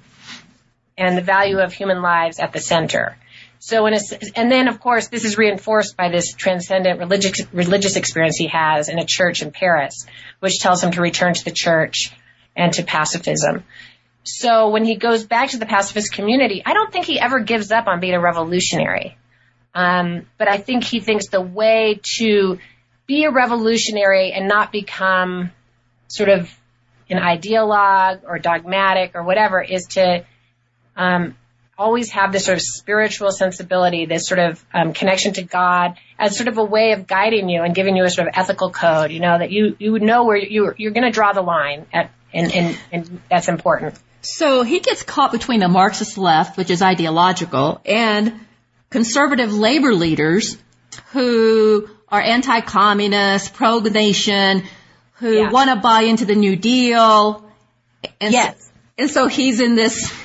and 0.98 1.18
the 1.18 1.22
value 1.22 1.60
of 1.60 1.72
human 1.72 2.02
lives 2.02 2.40
at 2.40 2.52
the 2.52 2.60
center. 2.60 3.18
So, 3.60 3.86
a, 3.88 4.00
and 4.36 4.52
then 4.52 4.68
of 4.68 4.80
course, 4.80 5.08
this 5.08 5.26
is 5.26 5.38
reinforced 5.38 5.98
by 5.98 6.10
this 6.10 6.34
transcendent 6.34 7.00
religious 7.00 7.42
religious 7.52 7.96
experience 7.96 8.38
he 8.38 8.48
has 8.48 8.90
in 8.90 9.00
a 9.00 9.06
church 9.06 9.42
in 9.42 9.52
Paris, 9.52 10.06
which 10.40 10.60
tells 10.60 10.84
him 10.84 10.92
to 10.92 11.02
return 11.02 11.34
to 11.34 11.44
the 11.44 11.52
church 11.52 12.12
and 12.56 12.74
to 12.74 12.84
pacifism. 12.84 13.64
So, 14.24 14.70
when 14.70 14.86
he 14.86 14.96
goes 14.96 15.26
back 15.26 15.50
to 15.50 15.58
the 15.58 15.66
pacifist 15.66 16.14
community, 16.14 16.62
I 16.66 16.74
don't 16.74 16.92
think 16.92 17.06
he 17.06 17.20
ever 17.20 17.40
gives 17.40 17.72
up 17.72 17.88
on 17.88 18.00
being 18.00 18.14
a 18.14 18.22
revolutionary. 18.22 19.18
Um, 19.74 20.26
but 20.38 20.48
I 20.48 20.58
think 20.58 20.84
he 20.84 21.00
thinks 21.00 21.30
the 21.30 21.42
way 21.42 22.00
to 22.18 22.60
be 23.06 23.24
a 23.24 23.32
revolutionary 23.32 24.34
and 24.34 24.48
not 24.48 24.72
become 24.72 25.52
sort 26.08 26.30
of 26.30 26.52
an 27.10 27.18
ideologue 27.18 28.22
or 28.26 28.40
dogmatic 28.40 29.12
or 29.16 29.24
whatever 29.24 29.62
is 29.62 29.88
to 29.88 30.26
um, 30.96 31.36
always 31.78 32.12
have 32.12 32.32
this 32.32 32.46
sort 32.46 32.58
of 32.58 32.64
spiritual 32.64 33.32
sensibility, 33.32 34.06
this 34.06 34.28
sort 34.28 34.40
of 34.40 34.66
um, 34.74 34.94
connection 34.94 35.34
to 35.34 35.44
God 35.44 35.98
as 36.18 36.36
sort 36.36 36.48
of 36.48 36.58
a 36.58 36.64
way 36.64 36.94
of 36.94 37.08
guiding 37.08 37.50
you 37.50 37.62
and 37.62 37.76
giving 37.76 37.96
you 37.96 38.04
a 38.04 38.10
sort 38.10 38.28
of 38.28 38.34
ethical 38.36 38.72
code, 38.72 39.12
you 39.12 39.20
know, 39.20 39.38
that 39.38 39.52
you, 39.52 39.76
you 39.80 39.92
would 39.92 40.02
know 40.02 40.26
where 40.26 40.38
you, 40.38 40.74
you're 40.78 40.92
going 40.92 41.04
to 41.04 41.12
draw 41.12 41.34
the 41.34 41.42
line 41.42 41.86
at, 41.94 42.12
and, 42.34 42.52
and, 42.52 42.78
and 42.92 43.22
that's 43.30 43.48
important. 43.48 43.96
So 44.22 44.64
he 44.64 44.80
gets 44.80 45.04
caught 45.04 45.32
between 45.32 45.60
the 45.60 45.68
Marxist 45.68 46.18
left, 46.18 46.58
which 46.58 46.72
is 46.72 46.82
ideological, 46.82 47.80
and 47.86 48.34
conservative 48.90 49.54
labor 49.54 49.94
leaders 49.94 50.58
who 51.12 51.88
are 52.10 52.22
anti-communist, 52.22 53.54
pro-nation, 53.54 54.64
who 55.20 55.32
Yeah. 55.32 55.52
want 55.52 55.70
to 55.70 55.76
buy 55.76 56.02
into 56.04 56.26
the 56.26 56.36
New 56.36 56.56
Deal. 56.56 57.44
And 58.22 58.32
Yes. 58.32 58.56
So, 58.66 58.72
and 58.98 59.10
so 59.10 59.28
he's 59.28 59.60
in 59.60 59.76
this. 59.76 60.12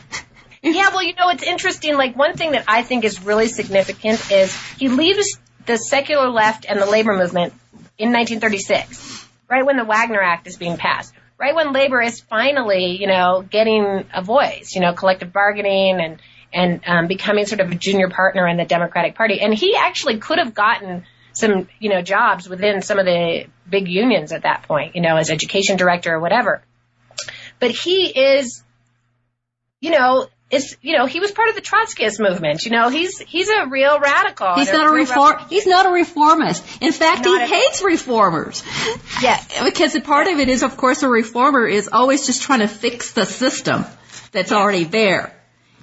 Yeah, 0.65 0.91
well, 0.91 1.03
you 1.03 1.15
know, 1.15 1.29
it's 1.31 1.43
interesting. 1.43 1.97
Like, 1.97 2.15
one 2.17 2.37
thing 2.37 2.53
that 2.53 2.67
I 2.69 2.85
think 2.85 3.05
is 3.05 3.21
really 3.21 3.49
significant 3.49 4.31
is 4.31 4.57
he 4.79 4.89
leaves 4.89 5.37
the 5.67 5.77
secular 5.77 6.29
left 6.29 6.67
and 6.69 6.81
the 6.81 6.87
labor 6.87 7.17
movement 7.17 7.53
in 7.99 8.13
1936, 8.13 9.27
right 9.49 9.67
when 9.67 9.77
the 9.77 9.85
Wagner 9.85 10.21
Act 10.21 10.47
is 10.47 10.57
being 10.57 10.77
passed, 10.77 11.13
right 11.37 11.53
when 11.53 11.73
labor 11.73 12.01
is 12.01 12.21
finally, 12.21 12.97
you 13.01 13.09
know, 13.09 13.45
getting 13.49 14.05
a 14.15 14.23
voice, 14.23 14.77
you 14.77 14.81
know, 14.81 14.93
collective 14.93 15.33
bargaining 15.33 16.01
and, 16.01 16.21
and 16.53 16.81
um, 16.87 17.07
becoming 17.09 17.45
sort 17.45 17.61
of 17.61 17.73
a 17.73 17.75
junior 17.75 18.09
partner 18.09 18.47
in 18.47 18.57
the 18.57 18.65
Democratic 18.65 19.17
Party. 19.17 19.41
And 19.41 19.53
he 19.53 19.75
actually 19.75 20.19
could 20.19 20.39
have 20.39 20.55
gotten 20.55 21.05
some, 21.33 21.69
you 21.79 21.91
know, 21.91 22.03
jobs 22.03 22.49
within 22.49 22.83
some 22.83 22.99
of 22.99 23.05
the 23.07 23.47
big 23.69 23.89
unions 23.89 24.33
at 24.33 24.43
that 24.43 24.65
point, 24.65 24.95
you 24.97 25.03
know, 25.03 25.17
as 25.17 25.31
education 25.31 25.77
director 25.77 26.15
or 26.15 26.21
whatever. 26.21 26.63
But 27.59 27.71
he 27.71 28.07
is 28.07 28.63
you 29.81 29.91
know, 29.91 30.29
it's 30.49 30.77
you 30.81 30.97
know, 30.97 31.07
he 31.07 31.19
was 31.19 31.33
part 31.33 31.49
of 31.49 31.57
the 31.57 31.61
Trotskyist 31.61 32.21
movement. 32.21 32.65
You 32.65 32.71
know, 32.71 32.89
he's 32.89 33.19
he's 33.19 33.49
a 33.49 33.67
real 33.67 33.99
radical. 33.99 34.55
He's 34.55 34.73
not 34.73 34.87
a 34.87 34.91
reform. 34.91 35.45
He's 35.51 35.67
not 35.67 35.87
a 35.87 35.91
reformist. 35.91 36.65
In 36.81 36.93
fact, 36.93 37.25
Not 37.25 37.49
he 37.49 37.55
hates 37.55 37.83
reformers. 37.83 38.63
Yes. 39.21 39.49
Because 39.65 39.95
a 39.97 40.01
part 40.01 40.29
of 40.29 40.39
it 40.39 40.49
is, 40.49 40.63
of 40.63 40.77
course, 40.77 41.03
a 41.03 41.09
reformer 41.09 41.67
is 41.67 41.89
always 41.93 42.27
just 42.27 42.43
trying 42.43 42.61
to 42.61 42.69
fix 42.69 43.13
the 43.13 43.25
system 43.27 43.85
that's 44.31 44.53
already 44.53 44.85
there. 44.85 45.35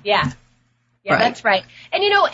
Yeah. 0.03 0.31
Yeah, 1.03 1.13
Right. 1.13 1.19
that's 1.19 1.43
right. 1.43 1.63
And 1.91 2.03
you 2.03 2.09
know, 2.11 2.27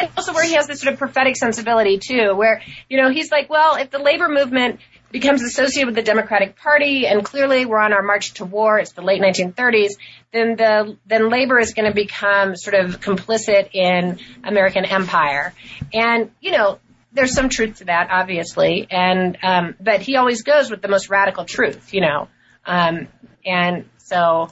and, 0.00 0.10
also 0.16 0.32
where 0.32 0.44
he 0.44 0.54
has 0.54 0.66
this 0.66 0.80
sort 0.80 0.92
of 0.92 0.98
prophetic 0.98 1.36
sensibility 1.36 1.98
too, 1.98 2.34
where, 2.34 2.62
you 2.88 3.00
know, 3.00 3.10
he's 3.10 3.30
like, 3.30 3.48
well, 3.50 3.76
if 3.76 3.90
the 3.90 3.98
labor 3.98 4.28
movement 4.28 4.80
becomes 5.10 5.42
associated 5.42 5.86
with 5.86 5.94
the 5.94 6.02
Democratic 6.02 6.56
Party 6.56 7.06
and 7.06 7.24
clearly 7.24 7.66
we're 7.66 7.80
on 7.80 7.92
our 7.92 8.02
march 8.02 8.34
to 8.34 8.44
war, 8.44 8.78
it's 8.78 8.92
the 8.92 9.02
late 9.02 9.20
1930s, 9.20 9.92
then 10.32 10.56
the, 10.56 10.96
then 11.06 11.28
labor 11.28 11.58
is 11.58 11.74
going 11.74 11.88
to 11.88 11.94
become 11.94 12.56
sort 12.56 12.74
of 12.74 13.00
complicit 13.00 13.70
in 13.72 14.18
American 14.44 14.84
empire. 14.84 15.52
And, 15.92 16.30
you 16.40 16.52
know, 16.52 16.78
there's 17.12 17.34
some 17.34 17.48
truth 17.48 17.78
to 17.78 17.84
that, 17.86 18.08
obviously. 18.10 18.86
And, 18.90 19.36
um, 19.42 19.74
but 19.80 20.00
he 20.00 20.16
always 20.16 20.42
goes 20.42 20.70
with 20.70 20.80
the 20.80 20.88
most 20.88 21.10
radical 21.10 21.44
truth, 21.44 21.92
you 21.92 22.00
know. 22.00 22.28
Um, 22.64 23.08
and 23.44 23.88
so 23.98 24.50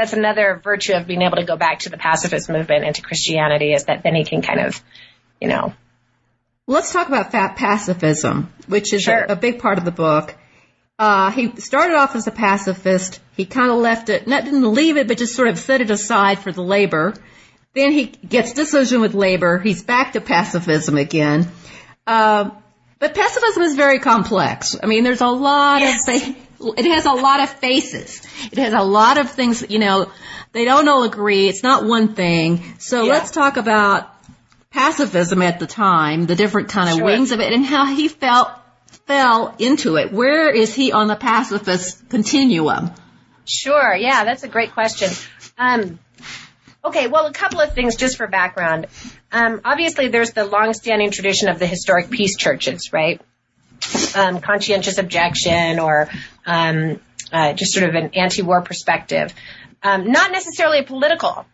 that's 0.00 0.12
another 0.14 0.60
virtue 0.64 0.94
of 0.94 1.06
being 1.06 1.22
able 1.22 1.36
to 1.36 1.44
go 1.44 1.56
back 1.56 1.80
to 1.80 1.90
the 1.90 1.98
pacifist 1.98 2.48
movement 2.48 2.84
and 2.84 2.94
to 2.94 3.02
Christianity 3.02 3.72
is 3.74 3.84
that 3.84 4.02
then 4.02 4.14
he 4.14 4.24
can 4.24 4.40
kind 4.42 4.60
of, 4.60 4.80
you 5.40 5.48
know, 5.48 5.74
Let's 6.66 6.92
talk 6.92 7.08
about 7.08 7.32
fat 7.32 7.56
pacifism, 7.56 8.52
which 8.68 8.92
is 8.92 9.02
Sure. 9.02 9.24
a, 9.28 9.32
a 9.32 9.36
big 9.36 9.58
part 9.58 9.78
of 9.78 9.84
the 9.84 9.90
book. 9.90 10.36
Uh, 11.00 11.30
he 11.32 11.56
started 11.56 11.96
off 11.96 12.14
as 12.14 12.28
a 12.28 12.30
pacifist. 12.30 13.18
He 13.36 13.44
kind 13.44 13.72
of 13.72 13.78
left 13.78 14.08
it, 14.08 14.28
not 14.28 14.44
didn't 14.44 14.72
leave 14.72 14.96
it, 14.96 15.08
but 15.08 15.18
just 15.18 15.34
sort 15.34 15.48
of 15.48 15.58
set 15.58 15.80
it 15.80 15.90
aside 15.90 16.38
for 16.38 16.52
the 16.52 16.62
labor. 16.62 17.14
Then 17.74 17.90
he 17.90 18.06
gets 18.06 18.52
disillusioned 18.52 19.00
with 19.02 19.14
labor. 19.14 19.58
He's 19.58 19.82
back 19.82 20.12
to 20.12 20.20
pacifism 20.20 20.96
again. 20.96 21.48
Um, 22.06 22.52
but 23.00 23.14
pacifism 23.16 23.62
is 23.64 23.74
very 23.74 23.98
complex. 23.98 24.76
I 24.80 24.86
mean, 24.86 25.02
there's 25.02 25.22
a 25.22 25.26
lot 25.28 25.80
Yes. 25.80 26.06
of 26.08 26.22
fa- 26.22 26.34
it 26.60 26.84
has 26.86 27.06
a 27.06 27.12
lot 27.12 27.40
of 27.40 27.50
faces. 27.50 28.20
It 28.52 28.58
has 28.58 28.72
a 28.72 28.82
lot 28.82 29.18
of 29.18 29.30
things. 29.30 29.64
You 29.68 29.78
know, 29.78 30.10
they 30.52 30.64
don't 30.64 30.88
all 30.88 31.04
agree. 31.04 31.48
It's 31.48 31.62
not 31.62 31.84
one 31.84 32.14
thing. 32.14 32.62
So 32.78 33.04
Yeah. 33.04 33.12
let's 33.12 33.30
talk 33.30 33.56
about 33.56 34.08
pacifism 34.70 35.42
at 35.42 35.58
the 35.58 35.66
time, 35.66 36.26
the 36.26 36.36
different 36.36 36.68
kind 36.68 36.88
of 36.90 36.96
Sure. 36.96 37.04
wings 37.06 37.32
of 37.32 37.40
it, 37.40 37.52
and 37.52 37.64
how 37.64 37.86
he 37.86 38.08
felt 38.08 38.50
fell 39.06 39.54
into 39.58 39.96
it. 39.96 40.12
Where 40.12 40.50
is 40.50 40.72
he 40.74 40.92
on 40.92 41.08
the 41.08 41.16
pacifist 41.16 42.08
continuum? 42.08 42.92
Sure. 43.48 43.94
Yeah, 43.94 44.24
that's 44.24 44.44
a 44.44 44.48
great 44.48 44.72
question. 44.72 45.10
Um, 45.58 45.98
okay, 46.84 47.08
well, 47.08 47.26
a 47.26 47.32
couple 47.32 47.60
of 47.60 47.74
things 47.74 47.96
just 47.96 48.16
for 48.16 48.28
background. 48.28 48.86
Um, 49.32 49.60
obviously, 49.64 50.08
there's 50.08 50.30
the 50.32 50.44
long-standing 50.44 51.10
tradition 51.10 51.48
of 51.48 51.58
the 51.58 51.66
historic 51.66 52.10
peace 52.10 52.36
churches, 52.36 52.92
right? 52.92 53.20
Um, 54.14 54.40
conscientious 54.40 54.98
objection 54.98 55.78
or 55.80 56.08
um, 56.46 57.00
uh, 57.32 57.52
just 57.52 57.72
sort 57.72 57.88
of 57.88 57.94
an 57.94 58.10
anti-war 58.14 58.62
perspective, 58.62 59.32
um, 59.82 60.10
not 60.10 60.32
necessarily 60.32 60.80
a 60.80 60.84
political 60.84 61.46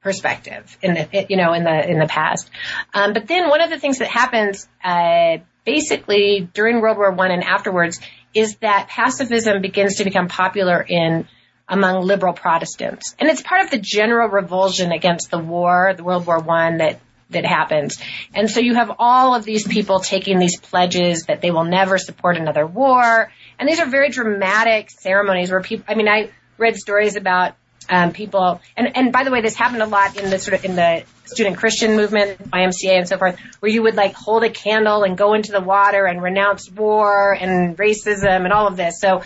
perspective 0.00 0.78
in 0.80 0.94
the 0.94 1.26
you 1.28 1.36
know 1.36 1.52
in 1.52 1.64
the 1.64 1.90
in 1.90 1.98
the 1.98 2.06
past. 2.06 2.50
Um, 2.94 3.12
but 3.12 3.26
then 3.26 3.48
one 3.48 3.60
of 3.60 3.70
the 3.70 3.78
things 3.78 3.98
that 3.98 4.08
happens 4.08 4.68
uh, 4.82 5.38
basically 5.64 6.48
during 6.54 6.80
World 6.80 6.96
War 6.96 7.12
One 7.12 7.30
and 7.30 7.44
afterwards 7.44 8.00
is 8.32 8.56
that 8.56 8.88
pacifism 8.88 9.60
begins 9.60 9.96
to 9.96 10.04
become 10.04 10.28
popular 10.28 10.80
in 10.82 11.26
among 11.68 12.04
liberal 12.04 12.32
Protestants, 12.32 13.14
and 13.18 13.28
it's 13.28 13.42
part 13.42 13.64
of 13.64 13.70
the 13.70 13.78
general 13.78 14.28
revulsion 14.28 14.92
against 14.92 15.30
the 15.30 15.38
war, 15.38 15.94
the 15.96 16.04
World 16.04 16.26
War 16.26 16.38
One 16.38 16.78
that 16.78 17.00
that 17.30 17.44
happens. 17.44 17.98
And 18.34 18.50
so 18.50 18.60
you 18.60 18.74
have 18.74 18.90
all 18.98 19.34
of 19.34 19.44
these 19.44 19.66
people 19.66 20.00
taking 20.00 20.38
these 20.38 20.58
pledges 20.58 21.24
that 21.24 21.40
they 21.40 21.50
will 21.50 21.64
never 21.64 21.96
support 21.96 22.36
another 22.36 22.66
war, 22.66 23.30
and 23.60 23.68
these 23.68 23.78
are 23.78 23.86
very 23.86 24.08
dramatic 24.08 24.90
ceremonies 24.90 25.50
where 25.50 25.60
people. 25.60 25.84
I 25.86 25.94
mean, 25.94 26.08
I 26.08 26.30
read 26.56 26.76
stories 26.76 27.14
about 27.14 27.54
um, 27.90 28.12
people, 28.12 28.60
and 28.74 28.96
and 28.96 29.12
by 29.12 29.22
the 29.22 29.30
way, 29.30 29.42
this 29.42 29.54
happened 29.54 29.82
a 29.82 29.86
lot 29.86 30.16
in 30.16 30.30
the 30.30 30.38
sort 30.38 30.58
of 30.58 30.64
in 30.64 30.76
the 30.76 31.04
student 31.26 31.58
Christian 31.58 31.94
movement, 31.94 32.50
YMCA, 32.50 32.96
and 32.98 33.06
so 33.06 33.18
forth, 33.18 33.38
where 33.60 33.70
you 33.70 33.82
would 33.82 33.94
like 33.94 34.14
hold 34.14 34.44
a 34.44 34.50
candle 34.50 35.04
and 35.04 35.16
go 35.16 35.34
into 35.34 35.52
the 35.52 35.60
water 35.60 36.06
and 36.06 36.22
renounce 36.22 36.70
war 36.70 37.36
and 37.38 37.76
racism 37.76 38.44
and 38.44 38.52
all 38.52 38.66
of 38.66 38.78
this. 38.78 38.98
So, 38.98 39.22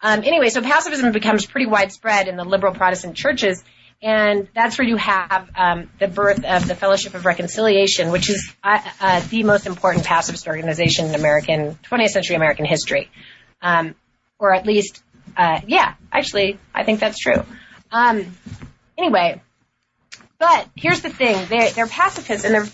um, 0.00 0.20
anyway, 0.24 0.48
so 0.48 0.62
pacifism 0.62 1.12
becomes 1.12 1.44
pretty 1.44 1.66
widespread 1.66 2.26
in 2.26 2.36
the 2.36 2.44
liberal 2.44 2.74
Protestant 2.74 3.16
churches. 3.16 3.62
And 4.02 4.48
that's 4.54 4.76
where 4.76 4.86
you 4.86 4.96
have 4.96 5.48
um, 5.56 5.88
the 5.98 6.08
birth 6.08 6.44
of 6.44 6.68
the 6.68 6.74
Fellowship 6.74 7.14
of 7.14 7.24
Reconciliation, 7.24 8.10
which 8.10 8.28
is 8.28 8.52
uh, 8.62 8.78
uh, 9.00 9.20
the 9.30 9.44
most 9.44 9.66
important 9.66 10.04
pacifist 10.04 10.46
organization 10.46 11.06
in 11.06 11.14
American 11.14 11.78
20th 11.90 12.08
century 12.08 12.36
American 12.36 12.66
history, 12.66 13.10
um, 13.64 13.94
or 14.38 14.54
at 14.54 14.66
least, 14.66 15.02
uh, 15.36 15.60
yeah, 15.66 15.94
actually, 16.12 16.60
I 16.72 16.84
think 16.84 17.00
that's 17.00 17.18
true. 17.18 17.42
Um, 17.90 18.36
anyway, 18.96 19.40
but 20.38 20.68
here's 20.76 21.00
the 21.00 21.10
thing: 21.10 21.48
they 21.48 21.70
they're 21.70 21.86
pacifists, 21.86 22.44
and 22.44 22.54
they're 22.54 22.68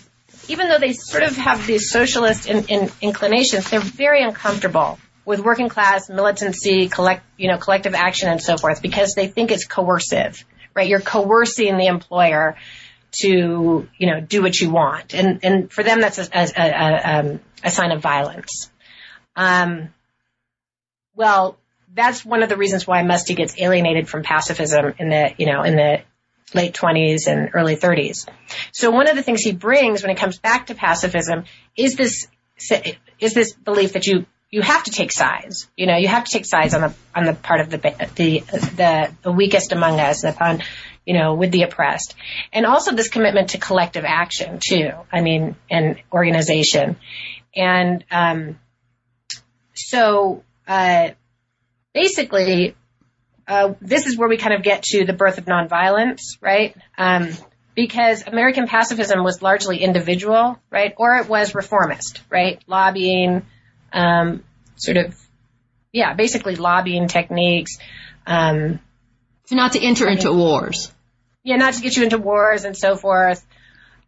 even 0.47 0.67
though 0.67 0.79
they 0.79 0.93
sort 0.93 1.23
of 1.23 1.35
have 1.37 1.65
these 1.65 1.89
socialist 1.89 2.47
in, 2.47 2.65
in, 2.65 2.91
inclinations, 3.01 3.69
they're 3.69 3.79
very 3.79 4.21
uncomfortable 4.21 4.99
with 5.23 5.39
working 5.39 5.69
class 5.69 6.09
militancy, 6.09 6.89
collect 6.89 7.23
you 7.37 7.47
know 7.47 7.57
collective 7.57 7.95
action, 7.95 8.29
and 8.29 8.41
so 8.41 8.57
forth 8.57 8.81
because 8.81 9.13
they 9.15 9.27
think 9.27 9.51
it's 9.51 9.65
coercive, 9.65 10.43
right? 10.75 10.87
You're 10.87 10.99
coercing 10.99 11.77
the 11.77 11.87
employer 11.87 12.57
to 13.21 13.87
you 13.97 14.07
know 14.07 14.19
do 14.19 14.41
what 14.41 14.59
you 14.59 14.71
want, 14.71 15.13
and 15.13 15.39
and 15.43 15.71
for 15.71 15.83
them 15.83 16.01
that's 16.01 16.17
a 16.17 16.27
a, 16.33 16.49
a, 16.57 17.19
um, 17.19 17.39
a 17.63 17.71
sign 17.71 17.91
of 17.91 18.01
violence. 18.01 18.69
Um, 19.35 19.93
well, 21.15 21.57
that's 21.93 22.23
one 22.23 22.43
of 22.43 22.49
the 22.49 22.57
reasons 22.57 22.87
why 22.87 23.03
Muste 23.03 23.35
gets 23.35 23.55
alienated 23.57 24.07
from 24.07 24.23
pacifism 24.23 24.93
in 24.97 25.09
the, 25.09 25.33
you 25.37 25.45
know, 25.45 25.63
in 25.63 25.75
the 25.75 26.01
late 26.53 26.73
20s 26.73 27.27
and 27.27 27.51
early 27.53 27.75
30s. 27.75 28.27
So 28.71 28.91
one 28.91 29.07
of 29.07 29.15
the 29.15 29.23
things 29.23 29.41
he 29.41 29.51
brings 29.51 30.01
when 30.01 30.11
it 30.11 30.17
comes 30.17 30.39
back 30.39 30.67
to 30.67 30.75
pacifism 30.75 31.45
is 31.75 31.95
this, 31.95 32.27
is 33.19 33.33
this 33.33 33.53
belief 33.53 33.93
that 33.93 34.07
you, 34.07 34.25
you 34.49 34.61
have 34.61 34.83
to 34.83 34.91
take 34.91 35.11
sides. 35.11 35.69
You 35.77 35.87
know, 35.87 35.97
you 35.97 36.07
have 36.07 36.25
to 36.25 36.31
take 36.31 36.45
sides 36.45 36.73
on 36.73 36.81
the, 36.81 36.93
on 37.15 37.25
the 37.25 37.33
part 37.33 37.61
of 37.61 37.69
the, 37.69 37.77
the, 38.15 38.39
the, 38.75 39.11
the 39.23 39.31
weakest 39.31 39.71
among 39.71 39.99
us, 39.99 40.23
upon, 40.23 40.61
you 41.05 41.13
know, 41.13 41.33
with 41.35 41.51
the 41.51 41.63
oppressed. 41.63 42.15
And 42.51 42.65
also 42.65 42.93
this 42.93 43.09
commitment 43.09 43.51
to 43.51 43.57
collective 43.57 44.03
action 44.05 44.59
too. 44.61 44.91
I 45.11 45.21
mean, 45.21 45.55
and 45.69 46.01
organization. 46.11 46.97
And, 47.55 48.03
um, 48.11 48.59
so, 49.73 50.43
uh, 50.71 51.09
basically, 51.93 52.75
uh, 53.47 53.73
this 53.81 54.05
is 54.05 54.17
where 54.17 54.29
we 54.29 54.37
kind 54.37 54.53
of 54.53 54.63
get 54.63 54.83
to 54.83 55.05
the 55.05 55.11
birth 55.13 55.37
of 55.37 55.45
nonviolence, 55.45 56.37
right? 56.39 56.75
Um, 56.97 57.29
because 57.75 58.25
American 58.25 58.67
pacifism 58.67 59.23
was 59.23 59.41
largely 59.41 59.79
individual, 59.79 60.57
right? 60.69 60.93
Or 60.97 61.15
it 61.17 61.27
was 61.27 61.53
reformist, 61.55 62.21
right? 62.29 62.61
Lobbying, 62.67 63.45
um, 63.91 64.43
sort 64.77 64.97
of, 64.97 65.17
yeah, 65.91 66.13
basically 66.13 66.55
lobbying 66.55 67.07
techniques. 67.09 67.77
Um, 68.25 68.79
So 69.47 69.55
not 69.57 69.73
to 69.73 69.79
enter 69.81 70.07
into 70.07 70.31
wars. 70.31 70.91
yeah, 71.43 71.57
not 71.57 71.73
to 71.73 71.81
get 71.81 71.97
you 71.97 72.03
into 72.03 72.17
wars 72.17 72.63
and 72.63 72.77
so 72.77 72.95
forth. 72.95 73.45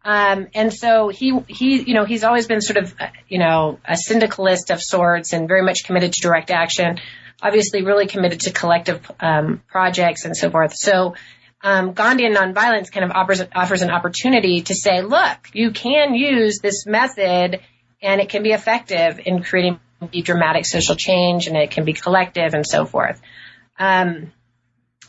Um, 0.04 0.48
and 0.54 0.72
so 0.72 1.08
he, 1.08 1.38
he, 1.48 1.80
you 1.80 1.94
know, 1.94 2.04
he's 2.04 2.24
always 2.24 2.46
been 2.46 2.60
sort 2.60 2.76
of, 2.76 2.94
uh, 3.00 3.08
you 3.26 3.38
know, 3.38 3.80
a 3.86 3.96
syndicalist 3.96 4.70
of 4.70 4.82
sorts 4.82 5.32
and 5.32 5.48
very 5.48 5.62
much 5.62 5.84
committed 5.84 6.12
to 6.12 6.20
direct 6.20 6.50
action. 6.50 6.98
Obviously, 7.42 7.82
really 7.82 8.06
committed 8.06 8.40
to 8.40 8.52
collective 8.52 9.10
um, 9.18 9.62
projects 9.66 10.26
and 10.26 10.36
so 10.36 10.50
forth. 10.50 10.74
So, 10.74 11.14
um, 11.62 11.94
Gandhian 11.94 12.34
nonviolence 12.34 12.92
kind 12.92 13.04
of 13.04 13.12
offers, 13.12 13.42
offers 13.54 13.80
an 13.80 13.90
opportunity 13.90 14.60
to 14.62 14.74
say, 14.74 15.00
look, 15.00 15.48
you 15.54 15.70
can 15.70 16.14
use 16.14 16.58
this 16.58 16.84
method 16.84 17.60
and 18.02 18.20
it 18.20 18.28
can 18.28 18.42
be 18.42 18.52
effective 18.52 19.18
in 19.24 19.42
creating 19.42 19.80
dramatic 20.12 20.66
social 20.66 20.94
change 20.94 21.46
and 21.46 21.56
it 21.56 21.70
can 21.70 21.86
be 21.86 21.94
collective 21.94 22.52
and 22.52 22.66
so 22.66 22.84
forth. 22.84 23.20
Um, 23.78 24.32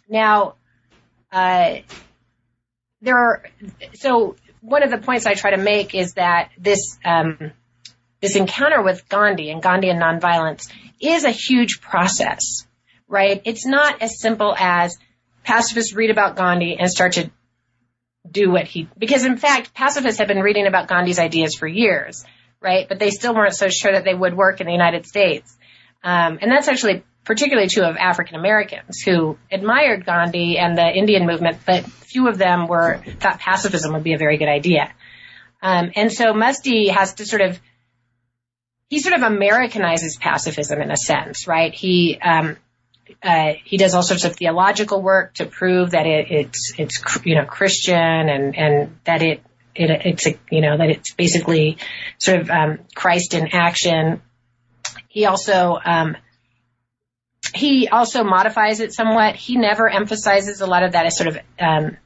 now, 0.07 0.55
uh, 1.31 1.79
there 3.01 3.17
are, 3.17 3.43
so 3.95 4.37
one 4.65 4.83
of 4.83 4.89
the 4.89 4.97
points 4.97 5.25
I 5.25 5.35
try 5.35 5.51
to 5.51 5.57
make 5.57 5.93
is 5.93 6.13
that 6.15 6.49
this 6.57 6.97
um, 7.05 7.51
this 8.21 8.35
encounter 8.35 8.81
with 8.81 9.07
Gandhi 9.07 9.51
and 9.51 9.61
Gandhi 9.61 9.89
and 9.89 10.01
nonviolence 10.01 10.71
is 10.99 11.23
a 11.23 11.31
huge 11.31 11.81
process, 11.81 12.65
right? 13.07 13.41
It's 13.45 13.65
not 13.65 14.01
as 14.01 14.19
simple 14.19 14.55
as 14.57 14.97
pacifists 15.43 15.93
read 15.93 16.09
about 16.09 16.35
Gandhi 16.35 16.77
and 16.79 16.89
start 16.89 17.13
to 17.13 17.29
do 18.29 18.49
what 18.49 18.65
he 18.65 18.89
because 18.97 19.23
in 19.23 19.37
fact 19.37 19.73
pacifists 19.75 20.17
have 20.17 20.27
been 20.27 20.41
reading 20.41 20.65
about 20.65 20.87
Gandhi's 20.87 21.19
ideas 21.19 21.55
for 21.55 21.67
years, 21.67 22.25
right? 22.59 22.89
But 22.89 22.97
they 22.97 23.11
still 23.11 23.35
weren't 23.35 23.53
so 23.53 23.69
sure 23.69 23.91
that 23.91 24.03
they 24.03 24.15
would 24.15 24.35
work 24.35 24.61
in 24.61 24.65
the 24.65 24.73
United 24.73 25.05
States, 25.05 25.55
um, 26.03 26.39
and 26.41 26.51
that's 26.51 26.67
actually 26.67 27.03
particularly 27.25 27.67
true 27.67 27.83
of 27.83 27.97
African 27.97 28.35
Americans 28.35 29.01
who 29.01 29.37
admired 29.51 30.05
Gandhi 30.05 30.57
and 30.57 30.77
the 30.77 30.87
Indian 30.87 31.25
movement, 31.25 31.57
but 31.65 31.85
few 31.85 32.29
of 32.29 32.37
them 32.37 32.67
were 32.67 33.01
thought 33.19 33.39
pacifism 33.39 33.93
would 33.93 34.03
be 34.03 34.13
a 34.13 34.17
very 34.17 34.37
good 34.37 34.47
idea. 34.47 34.93
Um, 35.61 35.91
and 35.95 36.13
so 36.13 36.33
Muste 36.33 36.89
has 36.91 37.15
to 37.15 37.25
sort 37.25 37.41
of 37.41 37.59
he 38.89 38.99
sort 38.99 39.15
of 39.15 39.21
Americanizes 39.21 40.19
pacifism 40.19 40.79
in 40.79 40.91
a 40.91 40.97
sense, 40.97 41.47
right? 41.47 41.73
He 41.73 42.19
um, 42.21 42.57
uh, 43.23 43.53
he 43.63 43.77
does 43.77 43.93
all 43.95 44.03
sorts 44.03 44.25
of 44.25 44.35
theological 44.35 45.01
work 45.01 45.33
to 45.35 45.45
prove 45.45 45.91
that 45.91 46.05
it, 46.05 46.27
it's 46.29 46.73
it's 46.77 47.25
you 47.25 47.35
know 47.35 47.45
Christian 47.45 47.95
and 47.95 48.55
and 48.55 48.97
that 49.05 49.21
it, 49.21 49.41
it 49.73 49.89
it's 50.05 50.27
a, 50.27 50.37
you 50.51 50.61
know 50.61 50.77
that 50.77 50.89
it's 50.89 51.13
basically 51.13 51.77
sort 52.19 52.41
of 52.41 52.49
um, 52.49 52.79
Christ 52.93 53.33
in 53.33 53.49
action. 53.51 54.21
He 55.07 55.25
also 55.25 55.79
um, 55.83 56.15
he 57.55 57.87
also 57.87 58.23
modifies 58.23 58.79
it 58.79 58.93
somewhat. 58.93 59.35
He 59.35 59.55
never 59.55 59.89
emphasizes 59.89 60.61
a 60.61 60.67
lot 60.67 60.83
of 60.83 60.91
that 60.91 61.05
as 61.05 61.17
sort 61.17 61.29
of 61.29 61.37
um, 61.59 61.97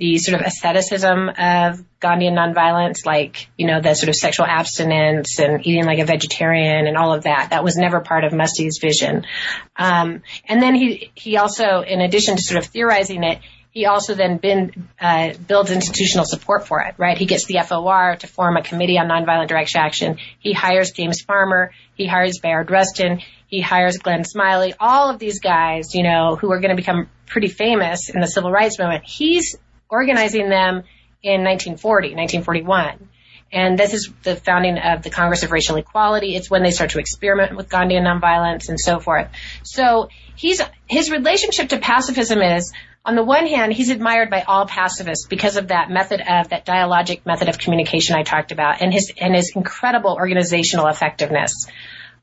the 0.00 0.16
sort 0.16 0.40
of 0.40 0.46
asceticism 0.46 1.28
of 1.28 1.84
Gandhian 2.00 2.32
nonviolence, 2.32 3.04
like, 3.04 3.50
you 3.58 3.66
know, 3.66 3.82
the 3.82 3.92
sort 3.94 4.08
of 4.08 4.14
sexual 4.14 4.46
abstinence 4.46 5.38
and 5.38 5.66
eating 5.66 5.84
like 5.84 5.98
a 5.98 6.06
vegetarian 6.06 6.86
and 6.86 6.96
all 6.96 7.12
of 7.12 7.24
that. 7.24 7.48
That 7.50 7.62
was 7.62 7.76
never 7.76 8.00
part 8.00 8.24
of 8.24 8.32
Muste's 8.32 8.78
vision. 8.80 9.26
Um, 9.76 10.22
and 10.46 10.62
then 10.62 10.74
he, 10.74 11.10
he 11.14 11.36
also, 11.36 11.82
in 11.82 12.00
addition 12.00 12.36
to 12.36 12.42
sort 12.42 12.64
of 12.64 12.70
theorizing 12.70 13.24
it, 13.24 13.40
he 13.72 13.84
also 13.86 14.14
then 14.14 14.38
been, 14.38 14.88
uh, 14.98 15.34
builds 15.46 15.70
institutional 15.70 16.24
support 16.24 16.66
for 16.66 16.80
it, 16.80 16.94
right? 16.96 17.18
He 17.18 17.26
gets 17.26 17.44
the 17.44 17.60
FOR 17.64 18.16
to 18.16 18.26
form 18.26 18.56
a 18.56 18.62
committee 18.62 18.98
on 18.98 19.06
nonviolent 19.06 19.48
direct 19.48 19.76
action. 19.76 20.16
He 20.38 20.54
hires 20.54 20.92
James 20.92 21.20
Farmer. 21.20 21.72
He 21.94 22.06
hires 22.06 22.38
Bayard 22.38 22.70
Rustin. 22.70 23.20
He 23.50 23.60
hires 23.60 23.98
Glenn 23.98 24.24
Smiley. 24.24 24.74
All 24.78 25.10
of 25.10 25.18
these 25.18 25.40
guys, 25.40 25.94
you 25.94 26.04
know, 26.04 26.36
who 26.36 26.52
are 26.52 26.60
going 26.60 26.70
to 26.70 26.76
become 26.76 27.08
pretty 27.26 27.48
famous 27.48 28.08
in 28.08 28.20
the 28.20 28.28
civil 28.28 28.52
rights 28.52 28.78
movement. 28.78 29.04
He's 29.04 29.56
organizing 29.88 30.48
them 30.48 30.84
in 31.22 31.42
1940, 31.42 32.14
1941. 32.14 33.08
And 33.52 33.76
this 33.76 33.92
is 33.92 34.08
the 34.22 34.36
founding 34.36 34.78
of 34.78 35.02
the 35.02 35.10
Congress 35.10 35.42
of 35.42 35.50
Racial 35.50 35.74
Equality. 35.74 36.36
It's 36.36 36.48
when 36.48 36.62
they 36.62 36.70
start 36.70 36.90
to 36.90 37.00
experiment 37.00 37.56
with 37.56 37.68
Gandhian 37.68 38.04
nonviolence 38.04 38.68
and 38.68 38.78
so 38.78 39.00
forth. 39.00 39.28
So 39.64 40.10
he's, 40.36 40.62
his 40.86 41.10
relationship 41.10 41.70
to 41.70 41.78
pacifism 41.78 42.40
is, 42.40 42.72
on 43.04 43.16
the 43.16 43.24
one 43.24 43.48
hand, 43.48 43.72
he's 43.72 43.90
admired 43.90 44.30
by 44.30 44.42
all 44.42 44.66
pacifists 44.66 45.26
because 45.26 45.56
of 45.56 45.68
that 45.68 45.90
method 45.90 46.20
of, 46.20 46.50
that 46.50 46.64
dialogic 46.64 47.26
method 47.26 47.48
of 47.48 47.58
communication 47.58 48.14
I 48.14 48.22
talked 48.22 48.52
about 48.52 48.80
and 48.80 48.92
his, 48.92 49.12
and 49.18 49.34
his 49.34 49.50
incredible 49.56 50.14
organizational 50.14 50.86
effectiveness. 50.86 51.66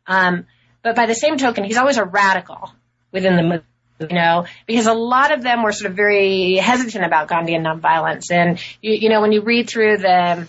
Um, 0.06 0.46
but 0.88 0.96
by 0.96 1.06
the 1.06 1.16
same 1.16 1.36
token, 1.36 1.66
he's 1.66 1.76
always 1.76 1.98
a 1.98 2.06
radical 2.06 2.72
within 3.12 3.36
the 3.36 3.42
movement 3.44 3.66
you 4.00 4.16
know, 4.16 4.46
because 4.68 4.86
a 4.86 4.94
lot 4.94 5.34
of 5.34 5.42
them 5.42 5.64
were 5.64 5.72
sort 5.72 5.90
of 5.90 5.98
very 5.98 6.56
hesitant 6.56 7.04
about 7.04 7.28
Gandhian 7.28 7.64
nonviolence. 7.64 8.32
And, 8.32 8.60
you, 8.80 8.94
you 8.94 9.10
know, 9.10 9.22
when 9.22 9.32
you 9.32 9.42
read 9.42 9.68
through 9.68 9.98
the, 9.98 10.48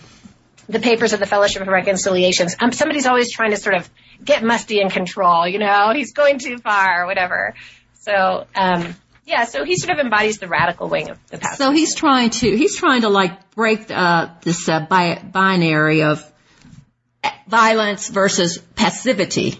the 0.67 0.79
papers 0.79 1.13
of 1.13 1.19
the 1.19 1.25
Fellowship 1.25 1.63
of 1.63 1.67
Reconciliations, 1.67 2.55
um, 2.59 2.71
somebody's 2.71 3.07
always 3.07 3.31
trying 3.31 3.51
to 3.51 3.57
sort 3.57 3.75
of 3.75 3.89
get 4.23 4.43
Muste 4.43 4.79
in 4.79 4.89
control, 4.89 5.47
you 5.47 5.57
know, 5.57 5.91
he's 5.95 6.13
going 6.13 6.37
too 6.37 6.59
far 6.59 7.03
or 7.03 7.05
whatever. 7.07 7.55
So, 8.01 8.45
um, 8.55 8.95
yeah, 9.25 9.45
so 9.45 9.65
he 9.65 9.75
sort 9.75 9.97
of 9.97 10.05
embodies 10.05 10.37
the 10.37 10.47
radical 10.47 10.87
wing 10.87 11.09
of 11.09 11.17
the 11.27 11.39
past. 11.39 11.57
So 11.57 11.71
he's 11.71 11.95
trying 11.95 12.29
to, 12.29 12.55
he's 12.55 12.77
trying 12.77 13.01
to 13.01 13.09
like 13.09 13.49
break, 13.51 13.89
uh, 13.89 14.29
this, 14.43 14.69
uh, 14.69 14.85
bi- 14.87 15.21
binary 15.23 16.03
of 16.03 16.23
violence 17.47 18.09
versus 18.09 18.59
passivity. 18.75 19.59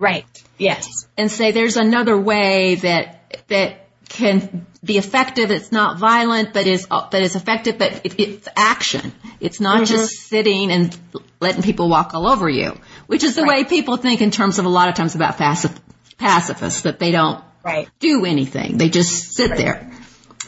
Right. 0.00 0.26
Yes. 0.58 1.06
And 1.16 1.30
say 1.30 1.52
there's 1.52 1.76
another 1.76 2.16
way 2.16 2.76
that 2.76 3.44
that 3.48 3.86
can 4.08 4.66
be 4.82 4.96
effective. 4.96 5.50
It's 5.50 5.70
not 5.70 5.98
violent, 5.98 6.54
but 6.54 6.66
is 6.66 6.86
but 6.86 7.14
is 7.14 7.36
effective. 7.36 7.76
But 7.78 8.00
it, 8.04 8.18
it's 8.18 8.48
action. 8.56 9.12
It's 9.40 9.60
not 9.60 9.76
mm-hmm. 9.76 9.84
just 9.84 10.12
sitting 10.14 10.72
and 10.72 10.98
letting 11.38 11.62
people 11.62 11.90
walk 11.90 12.14
all 12.14 12.26
over 12.26 12.48
you, 12.48 12.78
which 13.06 13.22
is 13.22 13.36
the 13.36 13.42
right. 13.42 13.58
way 13.58 13.64
people 13.64 13.98
think 13.98 14.22
in 14.22 14.30
terms 14.30 14.58
of 14.58 14.64
a 14.64 14.70
lot 14.70 14.88
of 14.88 14.94
times 14.94 15.14
about 15.14 15.36
pacif- 15.36 15.78
pacifists 16.16 16.82
that 16.82 16.98
they 16.98 17.10
don't 17.10 17.44
right. 17.62 17.88
do 17.98 18.24
anything. 18.24 18.78
They 18.78 18.88
just 18.88 19.34
sit 19.34 19.50
right. 19.50 19.58
there. 19.58 19.90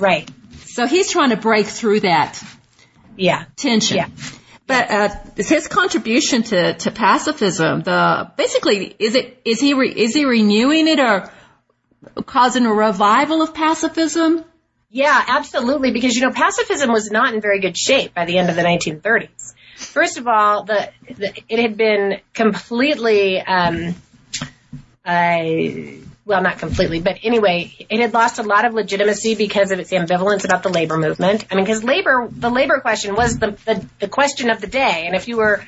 Right. 0.00 0.30
So 0.64 0.86
he's 0.86 1.10
trying 1.10 1.30
to 1.30 1.36
break 1.36 1.66
through 1.66 2.00
that 2.00 2.42
yeah. 3.16 3.44
tension. 3.56 3.98
Yeah. 3.98 4.08
But 4.66 4.90
uh, 4.90 5.08
his 5.36 5.68
contribution 5.68 6.44
to, 6.44 6.74
to 6.74 6.90
pacifism, 6.90 7.82
the 7.82 8.30
basically 8.36 8.94
is 8.98 9.14
it 9.14 9.40
is 9.44 9.60
he 9.60 9.74
re, 9.74 9.90
is 9.90 10.14
he 10.14 10.24
renewing 10.24 10.88
it 10.88 11.00
or 11.00 11.30
causing 12.26 12.66
a 12.66 12.72
revival 12.72 13.42
of 13.42 13.54
pacifism? 13.54 14.44
Yeah, 14.90 15.24
absolutely. 15.26 15.90
Because, 15.90 16.14
you 16.14 16.20
know, 16.20 16.32
pacifism 16.32 16.92
was 16.92 17.10
not 17.10 17.32
in 17.34 17.40
very 17.40 17.60
good 17.60 17.76
shape 17.78 18.14
by 18.14 18.26
the 18.26 18.36
end 18.36 18.50
of 18.50 18.56
the 18.56 18.62
1930s. 18.62 19.54
First 19.76 20.18
of 20.18 20.28
all, 20.28 20.64
the, 20.64 20.90
the 21.08 21.32
it 21.48 21.58
had 21.58 21.76
been 21.78 22.20
completely, 22.34 23.40
um, 23.40 23.94
uh, 25.04 25.42
well, 26.24 26.40
not 26.40 26.58
completely, 26.58 27.00
but 27.00 27.18
anyway, 27.22 27.74
it 27.88 28.00
had 28.00 28.14
lost 28.14 28.38
a 28.38 28.42
lot 28.42 28.64
of 28.64 28.74
legitimacy 28.74 29.34
because 29.34 29.72
of 29.72 29.80
its 29.80 29.90
ambivalence 29.90 30.44
about 30.44 30.62
the 30.62 30.68
labor 30.68 30.96
movement. 30.96 31.46
I 31.50 31.56
mean, 31.56 31.64
because 31.64 31.82
labor, 31.82 32.28
the 32.30 32.50
labor 32.50 32.80
question 32.80 33.16
was 33.16 33.38
the, 33.38 33.58
the, 33.64 33.86
the 33.98 34.08
question 34.08 34.50
of 34.50 34.60
the 34.60 34.68
day. 34.68 35.04
And 35.06 35.16
if 35.16 35.26
you 35.26 35.38
were 35.38 35.64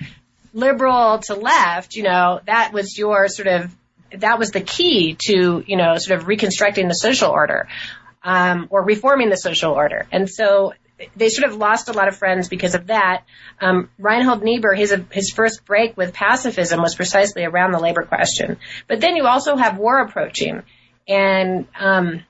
liberal 0.52 1.18
to 1.18 1.34
left, 1.34 1.96
you 1.96 2.04
know, 2.04 2.40
that 2.46 2.72
was 2.72 2.96
your 2.96 3.28
sort 3.28 3.48
of 3.48 3.74
that 4.18 4.38
was 4.38 4.52
the 4.52 4.60
key 4.60 5.16
to, 5.26 5.64
you 5.66 5.76
know, 5.76 5.96
sort 5.96 6.20
of 6.20 6.28
reconstructing 6.28 6.86
the 6.86 6.94
social 6.94 7.30
order, 7.30 7.68
um, 8.22 8.68
or 8.70 8.84
reforming 8.84 9.28
the 9.28 9.36
social 9.36 9.72
order. 9.72 10.06
And 10.12 10.30
so 10.30 10.72
they 11.16 11.28
sort 11.28 11.50
of 11.50 11.56
lost 11.56 11.88
a 11.88 11.92
lot 11.92 12.08
of 12.08 12.16
friends 12.16 12.48
because 12.48 12.74
of 12.74 12.88
that. 12.88 13.24
Um, 13.60 13.90
Reinhold 13.98 14.42
Niebuhr, 14.42 14.74
his 14.74 14.94
his 15.10 15.30
first 15.30 15.64
break 15.64 15.96
with 15.96 16.12
pacifism 16.12 16.80
was 16.80 16.94
precisely 16.94 17.44
around 17.44 17.72
the 17.72 17.78
labor 17.78 18.02
question. 18.02 18.58
But 18.88 19.00
then 19.00 19.16
you 19.16 19.26
also 19.26 19.56
have 19.56 19.78
war 19.78 20.00
approaching, 20.00 20.62
and 21.08 21.66
um, 21.78 22.22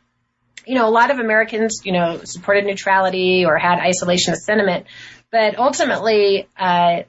you 0.66 0.74
know 0.74 0.88
a 0.88 0.90
lot 0.90 1.10
of 1.10 1.18
Americans, 1.18 1.82
you 1.84 1.92
know, 1.92 2.20
supported 2.24 2.64
neutrality 2.64 3.44
or 3.46 3.58
had 3.58 3.78
isolationist 3.78 4.42
sentiment, 4.46 4.86
but 5.30 5.58
ultimately. 5.58 6.48
Uh, 6.58 7.02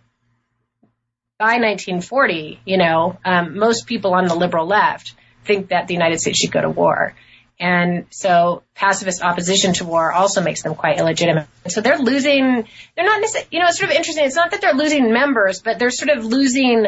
by 1.38 1.58
1940, 1.58 2.62
you 2.64 2.78
know, 2.78 3.18
um, 3.26 3.60
most 3.60 3.88
people 3.88 4.14
on 4.14 4.26
the 4.26 4.36
liberal 4.36 4.66
left 4.66 5.16
think 5.44 5.70
that 5.70 5.88
the 5.88 5.94
United 5.94 6.20
States 6.22 6.40
should 6.40 6.52
go 6.52 6.62
to 6.62 6.70
war. 6.70 7.14
And 7.60 8.06
so 8.10 8.64
pacifist 8.74 9.22
opposition 9.22 9.74
to 9.74 9.86
war 9.86 10.12
also 10.12 10.42
makes 10.42 10.62
them 10.62 10.76
quite 10.76 11.00
illegitimate. 11.00 11.48
So 11.70 11.82
they're 11.82 12.00
losing, 12.00 12.68
they're 12.96 13.06
not 13.06 13.22
necessarily, 13.22 13.48
you 13.52 13.60
know, 13.60 13.68
it's 13.68 13.78
sort 13.78 13.92
of 13.92 13.96
interesting. 13.96 14.26
It's 14.26 14.36
not 14.36 14.52
that 14.52 14.62
they're 14.62 14.74
losing 14.74 15.14
members, 15.14 15.62
but 15.62 15.80
they're 15.80 15.90
sort 15.90 16.18
of 16.18 16.26
losing, 16.26 16.88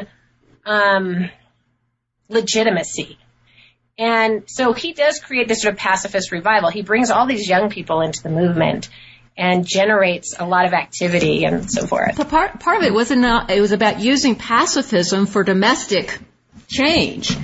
um, 0.65 1.29
legitimacy. 2.27 3.17
And 3.97 4.43
so 4.47 4.73
he 4.73 4.93
does 4.93 5.19
create 5.19 5.47
this 5.47 5.61
sort 5.61 5.73
of 5.73 5.79
pacifist 5.79 6.31
revival. 6.31 6.69
He 6.69 6.81
brings 6.81 7.09
all 7.09 7.25
these 7.25 7.47
young 7.47 7.69
people 7.69 8.01
into 8.01 8.21
the 8.21 8.29
movement 8.29 8.89
and 9.37 9.65
generates 9.65 10.35
a 10.37 10.45
lot 10.45 10.65
of 10.65 10.73
activity 10.73 11.45
and 11.45 11.69
so 11.71 11.85
forth. 11.87 12.17
But 12.17 12.29
part 12.29 12.59
part 12.59 12.77
of 12.77 12.83
it 12.83 12.93
wasn't 12.93 13.23
it 13.49 13.61
was 13.61 13.71
about 13.71 13.99
using 13.99 14.35
pacifism 14.35 15.27
for 15.27 15.43
domestic 15.43 16.19
change. 16.67 17.35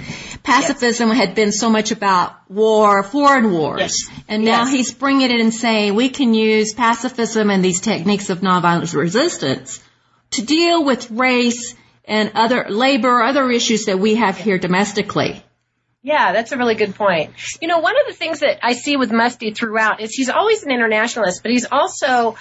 Pacifism 0.43 1.09
yes. 1.09 1.17
had 1.17 1.35
been 1.35 1.51
so 1.51 1.69
much 1.69 1.91
about 1.91 2.35
war, 2.49 3.01
foreign 3.01 3.51
wars. 3.53 3.79
Yes. 3.79 4.23
And 4.27 4.43
now 4.43 4.63
yes. 4.63 4.71
he's 4.71 4.93
bringing 4.93 5.31
it 5.31 5.39
and 5.39 5.53
saying 5.53 5.95
we 5.95 6.09
can 6.09 6.33
use 6.33 6.73
pacifism 6.73 7.49
and 7.49 7.63
these 7.63 7.79
techniques 7.79 8.29
of 8.29 8.41
nonviolent 8.41 8.93
resistance 8.93 9.81
to 10.31 10.45
deal 10.45 10.83
with 10.83 11.09
race 11.11 11.75
and 12.05 12.31
other 12.35 12.65
labor, 12.69 13.21
other 13.21 13.49
issues 13.49 13.85
that 13.85 13.99
we 13.99 14.15
have 14.15 14.37
here 14.37 14.57
domestically. 14.57 15.43
Yeah, 16.01 16.33
that's 16.33 16.51
a 16.51 16.57
really 16.57 16.75
good 16.75 16.95
point. 16.95 17.31
You 17.61 17.69
know, 17.69 17.79
one 17.79 17.95
of 17.97 18.07
the 18.07 18.13
things 18.13 18.41
that 18.41 18.59
I 18.61 18.73
see 18.73 18.97
with 18.97 19.11
Muste 19.11 19.55
throughout 19.55 20.01
is 20.01 20.13
he's 20.13 20.29
always 20.29 20.63
an 20.63 20.71
internationalist, 20.71 21.41
but 21.41 21.51
he's 21.51 21.65
also 21.71 22.35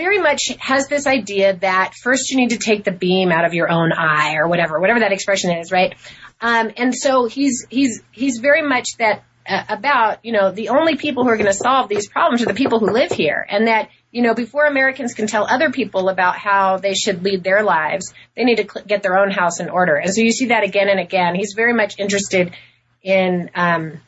very 0.00 0.18
much 0.18 0.56
has 0.60 0.88
this 0.88 1.06
idea 1.06 1.56
that 1.56 1.92
first 1.94 2.30
you 2.30 2.38
need 2.38 2.50
to 2.50 2.58
take 2.58 2.84
the 2.84 2.90
beam 2.90 3.30
out 3.30 3.44
of 3.44 3.52
your 3.52 3.70
own 3.70 3.92
eye 3.92 4.36
or 4.36 4.48
whatever, 4.48 4.80
whatever 4.80 5.00
that 5.00 5.12
expression 5.12 5.50
is, 5.58 5.70
right? 5.70 5.94
Um, 6.40 6.70
and 6.78 6.94
so 6.94 7.26
he's 7.26 7.66
he's 7.68 8.02
he's 8.10 8.38
very 8.38 8.62
much 8.66 8.96
that 8.98 9.24
uh, 9.46 9.62
about 9.68 10.24
you 10.24 10.32
know 10.32 10.52
the 10.52 10.70
only 10.70 10.96
people 10.96 11.24
who 11.24 11.28
are 11.28 11.36
going 11.36 11.52
to 11.52 11.52
solve 11.52 11.90
these 11.90 12.08
problems 12.08 12.40
are 12.40 12.46
the 12.46 12.54
people 12.54 12.78
who 12.78 12.90
live 12.90 13.12
here, 13.12 13.46
and 13.46 13.66
that 13.66 13.90
you 14.10 14.22
know 14.22 14.32
before 14.32 14.64
Americans 14.64 15.12
can 15.12 15.26
tell 15.26 15.44
other 15.44 15.70
people 15.70 16.08
about 16.08 16.36
how 16.36 16.78
they 16.78 16.94
should 16.94 17.22
lead 17.22 17.44
their 17.44 17.62
lives, 17.62 18.14
they 18.34 18.44
need 18.44 18.56
to 18.56 18.66
cl- 18.70 18.86
get 18.86 19.02
their 19.02 19.18
own 19.18 19.30
house 19.30 19.60
in 19.60 19.68
order. 19.68 19.96
And 19.96 20.14
so 20.14 20.22
you 20.22 20.32
see 20.32 20.46
that 20.46 20.64
again 20.64 20.88
and 20.88 20.98
again. 20.98 21.34
He's 21.34 21.52
very 21.54 21.74
much 21.74 21.98
interested 21.98 22.56
in 23.02 23.50
um, 23.54 24.00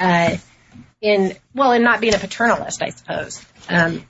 uh, 0.00 0.38
in 1.02 1.36
well 1.54 1.72
in 1.72 1.82
not 1.82 2.00
being 2.00 2.14
a 2.14 2.18
paternalist, 2.18 2.82
I 2.82 2.88
suppose. 2.88 3.44
Um, 3.68 4.04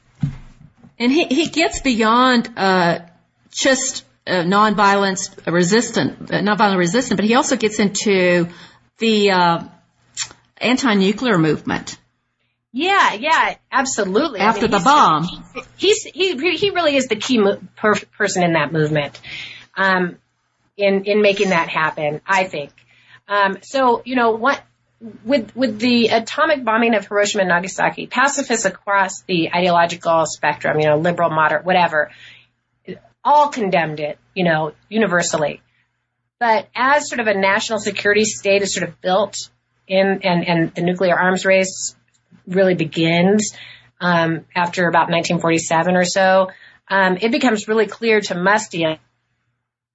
and 0.98 1.12
he 1.12 1.24
he 1.24 1.48
gets 1.48 1.80
beyond 1.80 2.50
uh, 2.56 3.00
just 3.50 4.04
uh, 4.26 4.42
nonviolence 4.42 5.30
resistant, 5.50 6.30
uh, 6.30 6.40
nonviolent 6.40 6.78
resistant, 6.78 7.18
but 7.18 7.24
he 7.24 7.34
also 7.34 7.56
gets 7.56 7.78
into 7.78 8.48
the 8.98 9.30
uh, 9.30 9.64
anti-nuclear 10.58 11.38
movement. 11.38 11.98
Yeah, 12.72 13.14
yeah, 13.14 13.56
absolutely. 13.70 14.40
After 14.40 14.60
I 14.60 14.62
mean, 14.62 14.70
the 14.72 14.80
bomb, 14.80 15.28
he's 15.76 16.02
he 16.02 16.56
he 16.56 16.70
really 16.70 16.96
is 16.96 17.06
the 17.06 17.16
key 17.16 17.38
mo- 17.38 17.60
per- 17.76 17.94
person 18.16 18.42
in 18.42 18.54
that 18.54 18.72
movement, 18.72 19.20
um, 19.76 20.18
in 20.76 21.04
in 21.04 21.22
making 21.22 21.50
that 21.50 21.68
happen. 21.68 22.20
I 22.26 22.44
think. 22.44 22.72
Um, 23.28 23.58
so 23.62 24.02
you 24.04 24.16
know 24.16 24.32
what 24.32 24.60
with 25.24 25.54
with 25.54 25.78
the 25.78 26.08
atomic 26.08 26.64
bombing 26.64 26.94
of 26.94 27.06
Hiroshima 27.06 27.42
and 27.42 27.48
Nagasaki, 27.48 28.06
pacifists 28.06 28.64
across 28.64 29.22
the 29.22 29.50
ideological 29.54 30.24
spectrum, 30.26 30.80
you 30.80 30.86
know, 30.86 30.96
liberal, 30.96 31.30
moderate, 31.30 31.64
whatever, 31.64 32.10
all 33.22 33.48
condemned 33.48 34.00
it, 34.00 34.18
you 34.34 34.44
know, 34.44 34.72
universally. 34.88 35.60
But 36.40 36.68
as 36.74 37.08
sort 37.08 37.20
of 37.20 37.26
a 37.26 37.34
national 37.34 37.78
security 37.80 38.24
state 38.24 38.62
is 38.62 38.74
sort 38.74 38.88
of 38.88 39.00
built 39.00 39.36
in, 39.86 40.20
and 40.22 40.48
and 40.48 40.74
the 40.74 40.82
nuclear 40.82 41.18
arms 41.18 41.44
race 41.44 41.94
really 42.46 42.74
begins 42.74 43.54
um, 44.00 44.44
after 44.54 44.88
about 44.88 45.10
1947 45.10 45.96
or 45.96 46.04
so, 46.04 46.50
um, 46.88 47.18
it 47.20 47.30
becomes 47.30 47.68
really 47.68 47.86
clear 47.86 48.20
to 48.20 48.34
Muste 48.34 48.84
and 48.84 48.98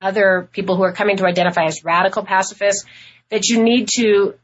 other 0.02 0.50
people 0.52 0.76
who 0.76 0.84
are 0.84 0.94
coming 0.94 1.18
to 1.18 1.26
identify 1.26 1.66
as 1.66 1.84
radical 1.84 2.24
pacifists 2.24 2.86
that 3.30 3.48
you 3.50 3.64
need 3.64 3.88
to 3.96 4.36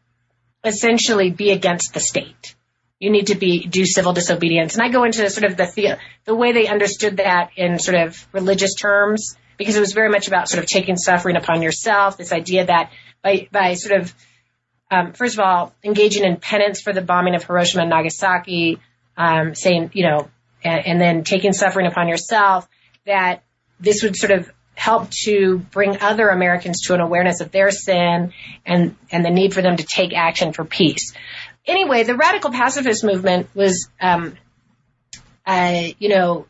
essentially 0.65 1.31
be 1.31 1.51
against 1.51 1.93
the 1.93 1.99
state. 1.99 2.55
You 2.99 3.11
need 3.11 3.27
to 3.27 3.35
be 3.35 3.67
do 3.67 3.85
civil 3.85 4.13
disobedience. 4.13 4.75
And 4.75 4.83
I 4.83 4.89
go 4.89 5.03
into 5.03 5.29
sort 5.29 5.49
of 5.51 5.57
the 5.57 5.97
the 6.23 6.35
way 6.35 6.53
they 6.53 6.67
understood 6.67 7.17
that 7.17 7.51
in 7.55 7.77
sort 7.79 7.97
of 7.97 8.27
religious 8.31 8.73
terms 8.73 9.37
because 9.57 9.75
it 9.75 9.79
was 9.79 9.93
very 9.93 10.09
much 10.09 10.27
about 10.27 10.49
sort 10.49 10.63
of 10.63 10.69
taking 10.69 10.97
suffering 10.97 11.35
upon 11.35 11.61
yourself. 11.61 12.17
This 12.17 12.31
idea 12.31 12.65
that 12.65 12.91
by 13.21 13.47
by 13.51 13.73
sort 13.73 14.01
of 14.01 14.15
um, 14.89 15.13
first 15.13 15.35
of 15.35 15.41
all 15.41 15.73
engaging 15.83 16.23
in 16.23 16.37
penance 16.37 16.81
for 16.81 16.93
the 16.93 17.01
bombing 17.01 17.35
of 17.35 17.43
Hiroshima 17.43 17.81
and 17.81 17.89
Nagasaki, 17.89 18.79
um, 19.17 19.55
saying 19.55 19.91
you 19.93 20.07
know, 20.07 20.29
and, 20.63 20.85
and 20.87 21.01
then 21.01 21.23
taking 21.23 21.53
suffering 21.53 21.87
upon 21.87 22.07
yourself 22.07 22.67
that 23.05 23.43
this 23.79 24.03
would 24.03 24.15
sort 24.15 24.31
of 24.31 24.51
help 24.75 25.09
to 25.09 25.59
bring 25.71 26.01
other 26.01 26.29
Americans 26.29 26.81
to 26.81 26.93
an 26.93 27.01
awareness 27.01 27.41
of 27.41 27.51
their 27.51 27.71
sin 27.71 28.33
and, 28.65 28.95
and 29.11 29.25
the 29.25 29.29
need 29.29 29.53
for 29.53 29.61
them 29.61 29.77
to 29.77 29.83
take 29.83 30.13
action 30.13 30.53
for 30.53 30.65
peace. 30.65 31.13
Anyway, 31.65 32.03
the 32.03 32.15
radical 32.15 32.51
pacifist 32.51 33.03
movement 33.03 33.47
was, 33.55 33.89
um, 33.99 34.35
uh, 35.45 35.83
you 35.97 36.09
know, 36.09 36.45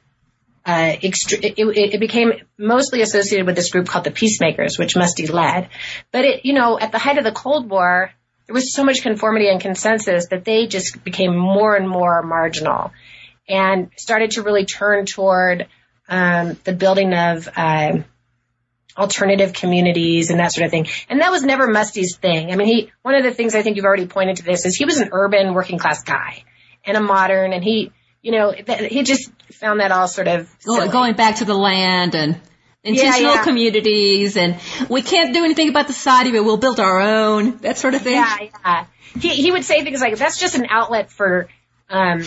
uh, 0.66 0.96
it, 1.00 1.16
it, 1.32 1.94
it, 1.94 2.00
became 2.00 2.34
mostly 2.58 3.02
associated 3.02 3.46
with 3.46 3.56
this 3.56 3.70
group 3.70 3.88
called 3.88 4.04
the 4.04 4.12
Peacemakers, 4.12 4.80
which 4.80 4.96
Muste 4.96 5.32
led. 5.32 5.70
But 6.12 6.26
it, 6.26 6.46
you 6.46 6.54
know, 6.54 6.80
at 6.80 6.92
the 6.92 6.98
height 6.98 7.20
of 7.20 7.24
the 7.24 7.32
Cold 7.32 7.70
War, 7.70 8.12
there 8.48 8.54
was 8.54 8.74
so 8.74 8.84
much 8.84 9.04
conformity 9.04 9.48
and 9.48 9.62
consensus 9.62 10.28
that 10.30 10.44
they 10.44 10.66
just 10.66 11.04
became 11.04 11.38
more 11.38 11.76
and 11.76 11.88
more 11.88 12.24
marginal 12.24 12.92
and 13.48 13.92
started 13.96 14.32
to 14.32 14.42
really 14.42 14.66
turn 14.66 15.06
toward 15.06 15.68
um, 16.10 16.58
the 16.64 16.74
building 16.74 17.14
of 17.14 17.48
uh, 17.56 18.00
alternative 18.98 19.54
communities 19.54 20.30
and 20.30 20.40
that 20.40 20.54
sort 20.54 20.66
of 20.66 20.72
thing. 20.72 20.88
And 21.10 21.22
that 21.22 21.32
was 21.32 21.44
never 21.44 21.68
Muste's 21.68 22.16
thing. 22.16 22.52
I 22.52 22.56
mean, 22.56 22.68
he, 22.68 22.92
one 23.02 23.16
of 23.16 23.24
the 23.24 23.32
things 23.32 23.56
I 23.56 23.62
think 23.62 23.76
you've 23.76 23.86
already 23.86 24.08
pointed 24.08 24.38
to 24.38 24.44
this 24.44 24.66
is 24.66 24.76
he 24.76 24.86
was 24.86 25.00
an 25.00 25.10
urban 25.12 25.54
working 25.54 25.80
class 25.80 26.04
guy 26.04 26.44
and 26.86 26.96
a 26.96 27.02
modern 27.02 27.54
and 27.54 27.64
he, 27.64 27.92
you 28.22 28.32
know, 28.32 28.52
he 28.52 29.04
just 29.04 29.30
found 29.52 29.80
that 29.80 29.92
all 29.92 30.08
sort 30.08 30.28
of 30.28 30.50
silly. 30.60 30.88
going 30.90 31.14
back 31.16 31.38
to 31.38 31.46
the 31.46 31.54
land 31.54 32.16
and 32.16 32.40
intentional 32.84 33.32
yeah, 33.32 33.38
yeah. 33.38 33.44
communities 33.44 34.38
and 34.38 34.60
we 34.90 35.02
can't 35.02 35.34
do 35.34 35.44
anything 35.44 35.70
about 35.70 35.88
the 35.88 35.94
society, 35.94 36.32
but 36.32 36.44
we'll 36.44 36.58
build 36.58 36.80
our 36.80 37.02
own, 37.02 37.58
that 37.58 37.78
sort 37.78 37.96
of 37.96 38.02
thing. 38.02 38.16
Yeah, 38.16 38.38
yeah. 38.42 38.86
He, 39.20 39.30
he 39.30 39.52
would 39.52 39.64
say 39.64 39.84
things 39.84 40.02
like, 40.02 40.18
that's 40.18 40.40
just 40.40 40.56
an 40.56 40.68
outlet 40.70 41.12
for, 41.12 41.48
um, 41.90 42.24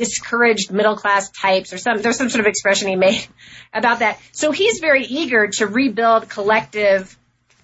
discouraged 0.00 0.72
middle 0.72 0.96
class 0.96 1.30
types 1.30 1.72
or 1.74 1.78
some 1.78 2.00
there's 2.00 2.16
some 2.16 2.30
sort 2.30 2.40
of 2.40 2.46
expression 2.46 2.88
he 2.88 2.96
made 2.96 3.24
about 3.74 3.98
that. 3.98 4.18
So 4.32 4.50
he's 4.50 4.80
very 4.80 5.04
eager 5.04 5.48
to 5.58 5.66
rebuild 5.66 6.28
collective 6.28 7.16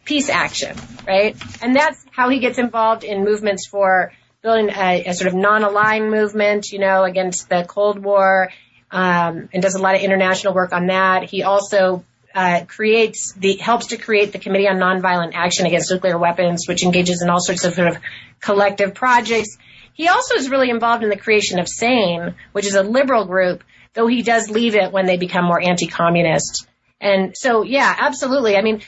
peace 0.04 0.28
action, 0.28 0.76
right? 1.06 1.34
And 1.62 1.74
that's 1.74 2.04
how 2.12 2.28
he 2.28 2.38
gets 2.38 2.58
involved 2.58 3.04
in 3.04 3.24
movements 3.24 3.66
for 3.66 4.12
building 4.42 4.68
a, 4.68 5.04
a 5.06 5.14
sort 5.14 5.28
of 5.28 5.34
non-aligned 5.34 6.10
movement, 6.10 6.70
you 6.70 6.78
know, 6.78 7.02
against 7.02 7.48
the 7.48 7.64
Cold 7.66 7.98
War, 7.98 8.50
um, 8.90 9.48
and 9.52 9.62
does 9.62 9.74
a 9.74 9.80
lot 9.80 9.96
of 9.96 10.02
international 10.02 10.54
work 10.54 10.72
on 10.72 10.86
that. 10.88 11.24
He 11.24 11.42
also 11.42 12.04
uh, 12.34 12.64
creates 12.66 13.32
the 13.32 13.56
helps 13.56 13.86
to 13.86 13.96
create 13.96 14.32
the 14.32 14.38
Committee 14.38 14.68
on 14.68 14.76
Nonviolent 14.76 15.32
Action 15.34 15.66
Against 15.66 15.90
Nuclear 15.90 16.18
Weapons, 16.18 16.66
which 16.68 16.84
engages 16.84 17.22
in 17.22 17.30
all 17.30 17.40
sorts 17.40 17.64
of 17.64 17.74
sort 17.74 17.88
of 17.88 17.98
collective 18.40 18.94
projects 18.94 19.56
he 19.96 20.08
also 20.08 20.34
is 20.34 20.50
really 20.50 20.68
involved 20.68 21.02
in 21.02 21.08
the 21.08 21.16
creation 21.16 21.58
of 21.58 21.66
SANE, 21.66 22.34
which 22.52 22.66
is 22.66 22.74
a 22.74 22.82
liberal 22.82 23.24
group, 23.24 23.64
though 23.94 24.06
he 24.06 24.22
does 24.22 24.50
leave 24.50 24.74
it 24.74 24.92
when 24.92 25.06
they 25.06 25.16
become 25.16 25.46
more 25.46 25.60
anti-communist. 25.60 26.68
And 27.00 27.34
so, 27.34 27.62
yeah, 27.62 27.96
absolutely. 27.98 28.56
I 28.56 28.60
mean, 28.60 28.82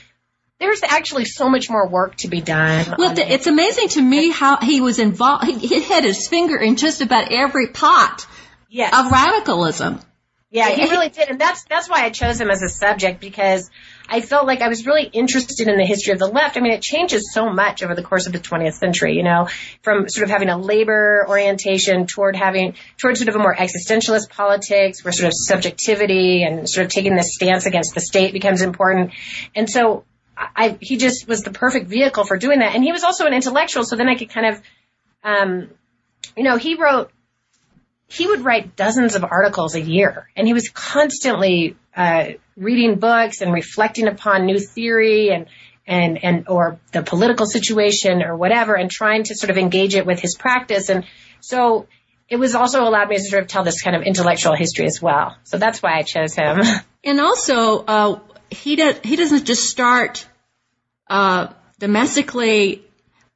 there's 0.60 0.82
actually 0.82 1.24
so 1.24 1.48
much 1.48 1.70
more 1.70 1.88
work 1.88 2.16
to 2.16 2.28
be 2.28 2.42
done. 2.42 2.94
Well, 2.98 3.14
it's 3.16 3.46
amazing 3.46 3.88
to 3.90 4.02
me 4.02 4.30
how 4.30 4.58
he 4.58 4.82
was 4.82 4.98
involved. 4.98 5.46
He 5.46 5.80
had 5.80 6.04
his 6.04 6.28
finger 6.28 6.58
in 6.58 6.76
just 6.76 7.00
about 7.00 7.32
every 7.32 7.68
pot 7.68 8.26
yes. 8.68 8.92
of 8.92 9.10
radicalism. 9.10 10.00
Yeah, 10.50 10.68
he 10.68 10.90
really 10.90 11.08
did, 11.08 11.28
and 11.28 11.40
that's 11.40 11.64
that's 11.64 11.88
why 11.88 12.04
I 12.04 12.10
chose 12.10 12.40
him 12.40 12.50
as 12.50 12.62
a 12.62 12.68
subject 12.68 13.20
because 13.20 13.70
I 14.08 14.20
felt 14.22 14.46
like 14.46 14.62
I 14.62 14.68
was 14.68 14.86
really 14.86 15.04
interested 15.04 15.68
in 15.68 15.76
the 15.76 15.84
history 15.84 16.12
of 16.12 16.18
the 16.18 16.26
left. 16.26 16.56
I 16.56 16.60
mean, 16.60 16.72
it 16.72 16.82
changes 16.82 17.32
so 17.32 17.50
much 17.50 17.82
over 17.82 17.94
the 17.94 18.02
course 18.02 18.26
of 18.26 18.32
the 18.32 18.38
20th 18.38 18.74
century, 18.74 19.14
you 19.14 19.22
know, 19.22 19.48
from 19.82 20.08
sort 20.08 20.24
of 20.24 20.30
having 20.30 20.48
a 20.48 20.56
labor 20.56 21.26
orientation 21.28 22.06
toward 22.06 22.34
having, 22.34 22.74
toward 22.96 23.16
sort 23.18 23.28
of 23.28 23.36
a 23.36 23.38
more 23.38 23.54
existentialist 23.54 24.30
politics 24.30 25.04
where 25.04 25.12
sort 25.12 25.28
of 25.28 25.34
subjectivity 25.34 26.42
and 26.42 26.68
sort 26.68 26.86
of 26.86 26.92
taking 26.92 27.16
this 27.16 27.34
stance 27.34 27.66
against 27.66 27.94
the 27.94 28.00
state 28.00 28.32
becomes 28.32 28.62
important. 28.62 29.12
And 29.54 29.68
so 29.68 30.04
I, 30.36 30.78
he 30.80 30.96
just 30.96 31.28
was 31.28 31.42
the 31.42 31.50
perfect 31.50 31.88
vehicle 31.88 32.24
for 32.24 32.38
doing 32.38 32.60
that. 32.60 32.74
And 32.74 32.82
he 32.82 32.92
was 32.92 33.04
also 33.04 33.26
an 33.26 33.34
intellectual, 33.34 33.84
so 33.84 33.96
then 33.96 34.08
I 34.08 34.14
could 34.14 34.30
kind 34.30 34.54
of, 34.54 34.62
um, 35.22 35.70
you 36.36 36.44
know, 36.44 36.56
he 36.56 36.76
wrote 36.76 37.10
he 38.08 38.26
would 38.26 38.40
write 38.40 38.74
dozens 38.74 39.14
of 39.14 39.24
articles 39.24 39.74
a 39.74 39.80
year 39.80 40.28
and 40.34 40.46
he 40.46 40.54
was 40.54 40.68
constantly 40.70 41.76
uh, 41.94 42.30
reading 42.56 42.98
books 42.98 43.40
and 43.42 43.52
reflecting 43.52 44.08
upon 44.08 44.46
new 44.46 44.58
theory 44.58 45.30
and 45.30 45.46
and 45.86 46.22
and 46.22 46.48
or 46.48 46.78
the 46.92 47.02
political 47.02 47.46
situation 47.46 48.22
or 48.22 48.36
whatever 48.36 48.74
and 48.74 48.90
trying 48.90 49.24
to 49.24 49.34
sort 49.34 49.50
of 49.50 49.58
engage 49.58 49.94
it 49.94 50.06
with 50.06 50.20
his 50.20 50.36
practice. 50.36 50.90
And 50.90 51.04
so 51.40 51.86
it 52.28 52.36
was 52.36 52.54
also 52.54 52.82
allowed 52.82 53.08
me 53.08 53.16
to 53.16 53.22
sort 53.22 53.42
of 53.42 53.48
tell 53.48 53.64
this 53.64 53.82
kind 53.82 53.96
of 53.96 54.02
intellectual 54.02 54.54
history 54.54 54.86
as 54.86 55.00
well. 55.00 55.36
So 55.44 55.58
that's 55.58 55.82
why 55.82 55.98
i 55.98 56.02
chose 56.02 56.34
him. 56.34 56.60
And 57.04 57.20
also 57.20 57.84
uh, 57.84 58.20
he 58.50 58.74
does 58.74 58.98
he 59.04 59.14
doesn't 59.14 59.44
just 59.44 59.70
start 59.70 60.26
uh, 61.08 61.46
domestically 61.78 62.84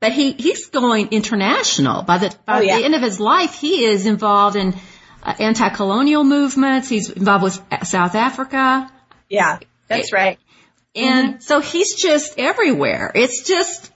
but 0.03 0.11
he, 0.11 0.32
he's 0.32 0.66
going 0.66 1.11
international. 1.12 2.03
By 2.03 2.18
the 2.18 2.34
by 2.44 2.59
oh, 2.59 2.61
yeah. 2.61 2.78
the 2.78 2.84
end 2.84 2.96
of 2.96 3.03
his 3.03 3.20
life, 3.20 3.55
he 3.55 3.84
is 3.84 4.05
involved 4.05 4.57
in 4.57 4.74
uh, 5.22 5.34
anti-colonial 5.38 6.24
movements. 6.24 6.88
He's 6.88 7.09
involved 7.09 7.44
with 7.44 7.86
South 7.86 8.16
Africa. 8.16 8.90
Yeah, 9.28 9.61
that's 9.86 10.12
right. 10.12 10.40
And 10.96 11.34
mm-hmm. 11.34 11.40
so 11.40 11.61
he's 11.61 11.94
just 11.94 12.36
everywhere. 12.36 13.12
It's 13.14 13.46
just 13.46 13.92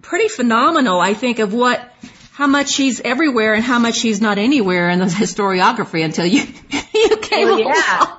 pretty 0.00 0.28
phenomenal, 0.28 1.00
I 1.00 1.14
think, 1.14 1.40
of 1.40 1.52
what 1.52 1.92
how 2.30 2.46
much 2.46 2.76
he's 2.76 3.00
everywhere 3.00 3.54
and 3.54 3.64
how 3.64 3.80
much 3.80 4.00
he's 4.00 4.20
not 4.20 4.38
anywhere 4.38 4.88
in 4.90 5.00
the 5.00 5.04
historiography 5.24 6.04
until 6.04 6.24
you 6.24 6.42
you 6.94 7.16
came 7.16 7.48
Well, 7.48 7.62
along. 7.62 7.74
yeah. 7.74 8.17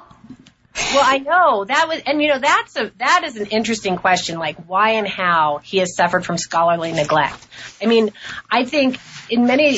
Well, 0.94 1.04
I 1.06 1.20
know 1.20 1.66
that 1.66 1.88
was, 1.88 2.02
and 2.06 2.22
you 2.22 2.30
know, 2.30 2.40
that's 2.40 2.76
a, 2.76 2.92
that 2.98 3.24
is 3.26 3.36
an 3.36 3.48
interesting 3.48 3.96
question, 3.96 4.40
like 4.40 4.58
why 4.68 4.92
and 4.92 5.08
how 5.08 5.60
he 5.64 5.78
has 5.78 5.96
suffered 5.96 6.26
from 6.26 6.38
scholarly 6.38 6.92
neglect. 6.92 7.48
I 7.82 7.86
mean, 7.86 8.12
I 8.50 8.66
think 8.66 9.00
in 9.30 9.46
many, 9.46 9.78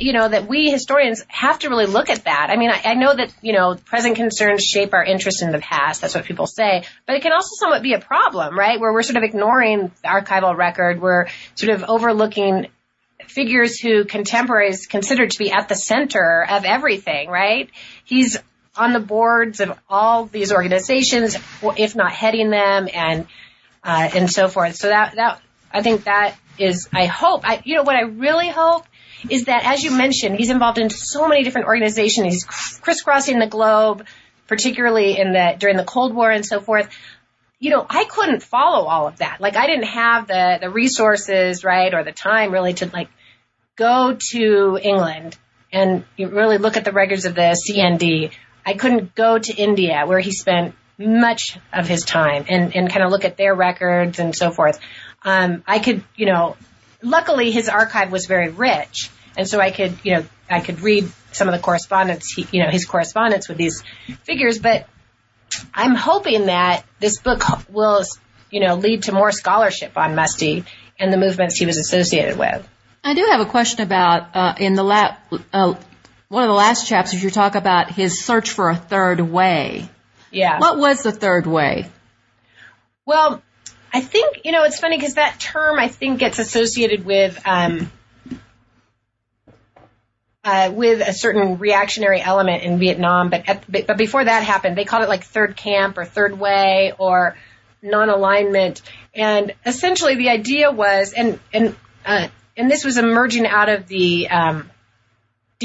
you 0.00 0.14
know, 0.14 0.28
that 0.28 0.48
we 0.48 0.70
historians 0.70 1.24
have 1.28 1.58
to 1.58 1.68
really 1.68 1.86
look 1.86 2.08
at 2.08 2.24
that. 2.24 2.48
I 2.50 2.56
mean, 2.56 2.70
I, 2.70 2.80
I 2.84 2.94
know 2.94 3.14
that, 3.14 3.34
you 3.42 3.52
know, 3.52 3.74
present 3.74 4.16
concerns 4.16 4.64
shape 4.64 4.94
our 4.94 5.04
interest 5.04 5.42
in 5.42 5.52
the 5.52 5.58
past. 5.58 6.00
That's 6.00 6.14
what 6.14 6.24
people 6.24 6.46
say, 6.46 6.84
but 7.06 7.16
it 7.16 7.22
can 7.22 7.32
also 7.32 7.50
somewhat 7.58 7.82
be 7.82 7.92
a 7.92 8.00
problem, 8.00 8.58
right? 8.58 8.80
Where 8.80 8.92
we're 8.92 9.02
sort 9.02 9.18
of 9.18 9.24
ignoring 9.24 9.92
the 10.02 10.08
archival 10.08 10.56
record. 10.56 11.02
We're 11.02 11.26
sort 11.54 11.74
of 11.74 11.84
overlooking 11.84 12.68
figures 13.26 13.78
who 13.78 14.04
contemporaries 14.04 14.86
considered 14.86 15.30
to 15.32 15.38
be 15.38 15.50
at 15.50 15.68
the 15.68 15.74
center 15.74 16.46
of 16.48 16.64
everything, 16.64 17.28
right? 17.28 17.70
He's 18.04 18.38
on 18.76 18.92
the 18.92 19.00
boards 19.00 19.60
of 19.60 19.78
all 19.88 20.26
these 20.26 20.52
organizations, 20.52 21.36
if 21.62 21.96
not 21.96 22.12
heading 22.12 22.50
them, 22.50 22.88
and 22.92 23.26
uh, 23.82 24.10
and 24.14 24.30
so 24.30 24.48
forth. 24.48 24.76
So 24.76 24.88
that 24.88 25.14
that 25.16 25.40
I 25.72 25.82
think 25.82 26.04
that 26.04 26.36
is 26.58 26.88
I 26.92 27.06
hope 27.06 27.48
I 27.48 27.62
you 27.64 27.76
know 27.76 27.82
what 27.82 27.96
I 27.96 28.02
really 28.02 28.48
hope 28.48 28.86
is 29.30 29.44
that 29.44 29.64
as 29.64 29.82
you 29.82 29.90
mentioned, 29.90 30.36
he's 30.36 30.50
involved 30.50 30.78
in 30.78 30.90
so 30.90 31.28
many 31.28 31.42
different 31.42 31.66
organizations. 31.66 32.32
He's 32.32 32.44
crisscrossing 32.44 33.38
the 33.38 33.46
globe, 33.46 34.06
particularly 34.46 35.18
in 35.18 35.32
the 35.32 35.56
during 35.58 35.76
the 35.76 35.84
Cold 35.84 36.14
War 36.14 36.30
and 36.30 36.44
so 36.44 36.60
forth. 36.60 36.88
You 37.58 37.70
know, 37.70 37.86
I 37.88 38.04
couldn't 38.04 38.42
follow 38.42 38.86
all 38.86 39.08
of 39.08 39.18
that. 39.18 39.40
Like 39.40 39.56
I 39.56 39.66
didn't 39.66 39.86
have 39.86 40.26
the 40.26 40.58
the 40.60 40.70
resources, 40.70 41.64
right, 41.64 41.92
or 41.94 42.04
the 42.04 42.12
time 42.12 42.52
really 42.52 42.74
to 42.74 42.86
like 42.86 43.08
go 43.76 44.16
to 44.30 44.78
England 44.82 45.36
and 45.72 46.04
really 46.18 46.58
look 46.58 46.76
at 46.76 46.84
the 46.84 46.92
records 46.92 47.24
of 47.24 47.34
the 47.34 47.56
CND. 47.68 48.32
I 48.66 48.74
couldn't 48.74 49.14
go 49.14 49.38
to 49.38 49.54
India 49.54 50.02
where 50.06 50.18
he 50.18 50.32
spent 50.32 50.74
much 50.98 51.56
of 51.72 51.86
his 51.86 52.04
time 52.04 52.46
and, 52.48 52.74
and 52.74 52.90
kind 52.90 53.04
of 53.04 53.12
look 53.12 53.24
at 53.24 53.36
their 53.36 53.54
records 53.54 54.18
and 54.18 54.34
so 54.34 54.50
forth. 54.50 54.80
Um, 55.22 55.62
I 55.66 55.78
could, 55.78 56.02
you 56.16 56.26
know, 56.26 56.56
luckily 57.00 57.52
his 57.52 57.68
archive 57.68 58.10
was 58.10 58.26
very 58.26 58.48
rich. 58.48 59.10
And 59.36 59.46
so 59.46 59.60
I 59.60 59.70
could, 59.70 59.96
you 60.02 60.14
know, 60.14 60.26
I 60.50 60.60
could 60.60 60.80
read 60.80 61.10
some 61.32 61.48
of 61.48 61.54
the 61.54 61.60
correspondence, 61.60 62.32
he, 62.32 62.46
you 62.50 62.64
know, 62.64 62.70
his 62.70 62.86
correspondence 62.86 63.48
with 63.48 63.58
these 63.58 63.84
figures, 64.24 64.58
but 64.58 64.88
I'm 65.72 65.94
hoping 65.94 66.46
that 66.46 66.84
this 66.98 67.20
book 67.20 67.42
will, 67.68 68.02
you 68.50 68.60
know, 68.60 68.74
lead 68.74 69.04
to 69.04 69.12
more 69.12 69.30
scholarship 69.30 69.96
on 69.96 70.14
Muste 70.14 70.64
and 70.98 71.12
the 71.12 71.18
movements 71.18 71.56
he 71.58 71.66
was 71.66 71.78
associated 71.78 72.38
with. 72.38 72.66
I 73.04 73.14
do 73.14 73.28
have 73.30 73.40
a 73.40 73.46
question 73.46 73.82
about 73.82 74.34
uh, 74.34 74.54
in 74.58 74.74
the 74.74 74.82
la- 74.82 75.16
uh, 75.52 75.74
one 76.28 76.42
of 76.42 76.48
the 76.48 76.54
last 76.54 76.86
chapters 76.86 77.22
you 77.22 77.30
talk 77.30 77.54
about 77.54 77.90
his 77.90 78.24
search 78.24 78.50
for 78.50 78.68
a 78.68 78.76
third 78.76 79.20
way. 79.20 79.88
Yeah. 80.30 80.58
What 80.58 80.78
was 80.78 81.02
the 81.02 81.12
third 81.12 81.46
way? 81.46 81.88
Well, 83.04 83.42
I 83.92 84.00
think 84.00 84.40
you 84.44 84.52
know 84.52 84.64
it's 84.64 84.80
funny 84.80 84.98
because 84.98 85.14
that 85.14 85.38
term 85.38 85.78
I 85.78 85.88
think 85.88 86.18
gets 86.18 86.38
associated 86.38 87.04
with 87.04 87.40
um, 87.46 87.90
uh, 90.44 90.70
with 90.72 91.00
a 91.00 91.12
certain 91.12 91.58
reactionary 91.58 92.20
element 92.20 92.62
in 92.62 92.78
Vietnam, 92.78 93.30
but 93.30 93.48
at, 93.48 93.64
but 93.70 93.96
before 93.96 94.24
that 94.24 94.42
happened, 94.42 94.76
they 94.76 94.84
called 94.84 95.02
it 95.02 95.08
like 95.08 95.24
third 95.24 95.56
camp 95.56 95.98
or 95.98 96.04
third 96.04 96.38
way 96.38 96.92
or 96.98 97.36
non-alignment, 97.82 98.82
and 99.14 99.54
essentially 99.64 100.16
the 100.16 100.28
idea 100.28 100.70
was, 100.70 101.12
and 101.12 101.38
and 101.52 101.74
uh, 102.04 102.28
and 102.56 102.70
this 102.70 102.84
was 102.84 102.98
emerging 102.98 103.46
out 103.46 103.68
of 103.68 103.86
the 103.86 104.28
um, 104.28 104.70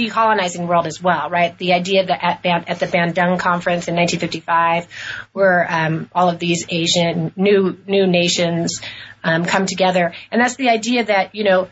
decolonizing 0.10 0.68
world 0.68 0.88
as 0.88 1.02
well, 1.02 1.30
right? 1.30 1.58
The 1.58 1.74
idea 1.74 2.06
that 2.06 2.24
at, 2.24 2.44
Ban- 2.44 2.66
at 2.68 2.80
the 2.80 2.88
Bandung 2.88 3.40
conference 3.40 3.88
in 3.88 3.96
1955, 3.96 4.88
where 5.34 5.68
um, 5.70 6.10
all 6.14 6.30
of 6.30 6.40
these 6.40 6.66
Asian 6.70 7.32
new 7.36 7.78
new 7.88 8.08
nations 8.08 8.82
um, 9.24 9.46
come 9.46 9.66
together, 9.66 10.14
and 10.32 10.42
that's 10.42 10.56
the 10.56 10.70
idea 10.70 11.06
that 11.06 11.36
you 11.36 11.44
know 11.44 11.70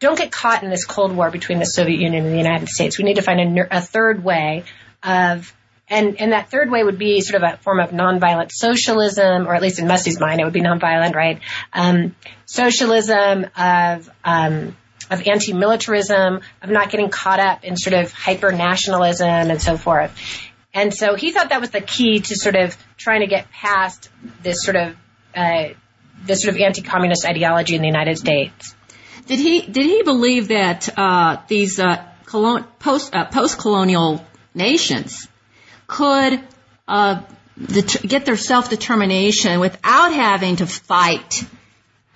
don't 0.00 0.18
get 0.18 0.32
caught 0.32 0.62
in 0.62 0.70
this 0.70 0.84
Cold 0.84 1.14
War 1.14 1.30
between 1.30 1.58
the 1.58 1.64
Soviet 1.64 2.00
Union 2.00 2.24
and 2.24 2.34
the 2.34 2.38
United 2.38 2.68
States. 2.68 2.98
We 2.98 3.04
need 3.04 3.16
to 3.16 3.22
find 3.22 3.58
a, 3.58 3.76
a 3.76 3.80
third 3.80 4.24
way 4.24 4.64
of 5.02 5.52
and 5.88 6.20
and 6.20 6.32
that 6.32 6.50
third 6.50 6.70
way 6.70 6.82
would 6.82 6.98
be 6.98 7.20
sort 7.20 7.42
of 7.42 7.52
a 7.52 7.56
form 7.58 7.78
of 7.78 7.90
nonviolent 7.90 8.50
socialism, 8.50 9.46
or 9.46 9.54
at 9.54 9.62
least 9.62 9.78
in 9.78 9.86
Muste's 9.86 10.18
mind, 10.18 10.40
it 10.40 10.44
would 10.44 10.52
be 10.52 10.62
nonviolent, 10.62 11.14
right? 11.14 11.40
Um, 11.72 12.16
socialism 12.46 13.46
of 13.56 14.10
um, 14.24 14.76
of 15.12 15.26
anti-militarism, 15.26 16.40
of 16.62 16.70
not 16.70 16.90
getting 16.90 17.10
caught 17.10 17.38
up 17.38 17.64
in 17.64 17.76
sort 17.76 17.94
of 17.94 18.12
hyper 18.12 18.50
nationalism 18.52 19.28
and 19.28 19.60
so 19.60 19.76
forth. 19.76 20.12
And 20.74 20.94
so 20.94 21.16
he 21.16 21.32
thought 21.32 21.50
that 21.50 21.60
was 21.60 21.70
the 21.70 21.82
key 21.82 22.20
to 22.20 22.34
sort 22.34 22.56
of 22.56 22.76
trying 22.96 23.20
to 23.20 23.26
get 23.26 23.50
past 23.50 24.08
this 24.42 24.64
sort 24.64 24.76
of 24.76 24.96
uh, 25.34 25.68
this 26.24 26.42
sort 26.42 26.54
of 26.54 26.60
anti-communist 26.60 27.26
ideology 27.26 27.74
in 27.74 27.82
the 27.82 27.88
United 27.88 28.16
States. 28.16 28.74
Did 29.26 29.38
he 29.38 29.62
did 29.62 29.84
he 29.84 30.02
believe 30.02 30.48
that 30.48 30.88
uh, 30.98 31.38
these 31.48 31.78
uh, 31.78 32.04
colon- 32.24 32.64
post 32.78 33.14
uh, 33.14 33.26
post 33.26 33.58
colonial 33.58 34.24
nations 34.54 35.28
could 35.86 36.40
uh, 36.88 37.22
det- 37.58 38.02
get 38.02 38.24
their 38.24 38.36
self 38.36 38.70
determination 38.70 39.60
without 39.60 40.12
having 40.12 40.56
to 40.56 40.66
fight 40.66 41.44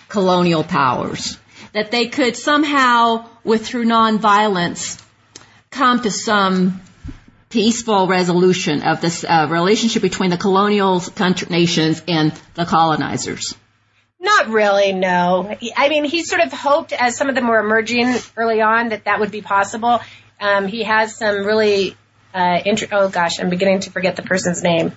colonial 0.08 0.64
powers? 0.64 1.38
That 1.76 1.90
they 1.90 2.06
could 2.06 2.38
somehow, 2.38 3.28
with 3.44 3.66
through 3.66 3.84
nonviolence, 3.84 4.98
come 5.68 6.00
to 6.00 6.10
some 6.10 6.80
peaceful 7.50 8.06
resolution 8.06 8.82
of 8.82 9.02
this 9.02 9.24
uh, 9.24 9.48
relationship 9.50 10.00
between 10.00 10.30
the 10.30 10.38
colonial 10.38 11.00
country, 11.00 11.48
nations 11.50 12.02
and 12.08 12.32
the 12.54 12.64
colonizers. 12.64 13.54
Not 14.18 14.48
really, 14.48 14.94
no. 14.94 15.54
I 15.76 15.90
mean, 15.90 16.04
he 16.04 16.24
sort 16.24 16.40
of 16.40 16.50
hoped, 16.50 16.94
as 16.94 17.14
some 17.14 17.28
of 17.28 17.34
them 17.34 17.46
were 17.46 17.58
emerging 17.58 18.14
early 18.38 18.62
on, 18.62 18.88
that 18.88 19.04
that 19.04 19.20
would 19.20 19.30
be 19.30 19.42
possible. 19.42 20.00
Um, 20.40 20.68
he 20.68 20.82
has 20.84 21.14
some 21.14 21.44
really, 21.44 21.94
uh, 22.32 22.58
int- 22.64 22.90
oh 22.90 23.10
gosh, 23.10 23.38
I'm 23.38 23.50
beginning 23.50 23.80
to 23.80 23.90
forget 23.90 24.16
the 24.16 24.22
person's 24.22 24.62
name. 24.62 24.96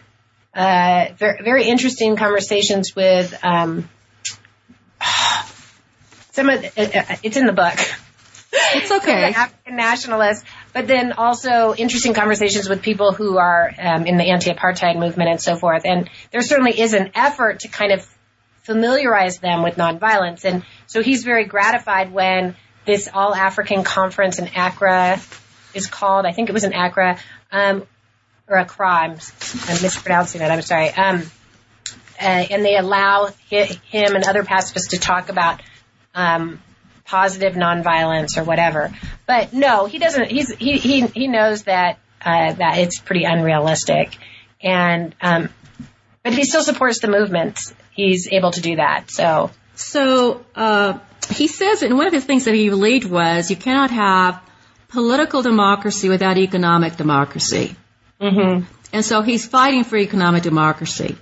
Uh, 0.53 1.07
very, 1.17 1.43
very 1.43 1.65
interesting 1.65 2.15
conversations 2.15 2.95
with 2.95 3.37
um, 3.43 3.89
some 6.39 6.49
of. 6.49 6.61
The, 6.61 7.19
it's 7.23 7.37
in 7.37 7.45
the 7.45 7.53
book. 7.53 7.77
It's 8.51 8.91
okay. 8.91 9.25
African 9.25 9.75
nationalists, 9.75 10.43
but 10.73 10.87
then 10.87 11.13
also 11.13 11.75
interesting 11.75 12.13
conversations 12.13 12.67
with 12.67 12.81
people 12.81 13.13
who 13.13 13.37
are 13.37 13.71
um, 13.77 14.07
in 14.07 14.17
the 14.17 14.23
anti-apartheid 14.23 14.97
movement 14.97 15.29
and 15.29 15.41
so 15.41 15.55
forth. 15.55 15.83
And 15.85 16.09
there 16.31 16.41
certainly 16.41 16.79
is 16.79 16.93
an 16.93 17.11
effort 17.13 17.59
to 17.59 17.67
kind 17.67 17.91
of 17.91 18.07
familiarize 18.63 19.37
them 19.39 19.61
with 19.61 19.75
nonviolence. 19.75 20.45
And 20.45 20.63
so 20.87 21.03
he's 21.03 21.23
very 21.23 21.45
gratified 21.45 22.11
when 22.11 22.55
this 22.85 23.07
All 23.13 23.35
African 23.35 23.83
Conference 23.83 24.39
in 24.39 24.47
Accra 24.55 25.19
is 25.75 25.87
called. 25.87 26.25
I 26.25 26.31
think 26.31 26.49
it 26.49 26.53
was 26.53 26.63
in 26.63 26.73
Accra, 26.73 27.19
um, 27.51 27.83
or 28.47 28.57
Accra. 28.57 28.89
I'm, 28.89 29.11
I'm 29.11 29.81
mispronouncing 29.81 30.41
it. 30.41 30.49
I'm 30.49 30.61
sorry. 30.63 30.89
Um, 30.89 31.23
uh, 32.19 32.23
and 32.23 32.65
they 32.65 32.77
allow 32.77 33.29
hi- 33.51 33.79
him 33.89 34.15
and 34.15 34.23
other 34.25 34.43
pacifists 34.43 34.89
to 34.89 34.99
talk 34.99 35.29
about 35.29 35.61
um, 36.13 36.61
positive 37.05 37.53
nonviolence 37.53 38.37
or 38.37 38.43
whatever. 38.43 38.91
But 39.25 39.53
no, 39.53 39.85
he 39.85 39.99
doesn't. 39.99 40.29
He's 40.29 40.53
he 40.55 40.77
he 40.77 41.01
he 41.07 41.27
knows 41.27 41.63
that 41.63 41.99
uh, 42.23 42.53
that 42.53 42.77
it's 42.77 42.99
pretty 42.99 43.25
unrealistic, 43.25 44.17
and 44.61 45.15
um, 45.21 45.49
but 46.23 46.33
he 46.33 46.43
still 46.45 46.63
supports 46.63 46.99
the 46.99 47.07
movement. 47.07 47.59
He's 47.91 48.27
able 48.31 48.51
to 48.51 48.61
do 48.61 48.75
that. 48.77 49.11
So 49.11 49.51
So 49.75 50.45
uh, 50.55 50.99
he 51.29 51.47
says, 51.47 51.83
and 51.83 51.97
one 51.97 52.07
of 52.07 52.13
the 52.13 52.21
things 52.21 52.45
that 52.45 52.53
he 52.53 52.69
believed 52.69 53.09
was 53.09 53.49
you 53.49 53.55
cannot 53.55 53.91
have 53.91 54.41
political 54.89 55.41
democracy 55.41 56.09
without 56.09 56.37
economic 56.37 56.97
democracy. 56.97 57.75
hmm 58.19 58.61
And 58.91 59.05
so 59.05 59.21
he's 59.21 59.45
fighting 59.45 59.83
for 59.83 59.97
economic 59.97 60.43
democracy. 60.43 61.15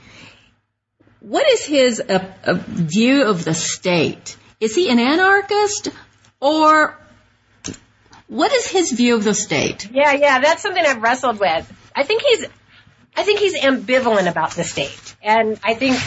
What 1.20 1.48
is 1.50 1.66
his 1.66 2.00
uh, 2.00 2.34
uh, 2.46 2.54
view 2.54 3.26
of 3.26 3.44
the 3.44 3.54
state? 3.54 4.38
Is 4.60 4.76
he 4.76 4.90
an 4.90 5.00
anarchist 5.00 5.90
or 6.40 6.98
what 8.28 8.52
is 8.52 8.68
his 8.68 8.92
view 8.92 9.16
of 9.16 9.24
the 9.24 9.34
state? 9.34 9.90
yeah, 9.92 10.14
yeah, 10.14 10.40
that's 10.40 10.62
something 10.62 10.84
I've 10.84 11.02
wrestled 11.02 11.40
with. 11.40 11.74
I 11.96 12.04
think 12.04 12.24
he's 12.24 12.46
I 13.16 13.24
think 13.24 13.40
he's 13.40 13.58
ambivalent 13.58 14.30
about 14.30 14.52
the 14.52 14.64
state, 14.64 15.16
and 15.24 15.60
I 15.64 15.74
think 15.74 15.98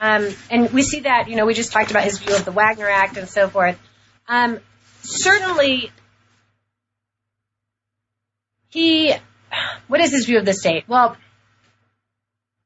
um, 0.00 0.28
and 0.50 0.70
we 0.70 0.82
see 0.82 1.00
that 1.00 1.28
you 1.28 1.36
know 1.36 1.46
we 1.46 1.54
just 1.54 1.72
talked 1.72 1.90
about 1.90 2.04
his 2.04 2.18
view 2.18 2.34
of 2.34 2.44
the 2.44 2.52
Wagner 2.52 2.88
Act 2.88 3.16
and 3.16 3.28
so 3.28 3.48
forth. 3.48 3.78
Um, 4.26 4.60
certainly, 5.02 5.90
he 8.68 9.14
what 9.86 10.00
is 10.00 10.12
his 10.12 10.26
view 10.26 10.38
of 10.38 10.44
the 10.44 10.54
state? 10.54 10.84
Well, 10.88 11.16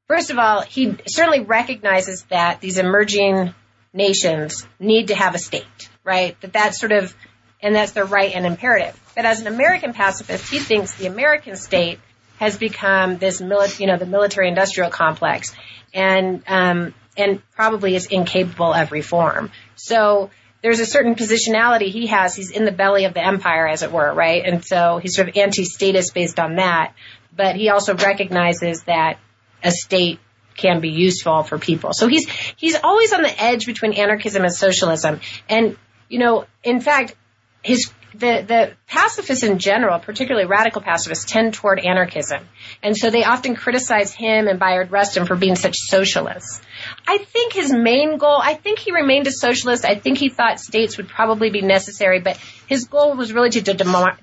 first 0.07 0.29
of 0.31 0.37
all, 0.37 0.61
he 0.61 0.97
certainly 1.07 1.39
recognizes 1.39 2.23
that 2.23 2.59
these 2.59 2.77
emerging 2.77 3.53
nations 3.93 4.67
need 4.79 5.07
to 5.07 5.15
have 5.15 5.35
a 5.35 5.39
state, 5.39 5.89
right? 6.03 6.39
That 6.41 6.53
that's 6.53 6.79
sort 6.79 6.91
of, 6.91 7.15
and 7.61 7.75
that's 7.75 7.91
their 7.91 8.05
right 8.05 8.33
and 8.33 8.45
imperative. 8.45 8.99
But 9.15 9.25
as 9.25 9.41
an 9.41 9.47
American 9.47 9.93
pacifist, 9.93 10.49
he 10.49 10.59
thinks 10.59 10.95
the 10.95 11.05
American 11.05 11.55
state 11.55 11.99
has 12.39 12.57
become 12.57 13.17
this 13.17 13.41
mili- 13.41 13.79
you 13.79 13.87
know, 13.87 13.97
the 13.97 14.05
military 14.05 14.49
industrial 14.49 14.89
complex 14.89 15.53
and, 15.93 16.43
um, 16.47 16.93
and 17.15 17.41
probably 17.51 17.95
is 17.95 18.07
incapable 18.07 18.73
of 18.73 18.91
reform. 18.91 19.51
So 19.75 20.31
there's 20.63 20.79
a 20.79 20.85
certain 20.85 21.15
positionality 21.15 21.89
he 21.89 22.07
has. 22.07 22.35
He's 22.35 22.49
in 22.49 22.65
the 22.65 22.71
belly 22.71 23.05
of 23.05 23.13
the 23.13 23.23
empire, 23.23 23.67
as 23.67 23.83
it 23.83 23.91
were, 23.91 24.11
right? 24.11 24.43
And 24.45 24.65
so 24.65 24.97
he's 24.97 25.15
sort 25.15 25.29
of 25.29 25.37
anti-statist 25.37 26.13
based 26.13 26.39
on 26.39 26.55
that. 26.55 26.95
But 27.35 27.55
he 27.55 27.69
also 27.69 27.95
recognizes 27.95 28.83
that 28.83 29.19
a 29.63 29.71
state 29.71 30.19
can 30.55 30.81
be 30.81 30.89
useful 30.89 31.43
for 31.43 31.57
people. 31.57 31.93
So 31.93 32.07
he's 32.07 32.29
he's 32.55 32.75
always 32.83 33.13
on 33.13 33.21
the 33.21 33.43
edge 33.43 33.65
between 33.65 33.93
anarchism 33.93 34.43
and 34.43 34.53
socialism. 34.53 35.19
And 35.49 35.77
you 36.09 36.19
know, 36.19 36.45
in 36.63 36.79
fact, 36.79 37.15
his 37.63 37.91
the 38.13 38.43
the 38.47 38.73
pacifists 38.87 39.43
in 39.43 39.59
general, 39.59 39.99
particularly 39.99 40.47
radical 40.47 40.81
pacifists, 40.81 41.25
tend 41.25 41.53
toward 41.53 41.79
anarchism, 41.79 42.47
and 42.83 42.97
so 42.97 43.09
they 43.09 43.23
often 43.23 43.55
criticize 43.55 44.13
him 44.13 44.49
and 44.49 44.59
Bayard 44.59 44.91
Rustin 44.91 45.25
for 45.25 45.37
being 45.37 45.55
such 45.55 45.77
socialists. 45.77 46.61
I 47.07 47.17
think 47.17 47.53
his 47.53 47.71
main 47.71 48.17
goal, 48.17 48.39
I 48.43 48.55
think 48.55 48.77
he 48.77 48.91
remained 48.91 49.25
a 49.25 49.31
socialist. 49.31 49.85
I 49.85 49.95
think 49.95 50.17
he 50.17 50.27
thought 50.27 50.59
states 50.59 50.97
would 50.97 51.07
probably 51.07 51.49
be 51.49 51.61
necessary, 51.61 52.19
but 52.19 52.37
his 52.67 52.85
goal 52.85 53.15
was 53.15 53.31
really 53.31 53.51
to 53.51 53.61
de- 53.61 53.73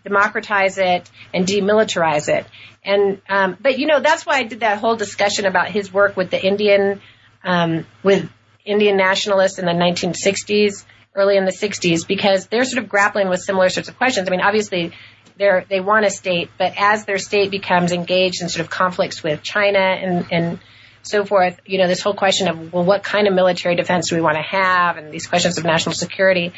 democratize 0.05 0.77
it 0.77 1.11
and 1.33 1.47
demilitarize 1.47 2.29
it. 2.29 2.47
And 2.85 3.23
um, 3.31 3.57
but 3.59 3.79
you 3.79 3.87
know 3.87 4.01
that's 4.01 4.27
why 4.27 4.37
I 4.37 4.43
did 4.45 4.61
that 4.61 4.79
whole 4.79 4.97
discussion 4.97 5.47
about 5.47 5.71
his 5.71 5.93
work 5.93 6.17
with 6.17 6.31
the 6.31 6.43
Indian 6.43 7.01
um, 7.43 7.87
with 8.03 8.31
Indian 8.67 8.99
nationalists 8.99 9.59
in 9.59 9.65
the 9.65 9.73
1960s, 9.73 10.85
early 11.15 11.39
in 11.39 11.47
the 11.47 11.53
60s, 11.53 12.07
because 12.07 12.47
they're 12.47 12.65
sort 12.65 12.83
of 12.83 12.91
grappling 12.91 13.31
with 13.31 13.41
similar 13.41 13.71
sorts 13.71 13.89
of 13.89 13.97
questions. 13.97 14.29
I 14.29 14.31
mean, 14.31 14.43
obviously 14.43 14.93
they 15.41 15.65
they 15.69 15.81
want 15.81 16.05
a 16.05 16.11
state, 16.11 16.51
but 16.59 16.75
as 16.77 17.07
their 17.07 17.19
state 17.19 17.51
becomes 17.51 17.93
engaged 17.93 18.43
in 18.43 18.49
sort 18.49 18.61
of 18.61 18.71
conflicts 18.71 19.23
with 19.23 19.43
China 19.43 19.79
and 19.79 20.27
and 20.31 20.59
so 21.03 21.25
forth, 21.25 21.59
you 21.65 21.79
know, 21.79 21.89
this 21.89 22.03
whole 22.03 22.15
question 22.15 22.47
of 22.47 22.73
well, 22.73 22.85
what 22.85 23.03
kind 23.03 23.27
of 23.27 23.33
military 23.35 23.75
defense 23.75 24.11
do 24.11 24.17
we 24.17 24.21
want 24.21 24.37
to 24.37 24.43
have, 24.43 24.99
and 24.99 25.11
these 25.11 25.27
questions 25.27 25.57
of 25.57 25.65
national 25.65 25.95
security, 25.95 26.53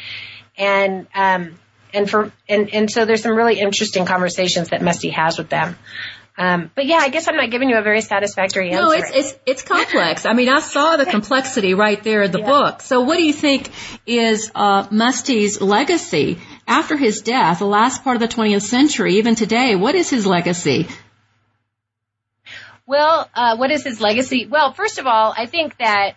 and 0.57 1.07
um, 1.15 1.57
and 1.93 2.09
for 2.09 2.31
and 2.49 2.73
and 2.73 2.91
so 2.91 3.05
there's 3.05 3.23
some 3.23 3.35
really 3.35 3.59
interesting 3.59 4.05
conversations 4.05 4.69
that 4.69 4.81
Muste 4.81 5.11
has 5.11 5.37
with 5.37 5.49
them. 5.49 5.77
Um, 6.35 6.71
but 6.73 6.87
yeah, 6.87 6.97
I 6.97 7.09
guess 7.09 7.27
I'm 7.27 7.35
not 7.35 7.51
giving 7.51 7.69
you 7.69 7.77
a 7.77 7.83
very 7.83 8.01
satisfactory 8.01 8.71
answer. 8.71 8.81
No, 8.81 8.91
it's 8.91 9.11
it's 9.13 9.39
it's 9.45 9.61
complex. 9.61 10.25
I 10.25 10.33
mean, 10.33 10.49
I 10.49 10.59
saw 10.59 10.97
the 10.97 11.05
complexity 11.05 11.73
right 11.73 12.03
there 12.03 12.23
in 12.23 12.31
the 12.31 12.39
yeah. 12.39 12.47
book. 12.47 12.81
So, 12.81 13.01
what 13.01 13.17
do 13.17 13.23
you 13.23 13.33
think 13.33 13.69
is 14.05 14.51
uh, 14.53 14.87
Muste's 14.87 15.61
legacy 15.61 16.39
after 16.67 16.97
his 16.97 17.21
death, 17.21 17.59
the 17.59 17.65
last 17.65 18.03
part 18.03 18.15
of 18.15 18.21
the 18.21 18.27
20th 18.27 18.61
century, 18.61 19.15
even 19.15 19.35
today? 19.35 19.75
What 19.75 19.95
is 19.95 20.09
his 20.09 20.25
legacy? 20.25 20.87
Well, 22.85 23.29
uh, 23.33 23.57
what 23.57 23.71
is 23.71 23.83
his 23.83 24.01
legacy? 24.01 24.45
Well, 24.45 24.73
first 24.73 24.97
of 24.97 25.07
all, 25.07 25.33
I 25.35 25.45
think 25.45 25.77
that 25.77 26.15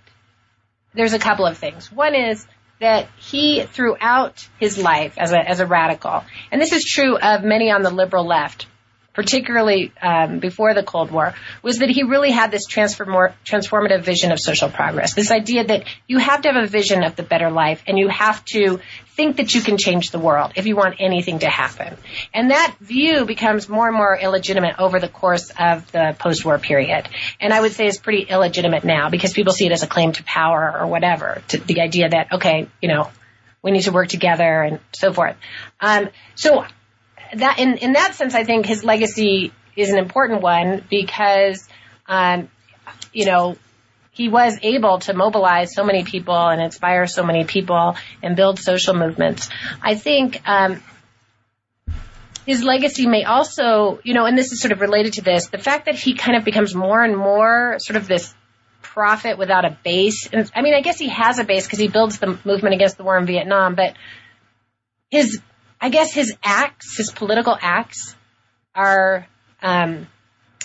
there's 0.95 1.13
a 1.13 1.19
couple 1.19 1.47
of 1.47 1.57
things. 1.57 1.93
One 1.93 2.15
is 2.15 2.47
that 2.81 3.09
he, 3.19 3.65
throughout 3.65 4.49
his 4.59 4.77
life 4.77 5.17
as 5.17 5.33
a, 5.33 5.39
as 5.39 5.61
a 5.61 5.67
radical, 5.67 6.25
and 6.51 6.61
this 6.61 6.73
is 6.73 6.85
true 6.85 7.17
of 7.17 7.45
many 7.45 7.71
on 7.71 7.83
the 7.83 7.91
liberal 7.91 8.27
left, 8.27 8.67
particularly 9.17 9.93
um, 10.01 10.39
before 10.39 10.75
the 10.75 10.83
Cold 10.83 11.11
War, 11.11 11.35
was 11.63 11.79
that 11.79 11.89
he 11.89 12.05
really 12.05 12.31
had 12.31 12.51
this 12.51 12.67
transform- 12.67 13.33
transformative 13.45 14.03
vision 14.03 14.31
of 14.31 14.39
social 14.39 14.69
progress. 14.69 15.15
This 15.15 15.31
idea 15.31 15.65
that 15.65 15.85
you 16.07 16.19
have 16.19 16.43
to 16.43 16.53
have 16.53 16.63
a 16.63 16.67
vision 16.67 17.03
of 17.03 17.17
the 17.17 17.23
better 17.23 17.51
life 17.51 17.83
and 17.87 17.99
you 17.99 18.09
have 18.09 18.45
to 18.45 18.79
think 19.17 19.39
that 19.39 19.55
you 19.55 19.63
can 19.63 19.79
change 19.79 20.11
the 20.11 20.19
world 20.19 20.53
if 20.57 20.67
you 20.67 20.77
want 20.77 20.97
anything 20.99 21.39
to 21.39 21.49
happen. 21.49 21.97
And 22.35 22.51
that 22.51 22.77
view 22.79 23.25
becomes 23.25 23.71
more 23.71 23.89
and 23.89 23.97
more 23.97 24.17
illegitimate 24.17 24.79
over 24.79 25.01
the 25.01 25.09
course 25.09 25.51
of 25.59 25.91
the 25.91 26.15
post-war 26.19 26.59
period. 26.59 27.09
And 27.41 27.55
I 27.55 27.61
would 27.61 27.73
say 27.73 27.87
is 27.87 27.97
pretty 27.97 28.23
illegitimate 28.23 28.85
now 28.85 29.09
because 29.09 29.33
people 29.33 29.55
see 29.55 29.65
it 29.65 29.73
as 29.73 29.83
a 29.83 29.87
claim 29.87 30.13
to 30.13 30.25
power 30.25 30.79
or 30.79 30.87
whatever. 30.87 31.43
To 31.49 31.59
the 31.59 31.81
idea 31.81 32.11
that, 32.11 32.35
okay, 32.35 32.69
you 32.83 32.89
know, 32.89 33.11
we 33.63 33.71
need 33.71 33.83
to 33.83 33.93
work 33.93 34.09
together 34.09 34.63
and 34.63 34.79
so 34.93 35.15
forth. 35.15 35.37
Um, 35.81 36.11
so 36.35 36.67
that 37.37 37.59
in 37.59 37.77
in 37.79 37.93
that 37.95 38.15
sense, 38.15 38.35
I 38.35 38.45
think 38.45 38.67
his 38.67 38.85
legacy 38.85 39.53
is 39.77 39.91
an 39.91 39.99
important 39.99 40.43
one 40.43 40.85
because, 40.89 41.69
um, 42.07 42.49
you 43.13 43.27
know, 43.27 43.57
he 44.11 44.29
was 44.29 44.59
able 44.63 44.99
to 45.01 45.13
mobilize 45.13 45.75
so 45.75 45.85
many 45.85 46.03
people 46.03 46.35
and 46.35 46.61
inspire 46.63 47.07
so 47.07 47.23
many 47.23 47.45
people 47.45 47.97
and 48.23 48.35
build 48.35 48.59
social 48.59 48.95
movements. 48.95 49.51
I 49.83 49.95
think 49.95 50.41
um, 50.47 50.83
his 52.47 52.63
legacy 52.63 53.07
may 53.07 53.25
also, 53.25 54.01
you 54.05 54.15
know, 54.15 54.25
and 54.25 54.39
this 54.39 54.53
is 54.53 54.61
sort 54.61 54.73
of 54.73 54.81
related 54.81 55.15
to 55.15 55.23
this, 55.23 55.49
the 55.49 55.59
fact 55.59 55.85
that 55.85 55.97
he 55.97 56.15
kind 56.15 56.39
of 56.39 56.45
becomes 56.45 56.75
more 56.75 57.03
and 57.03 57.17
more 57.17 57.77
sort 57.79 57.97
of 57.97 58.09
this 58.09 58.35
prophet 58.81 59.37
without 59.37 59.67
a 59.67 59.77
base. 59.85 60.29
And 60.33 60.51
I 60.55 60.63
mean, 60.63 60.73
I 60.73 60.81
guess 60.81 60.99
he 60.99 61.11
has 61.11 61.39
a 61.39 61.45
base 61.45 61.67
because 61.67 61.79
he 61.79 61.89
builds 61.89 62.19
the 62.19 62.39
movement 62.45 62.75
against 62.75 62.97
the 62.97 63.05
war 63.05 63.19
in 63.19 63.27
Vietnam, 63.27 63.75
but 63.75 63.95
his 65.11 65.43
I 65.81 65.89
guess 65.89 66.13
his 66.13 66.35
acts, 66.43 66.97
his 66.97 67.11
political 67.11 67.57
acts, 67.61 68.15
are 68.75 69.27
um, 69.63 70.07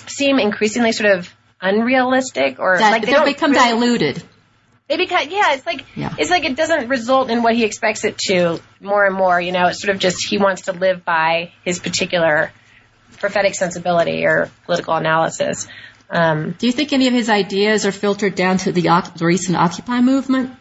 seem 0.08 0.40
increasingly 0.40 0.92
sort 0.92 1.12
of 1.12 1.34
unrealistic 1.62 2.60
or 2.60 2.78
that, 2.78 2.92
like 2.92 3.06
they 3.06 3.12
don't 3.12 3.26
become 3.26 3.52
really, 3.52 3.72
diluted. 3.72 4.24
They 4.88 4.98
become 4.98 5.30
yeah. 5.30 5.54
It's 5.54 5.66
like 5.66 5.86
yeah. 5.96 6.16
it's 6.18 6.30
like 6.30 6.44
it 6.44 6.56
doesn't 6.56 6.90
result 6.90 7.30
in 7.30 7.44
what 7.44 7.56
he 7.56 7.64
expects 7.64 8.04
it 8.04 8.18
to 8.28 8.60
more 8.80 9.06
and 9.06 9.16
more. 9.16 9.40
You 9.40 9.52
know, 9.52 9.68
it's 9.68 9.82
sort 9.82 9.94
of 9.94 10.02
just 10.02 10.28
he 10.28 10.38
wants 10.38 10.64
to 10.64 10.74
live 10.74 11.06
by 11.06 11.52
his 11.64 11.80
particular 11.80 12.52
prophetic 13.20 13.56
sensibility 13.56 14.26
or 14.26 14.50
political 14.66 14.96
analysis. 14.96 15.68
Um, 16.10 16.56
Do 16.58 16.68
you 16.68 16.74
think 16.74 16.92
any 16.92 17.08
of 17.08 17.14
his 17.14 17.30
ideas 17.30 17.86
are 17.86 17.92
filtered 17.94 18.36
down 18.36 18.58
to 18.60 18.74
the, 18.74 18.82
the 19.16 19.26
recent 19.26 19.58
Occupy 19.58 20.02
movement? 20.02 20.52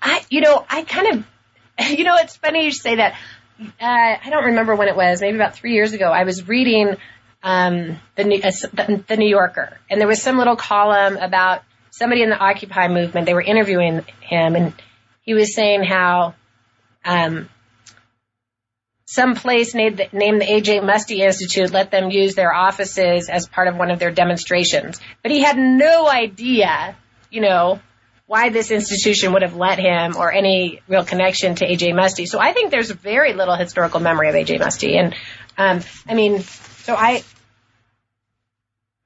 I, 0.00 0.24
you 0.30 0.40
know, 0.40 0.64
I 0.68 0.82
kind 0.82 1.18
of 1.18 1.24
you 1.90 2.04
know, 2.04 2.16
it's 2.16 2.36
funny 2.36 2.64
you 2.64 2.72
say 2.72 2.96
that. 2.96 3.16
Uh, 3.58 3.64
I 3.80 4.28
don't 4.28 4.44
remember 4.44 4.74
when 4.74 4.88
it 4.88 4.96
was, 4.96 5.20
maybe 5.20 5.36
about 5.36 5.54
three 5.54 5.72
years 5.72 5.94
ago. 5.94 6.10
I 6.10 6.24
was 6.24 6.46
reading 6.46 6.96
um, 7.42 7.98
the, 8.14 8.24
New, 8.24 8.42
uh, 8.42 8.50
the, 9.08 9.16
New 9.16 9.28
Yorker, 9.28 9.78
and 9.88 9.98
there 9.98 10.08
was 10.08 10.22
some 10.22 10.36
little 10.36 10.56
column 10.56 11.16
about 11.16 11.62
somebody 11.90 12.22
in 12.22 12.28
the 12.28 12.38
Occupy 12.38 12.88
movement. 12.88 13.24
They 13.24 13.32
were 13.32 13.42
interviewing 13.42 14.04
him, 14.20 14.56
and 14.56 14.74
he 15.22 15.32
was 15.32 15.54
saying 15.54 15.84
how 15.84 16.34
um, 17.04 17.48
some 19.06 19.34
place 19.36 19.74
named 19.74 19.98
the, 19.98 20.08
named 20.12 20.40
the 20.40 20.52
A.J. 20.52 20.80
Muste 20.80 21.16
Institute 21.16 21.70
let 21.70 21.90
them 21.90 22.10
use 22.10 22.34
their 22.34 22.52
offices 22.52 23.28
as 23.30 23.48
part 23.48 23.68
of 23.68 23.76
one 23.76 23.90
of 23.90 23.98
their 23.98 24.10
demonstrations. 24.10 25.00
But 25.22 25.30
he 25.30 25.40
had 25.40 25.56
no 25.56 26.08
idea, 26.08 26.96
you 27.30 27.40
know, 27.40 27.80
why 28.26 28.48
this 28.48 28.70
institution 28.70 29.32
would 29.32 29.42
have 29.42 29.56
let 29.56 29.78
him 29.78 30.16
or 30.16 30.32
any 30.32 30.82
real 30.88 31.04
connection 31.04 31.54
to 31.54 31.64
AJ 31.66 31.94
Muste. 31.94 32.26
So 32.26 32.40
I 32.40 32.52
think 32.52 32.72
there's 32.72 32.90
very 32.90 33.32
little 33.32 33.54
historical 33.54 34.00
memory 34.00 34.28
of 34.28 34.34
AJ 34.34 34.58
Muste. 34.58 34.96
And, 34.96 35.14
um, 35.56 35.80
I 36.08 36.14
mean, 36.14 36.40
so 36.40 36.94
I, 36.96 37.22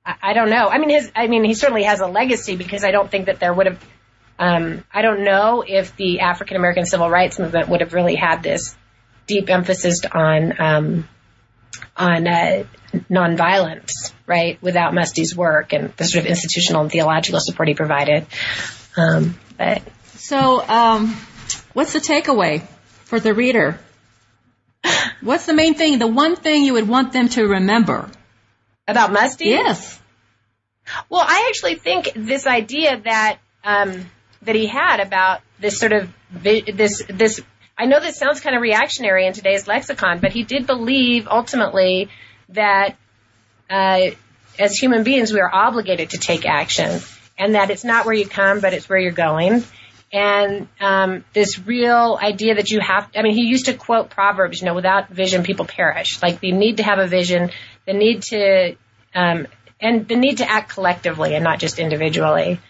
I 0.04 0.32
don't 0.32 0.48
know. 0.48 0.68
I 0.68 0.78
mean, 0.78 0.90
his, 0.90 1.12
I 1.14 1.26
mean, 1.26 1.44
he 1.44 1.52
certainly 1.52 1.82
has 1.82 2.00
a 2.00 2.06
legacy 2.06 2.56
because 2.56 2.82
I 2.82 2.92
don't 2.92 3.10
think 3.10 3.26
that 3.26 3.40
there 3.40 3.52
would 3.52 3.66
have, 3.66 3.84
um, 4.38 4.84
I 4.92 5.02
don't 5.02 5.22
know 5.22 5.62
if 5.66 5.94
the 5.96 6.20
African 6.20 6.56
American 6.56 6.86
civil 6.86 7.10
rights 7.10 7.38
movement 7.38 7.68
would 7.68 7.82
have 7.82 7.92
really 7.92 8.16
had 8.16 8.42
this 8.42 8.74
deep 9.26 9.50
emphasis 9.50 10.00
on, 10.10 10.54
um, 10.58 11.08
on, 11.94 12.26
uh, 12.26 12.64
nonviolence, 13.10 14.12
right, 14.26 14.60
without 14.62 14.94
Muste's 14.94 15.36
work 15.36 15.74
and 15.74 15.92
the 15.96 16.04
sort 16.04 16.24
of 16.24 16.30
institutional 16.30 16.80
and 16.80 16.90
theological 16.90 17.38
support 17.38 17.68
he 17.68 17.74
provided. 17.74 18.26
Um, 18.96 19.38
but 19.56 19.82
so, 20.16 20.66
um, 20.66 21.16
what's 21.72 21.92
the 21.92 22.00
takeaway 22.00 22.66
for 23.04 23.20
the 23.20 23.34
reader? 23.34 23.78
What's 25.20 25.46
the 25.46 25.54
main 25.54 25.74
thing? 25.74 25.98
The 25.98 26.06
one 26.06 26.36
thing 26.36 26.64
you 26.64 26.74
would 26.74 26.88
want 26.88 27.12
them 27.12 27.28
to 27.30 27.46
remember 27.46 28.10
about 28.88 29.10
Muste? 29.10 29.44
Yes. 29.44 30.00
Well, 31.08 31.24
I 31.26 31.46
actually 31.48 31.76
think 31.76 32.12
this 32.16 32.46
idea 32.46 33.00
that 33.04 33.38
um, 33.62 34.06
that 34.42 34.54
he 34.54 34.66
had 34.66 35.00
about 35.00 35.40
this 35.58 35.78
sort 35.78 35.92
of 35.92 36.08
this 36.30 37.02
this. 37.08 37.40
I 37.76 37.86
know 37.86 38.00
this 38.00 38.16
sounds 38.16 38.40
kind 38.40 38.56
of 38.56 38.62
reactionary 38.62 39.26
in 39.26 39.32
today's 39.32 39.66
lexicon, 39.66 40.18
but 40.20 40.32
he 40.32 40.42
did 40.42 40.66
believe 40.66 41.28
ultimately 41.28 42.08
that 42.50 42.96
uh, 43.70 44.10
as 44.58 44.76
human 44.76 45.02
beings 45.02 45.32
we 45.32 45.40
are 45.40 45.52
obligated 45.52 46.10
to 46.10 46.18
take 46.18 46.44
action 46.44 47.00
and 47.40 47.54
that 47.54 47.70
it's 47.70 47.84
not 47.84 48.04
where 48.04 48.14
you 48.14 48.28
come, 48.28 48.60
but 48.60 48.74
it's 48.74 48.88
where 48.88 48.98
you're 48.98 49.10
going. 49.12 49.64
And 50.12 50.68
um, 50.78 51.24
this 51.32 51.58
real 51.58 52.18
idea 52.20 52.56
that 52.56 52.70
you 52.70 52.80
have, 52.80 53.08
I 53.16 53.22
mean, 53.22 53.34
he 53.34 53.46
used 53.46 53.66
to 53.66 53.74
quote 53.74 54.10
Proverbs, 54.10 54.60
you 54.60 54.66
know, 54.66 54.74
without 54.74 55.08
vision, 55.08 55.42
people 55.42 55.64
perish. 55.64 56.20
Like, 56.20 56.42
you 56.42 56.52
need 56.52 56.76
to 56.76 56.82
have 56.82 56.98
a 56.98 57.06
vision, 57.06 57.50
the 57.86 57.94
need 57.94 58.22
to, 58.24 58.76
um, 59.14 59.46
and 59.80 60.06
the 60.06 60.16
need 60.16 60.38
to 60.38 60.50
act 60.50 60.68
collectively 60.74 61.34
and 61.34 61.42
not 61.42 61.60
just 61.60 61.78
individually. 61.78 62.60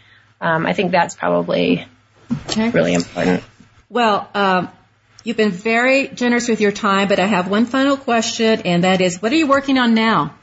Um, 0.40 0.66
I 0.66 0.72
think 0.72 0.92
that's 0.92 1.16
probably 1.16 1.86
okay. 2.50 2.70
really 2.70 2.94
important. 2.94 3.42
Well, 3.88 4.30
um, 4.34 4.68
you've 5.24 5.36
been 5.36 5.50
very 5.50 6.08
generous 6.08 6.46
with 6.46 6.60
your 6.60 6.72
time, 6.72 7.08
but 7.08 7.18
I 7.18 7.26
have 7.26 7.48
one 7.48 7.66
final 7.66 7.96
question, 7.96 8.62
and 8.64 8.84
that 8.84 9.00
is, 9.00 9.20
what 9.20 9.32
are 9.32 9.36
you 9.36 9.48
working 9.48 9.78
on 9.78 9.94
now? 9.94 10.34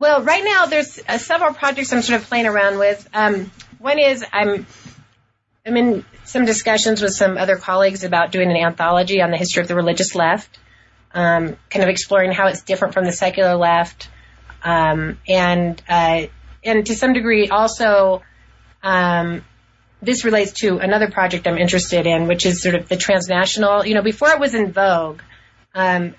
Well, 0.00 0.22
right 0.22 0.42
now 0.44 0.66
there's 0.66 0.98
uh, 1.08 1.18
several 1.18 1.54
projects 1.54 1.92
I'm 1.92 2.02
sort 2.02 2.20
of 2.20 2.26
playing 2.28 2.46
around 2.46 2.78
with. 2.78 3.08
Um, 3.14 3.50
one 3.78 3.98
is 3.98 4.24
I'm 4.32 4.66
I'm 5.64 5.76
in 5.76 6.04
some 6.24 6.44
discussions 6.44 7.00
with 7.00 7.14
some 7.14 7.38
other 7.38 7.56
colleagues 7.56 8.02
about 8.02 8.32
doing 8.32 8.50
an 8.50 8.56
anthology 8.56 9.22
on 9.22 9.30
the 9.30 9.36
history 9.36 9.62
of 9.62 9.68
the 9.68 9.74
religious 9.74 10.14
left, 10.14 10.58
um, 11.12 11.56
kind 11.70 11.82
of 11.82 11.88
exploring 11.88 12.32
how 12.32 12.48
it's 12.48 12.62
different 12.62 12.92
from 12.94 13.04
the 13.04 13.12
secular 13.12 13.54
left, 13.54 14.08
um, 14.62 15.18
and 15.28 15.80
uh, 15.88 16.26
and 16.64 16.86
to 16.86 16.94
some 16.94 17.12
degree 17.12 17.48
also. 17.48 18.22
Um, 18.82 19.44
this 20.02 20.22
relates 20.22 20.52
to 20.60 20.78
another 20.78 21.10
project 21.10 21.46
I'm 21.46 21.56
interested 21.56 22.06
in, 22.06 22.26
which 22.26 22.44
is 22.44 22.62
sort 22.62 22.74
of 22.74 22.90
the 22.90 22.96
transnational. 22.96 23.86
You 23.86 23.94
know, 23.94 24.02
before 24.02 24.28
it 24.28 24.38
was 24.38 24.54
in 24.54 24.70
vogue, 24.70 25.22
um, 25.74 26.14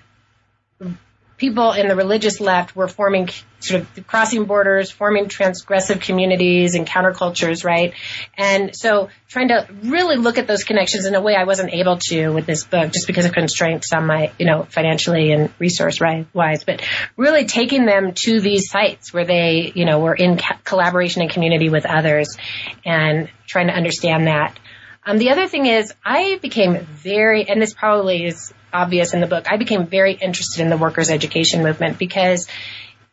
people 1.36 1.72
in 1.72 1.88
the 1.88 1.96
religious 1.96 2.40
left 2.40 2.74
were 2.74 2.88
forming 2.88 3.28
sort 3.60 3.82
of 3.82 4.06
crossing 4.06 4.44
borders, 4.44 4.90
forming 4.90 5.26
transgressive 5.26 6.00
communities 6.00 6.74
and 6.74 6.86
countercultures, 6.86 7.64
right? 7.64 7.94
And 8.36 8.74
so 8.74 9.08
trying 9.28 9.48
to 9.48 9.66
really 9.82 10.16
look 10.16 10.38
at 10.38 10.46
those 10.46 10.64
connections 10.64 11.04
in 11.04 11.14
a 11.14 11.20
way 11.20 11.34
I 11.34 11.44
wasn't 11.44 11.72
able 11.72 11.98
to 12.08 12.28
with 12.28 12.46
this 12.46 12.64
book 12.64 12.92
just 12.92 13.06
because 13.06 13.26
of 13.26 13.32
constraints 13.32 13.92
on 13.92 14.06
my, 14.06 14.32
you 14.38 14.46
know, 14.46 14.64
financially 14.64 15.32
and 15.32 15.52
resource 15.58 16.00
wise, 16.32 16.64
but 16.64 16.82
really 17.16 17.44
taking 17.44 17.86
them 17.86 18.12
to 18.14 18.40
these 18.40 18.70
sites 18.70 19.12
where 19.12 19.24
they, 19.24 19.72
you 19.74 19.84
know, 19.84 20.00
were 20.00 20.14
in 20.14 20.38
collaboration 20.64 21.22
and 21.22 21.30
community 21.30 21.68
with 21.68 21.86
others 21.86 22.36
and 22.84 23.28
trying 23.46 23.66
to 23.66 23.74
understand 23.74 24.26
that. 24.26 24.58
Um, 25.04 25.18
the 25.18 25.30
other 25.30 25.46
thing 25.46 25.66
is 25.66 25.94
I 26.04 26.38
became 26.42 26.84
very, 26.84 27.48
and 27.48 27.62
this 27.62 27.72
probably 27.72 28.24
is 28.24 28.52
obvious 28.76 29.14
in 29.14 29.20
the 29.20 29.26
book, 29.26 29.46
I 29.50 29.56
became 29.56 29.86
very 29.86 30.12
interested 30.12 30.60
in 30.60 30.68
the 30.68 30.76
workers' 30.76 31.10
education 31.10 31.62
movement 31.62 31.98
because 31.98 32.46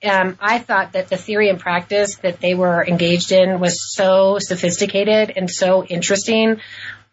um, 0.04 0.38
I 0.42 0.60
thought 0.60 0.94
that 0.94 1.08
the 1.08 1.18
theory 1.18 1.50
and 1.50 1.60
practice 1.60 2.18
that 2.18 2.42
they 2.42 2.54
were 2.54 2.86
engaged 2.86 3.32
in 3.32 3.60
was 3.60 3.94
so 3.96 4.38
sophisticated 4.40 5.32
and 5.36 5.50
so 5.50 5.86
interesting. 5.86 6.60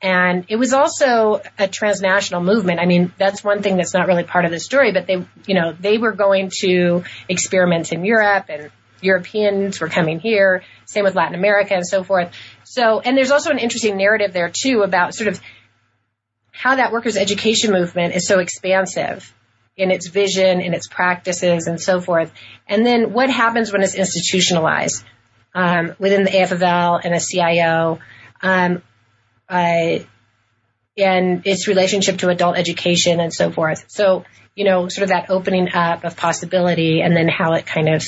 And 0.02 0.46
it 0.48 0.56
was 0.56 0.72
also 0.72 1.40
a 1.58 1.68
transnational 1.68 2.42
movement. 2.42 2.80
I 2.80 2.86
mean, 2.86 3.12
that's 3.18 3.44
one 3.44 3.62
thing 3.62 3.76
that's 3.76 3.94
not 3.94 4.08
really 4.08 4.24
part 4.24 4.44
of 4.44 4.50
the 4.50 4.58
story, 4.58 4.92
but 4.92 5.06
they, 5.06 5.24
you 5.46 5.54
know, 5.54 5.72
they 5.78 5.98
were 5.98 6.12
going 6.12 6.50
to 6.62 7.04
experiments 7.28 7.92
in 7.92 8.04
Europe 8.04 8.46
and 8.48 8.70
Europeans 9.02 9.80
were 9.80 9.88
coming 9.88 10.18
here. 10.18 10.62
Same 10.86 11.04
with 11.04 11.14
Latin 11.14 11.34
America 11.34 11.74
and 11.74 11.86
so 11.86 12.02
forth. 12.02 12.32
So, 12.64 13.00
and 13.00 13.16
there's 13.16 13.30
also 13.30 13.50
an 13.50 13.58
interesting 13.58 13.96
narrative 13.96 14.32
there 14.32 14.50
too 14.52 14.82
about 14.82 15.14
sort 15.14 15.28
of 15.28 15.40
how 16.60 16.76
that 16.76 16.92
workers' 16.92 17.16
education 17.16 17.72
movement 17.72 18.14
is 18.14 18.26
so 18.26 18.38
expansive 18.38 19.32
in 19.78 19.90
its 19.90 20.08
vision, 20.08 20.60
in 20.60 20.74
its 20.74 20.86
practices, 20.88 21.66
and 21.66 21.80
so 21.80 22.02
forth. 22.02 22.30
And 22.68 22.84
then 22.84 23.14
what 23.14 23.30
happens 23.30 23.72
when 23.72 23.82
it's 23.82 23.94
institutionalized 23.94 25.02
um, 25.54 25.94
within 25.98 26.24
the 26.24 26.30
AFL 26.30 27.00
and 27.02 27.14
a 27.14 27.20
CIO, 27.20 27.98
um, 28.42 28.82
uh, 29.48 30.00
and 30.98 31.46
its 31.46 31.66
relationship 31.66 32.18
to 32.18 32.28
adult 32.28 32.58
education 32.58 33.20
and 33.20 33.32
so 33.32 33.50
forth. 33.50 33.86
So, 33.88 34.24
you 34.54 34.66
know, 34.66 34.88
sort 34.88 35.04
of 35.04 35.08
that 35.08 35.30
opening 35.30 35.72
up 35.72 36.04
of 36.04 36.14
possibility, 36.14 37.00
and 37.00 37.16
then 37.16 37.28
how 37.28 37.54
it 37.54 37.64
kind 37.64 37.88
of, 37.88 38.04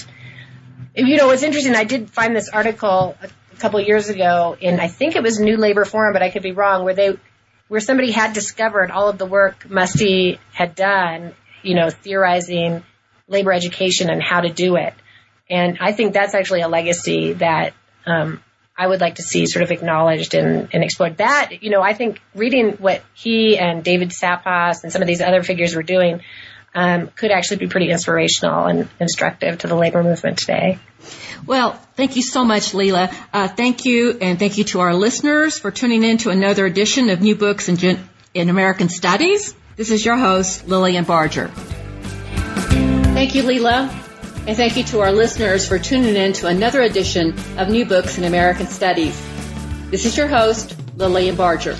you 0.95 1.17
know, 1.17 1.31
it's 1.31 1.43
interesting. 1.43 1.75
I 1.75 1.85
did 1.85 2.11
find 2.11 2.37
this 2.37 2.51
article 2.51 3.17
a 3.23 3.57
couple 3.57 3.81
years 3.81 4.11
ago 4.11 4.59
in, 4.61 4.79
I 4.79 4.89
think 4.89 5.17
it 5.17 5.23
was 5.23 5.41
New 5.41 5.57
Labor 5.57 5.87
Forum, 5.87 6.13
but 6.13 6.23
I 6.23 6.29
could 6.29 6.43
be 6.43 6.53
wrong, 6.53 6.85
where 6.85 6.95
they 6.95 7.17
where 7.73 7.81
somebody 7.81 8.11
had 8.11 8.35
discovered 8.35 8.91
all 8.91 9.09
of 9.09 9.17
the 9.17 9.25
work 9.25 9.65
Muste 9.67 10.39
had 10.53 10.75
done, 10.75 11.33
you 11.63 11.75
know, 11.75 11.89
theorizing 11.89 12.85
labor 13.29 13.51
education 13.51 14.11
and 14.11 14.23
how 14.23 14.43
to 14.43 14.51
do 14.51 14.77
it. 14.77 14.93
And 15.49 15.79
I 15.81 15.93
think 15.93 16.13
that's 16.13 16.35
actually 16.35 16.61
a 16.61 16.69
legacy 16.69 17.33
that 17.33 17.73
um, 18.05 18.43
I 18.77 18.87
would 18.87 19.01
like 19.01 19.15
to 19.15 19.23
see 19.23 19.47
sort 19.47 19.63
of 19.63 19.71
acknowledged 19.71 20.35
and, 20.35 20.69
and 20.71 20.85
explored. 20.85 21.17
That, 21.17 21.63
you 21.63 21.71
know, 21.71 21.81
I 21.81 21.95
think 21.95 22.21
reading 22.35 22.73
what 22.73 23.03
he 23.15 23.57
and 23.57 23.83
David 23.83 24.11
Saposs 24.11 24.83
and 24.83 24.93
some 24.93 25.01
of 25.01 25.09
these 25.09 25.23
other 25.23 25.43
figures 25.43 25.75
were 25.75 25.83
doing 25.83 26.21
um, 26.75 27.09
could 27.09 27.31
actually 27.31 27.59
be 27.59 27.69
pretty 27.69 27.91
inspirational 27.91 28.67
and 28.67 28.89
instructive 28.99 29.59
to 29.59 29.67
the 29.67 29.75
labor 29.75 30.03
movement 30.03 30.39
today. 30.39 30.79
Well, 31.47 31.73
thank 31.97 32.17
you 32.17 32.23
so 32.23 32.45
much, 32.45 32.73
Leilah. 32.73 33.13
Uh, 33.33 33.49
thank 33.49 33.85
you, 33.85 34.17
and 34.21 34.39
thank 34.39 34.59
you 34.59 34.65
to 34.65 34.81
our 34.81 34.95
listeners 34.95 35.59
for 35.59 35.71
tuning 35.71 36.05
in 36.05 36.19
to 36.19 36.31
another 36.31 36.67
edition 36.67 37.11
of 37.11 37.21
New 37.21 37.35
Books 37.35 37.69
in, 37.69 37.77
Gen- 37.77 38.09
in 38.33 38.49
American 38.49 38.89
Studies. 38.89 39.55
This 39.77 39.91
is 39.91 40.05
your 40.05 40.17
host, 40.17 40.69
Lilian 40.69 41.05
Barger. 41.05 41.49
Thank 41.49 43.35
you, 43.35 43.43
Leilah. 43.43 43.99
And 44.47 44.57
thank 44.57 44.77
you 44.77 44.83
to 44.85 45.01
our 45.01 45.13
listeners 45.13 45.69
for 45.69 45.79
tuning 45.79 46.17
in 46.17 46.33
to 46.35 46.49
another 46.49 46.83
edition 46.83 47.35
of 47.59 47.69
New 47.69 47.85
Books 47.85 48.19
in 48.19 48.25
American 48.25 48.67
Studies. 48.67 49.21
This 49.91 50.05
is 50.05 50.17
your 50.17 50.27
host, 50.27 50.77
Lilian 50.97 51.37
Barger. 51.37 51.77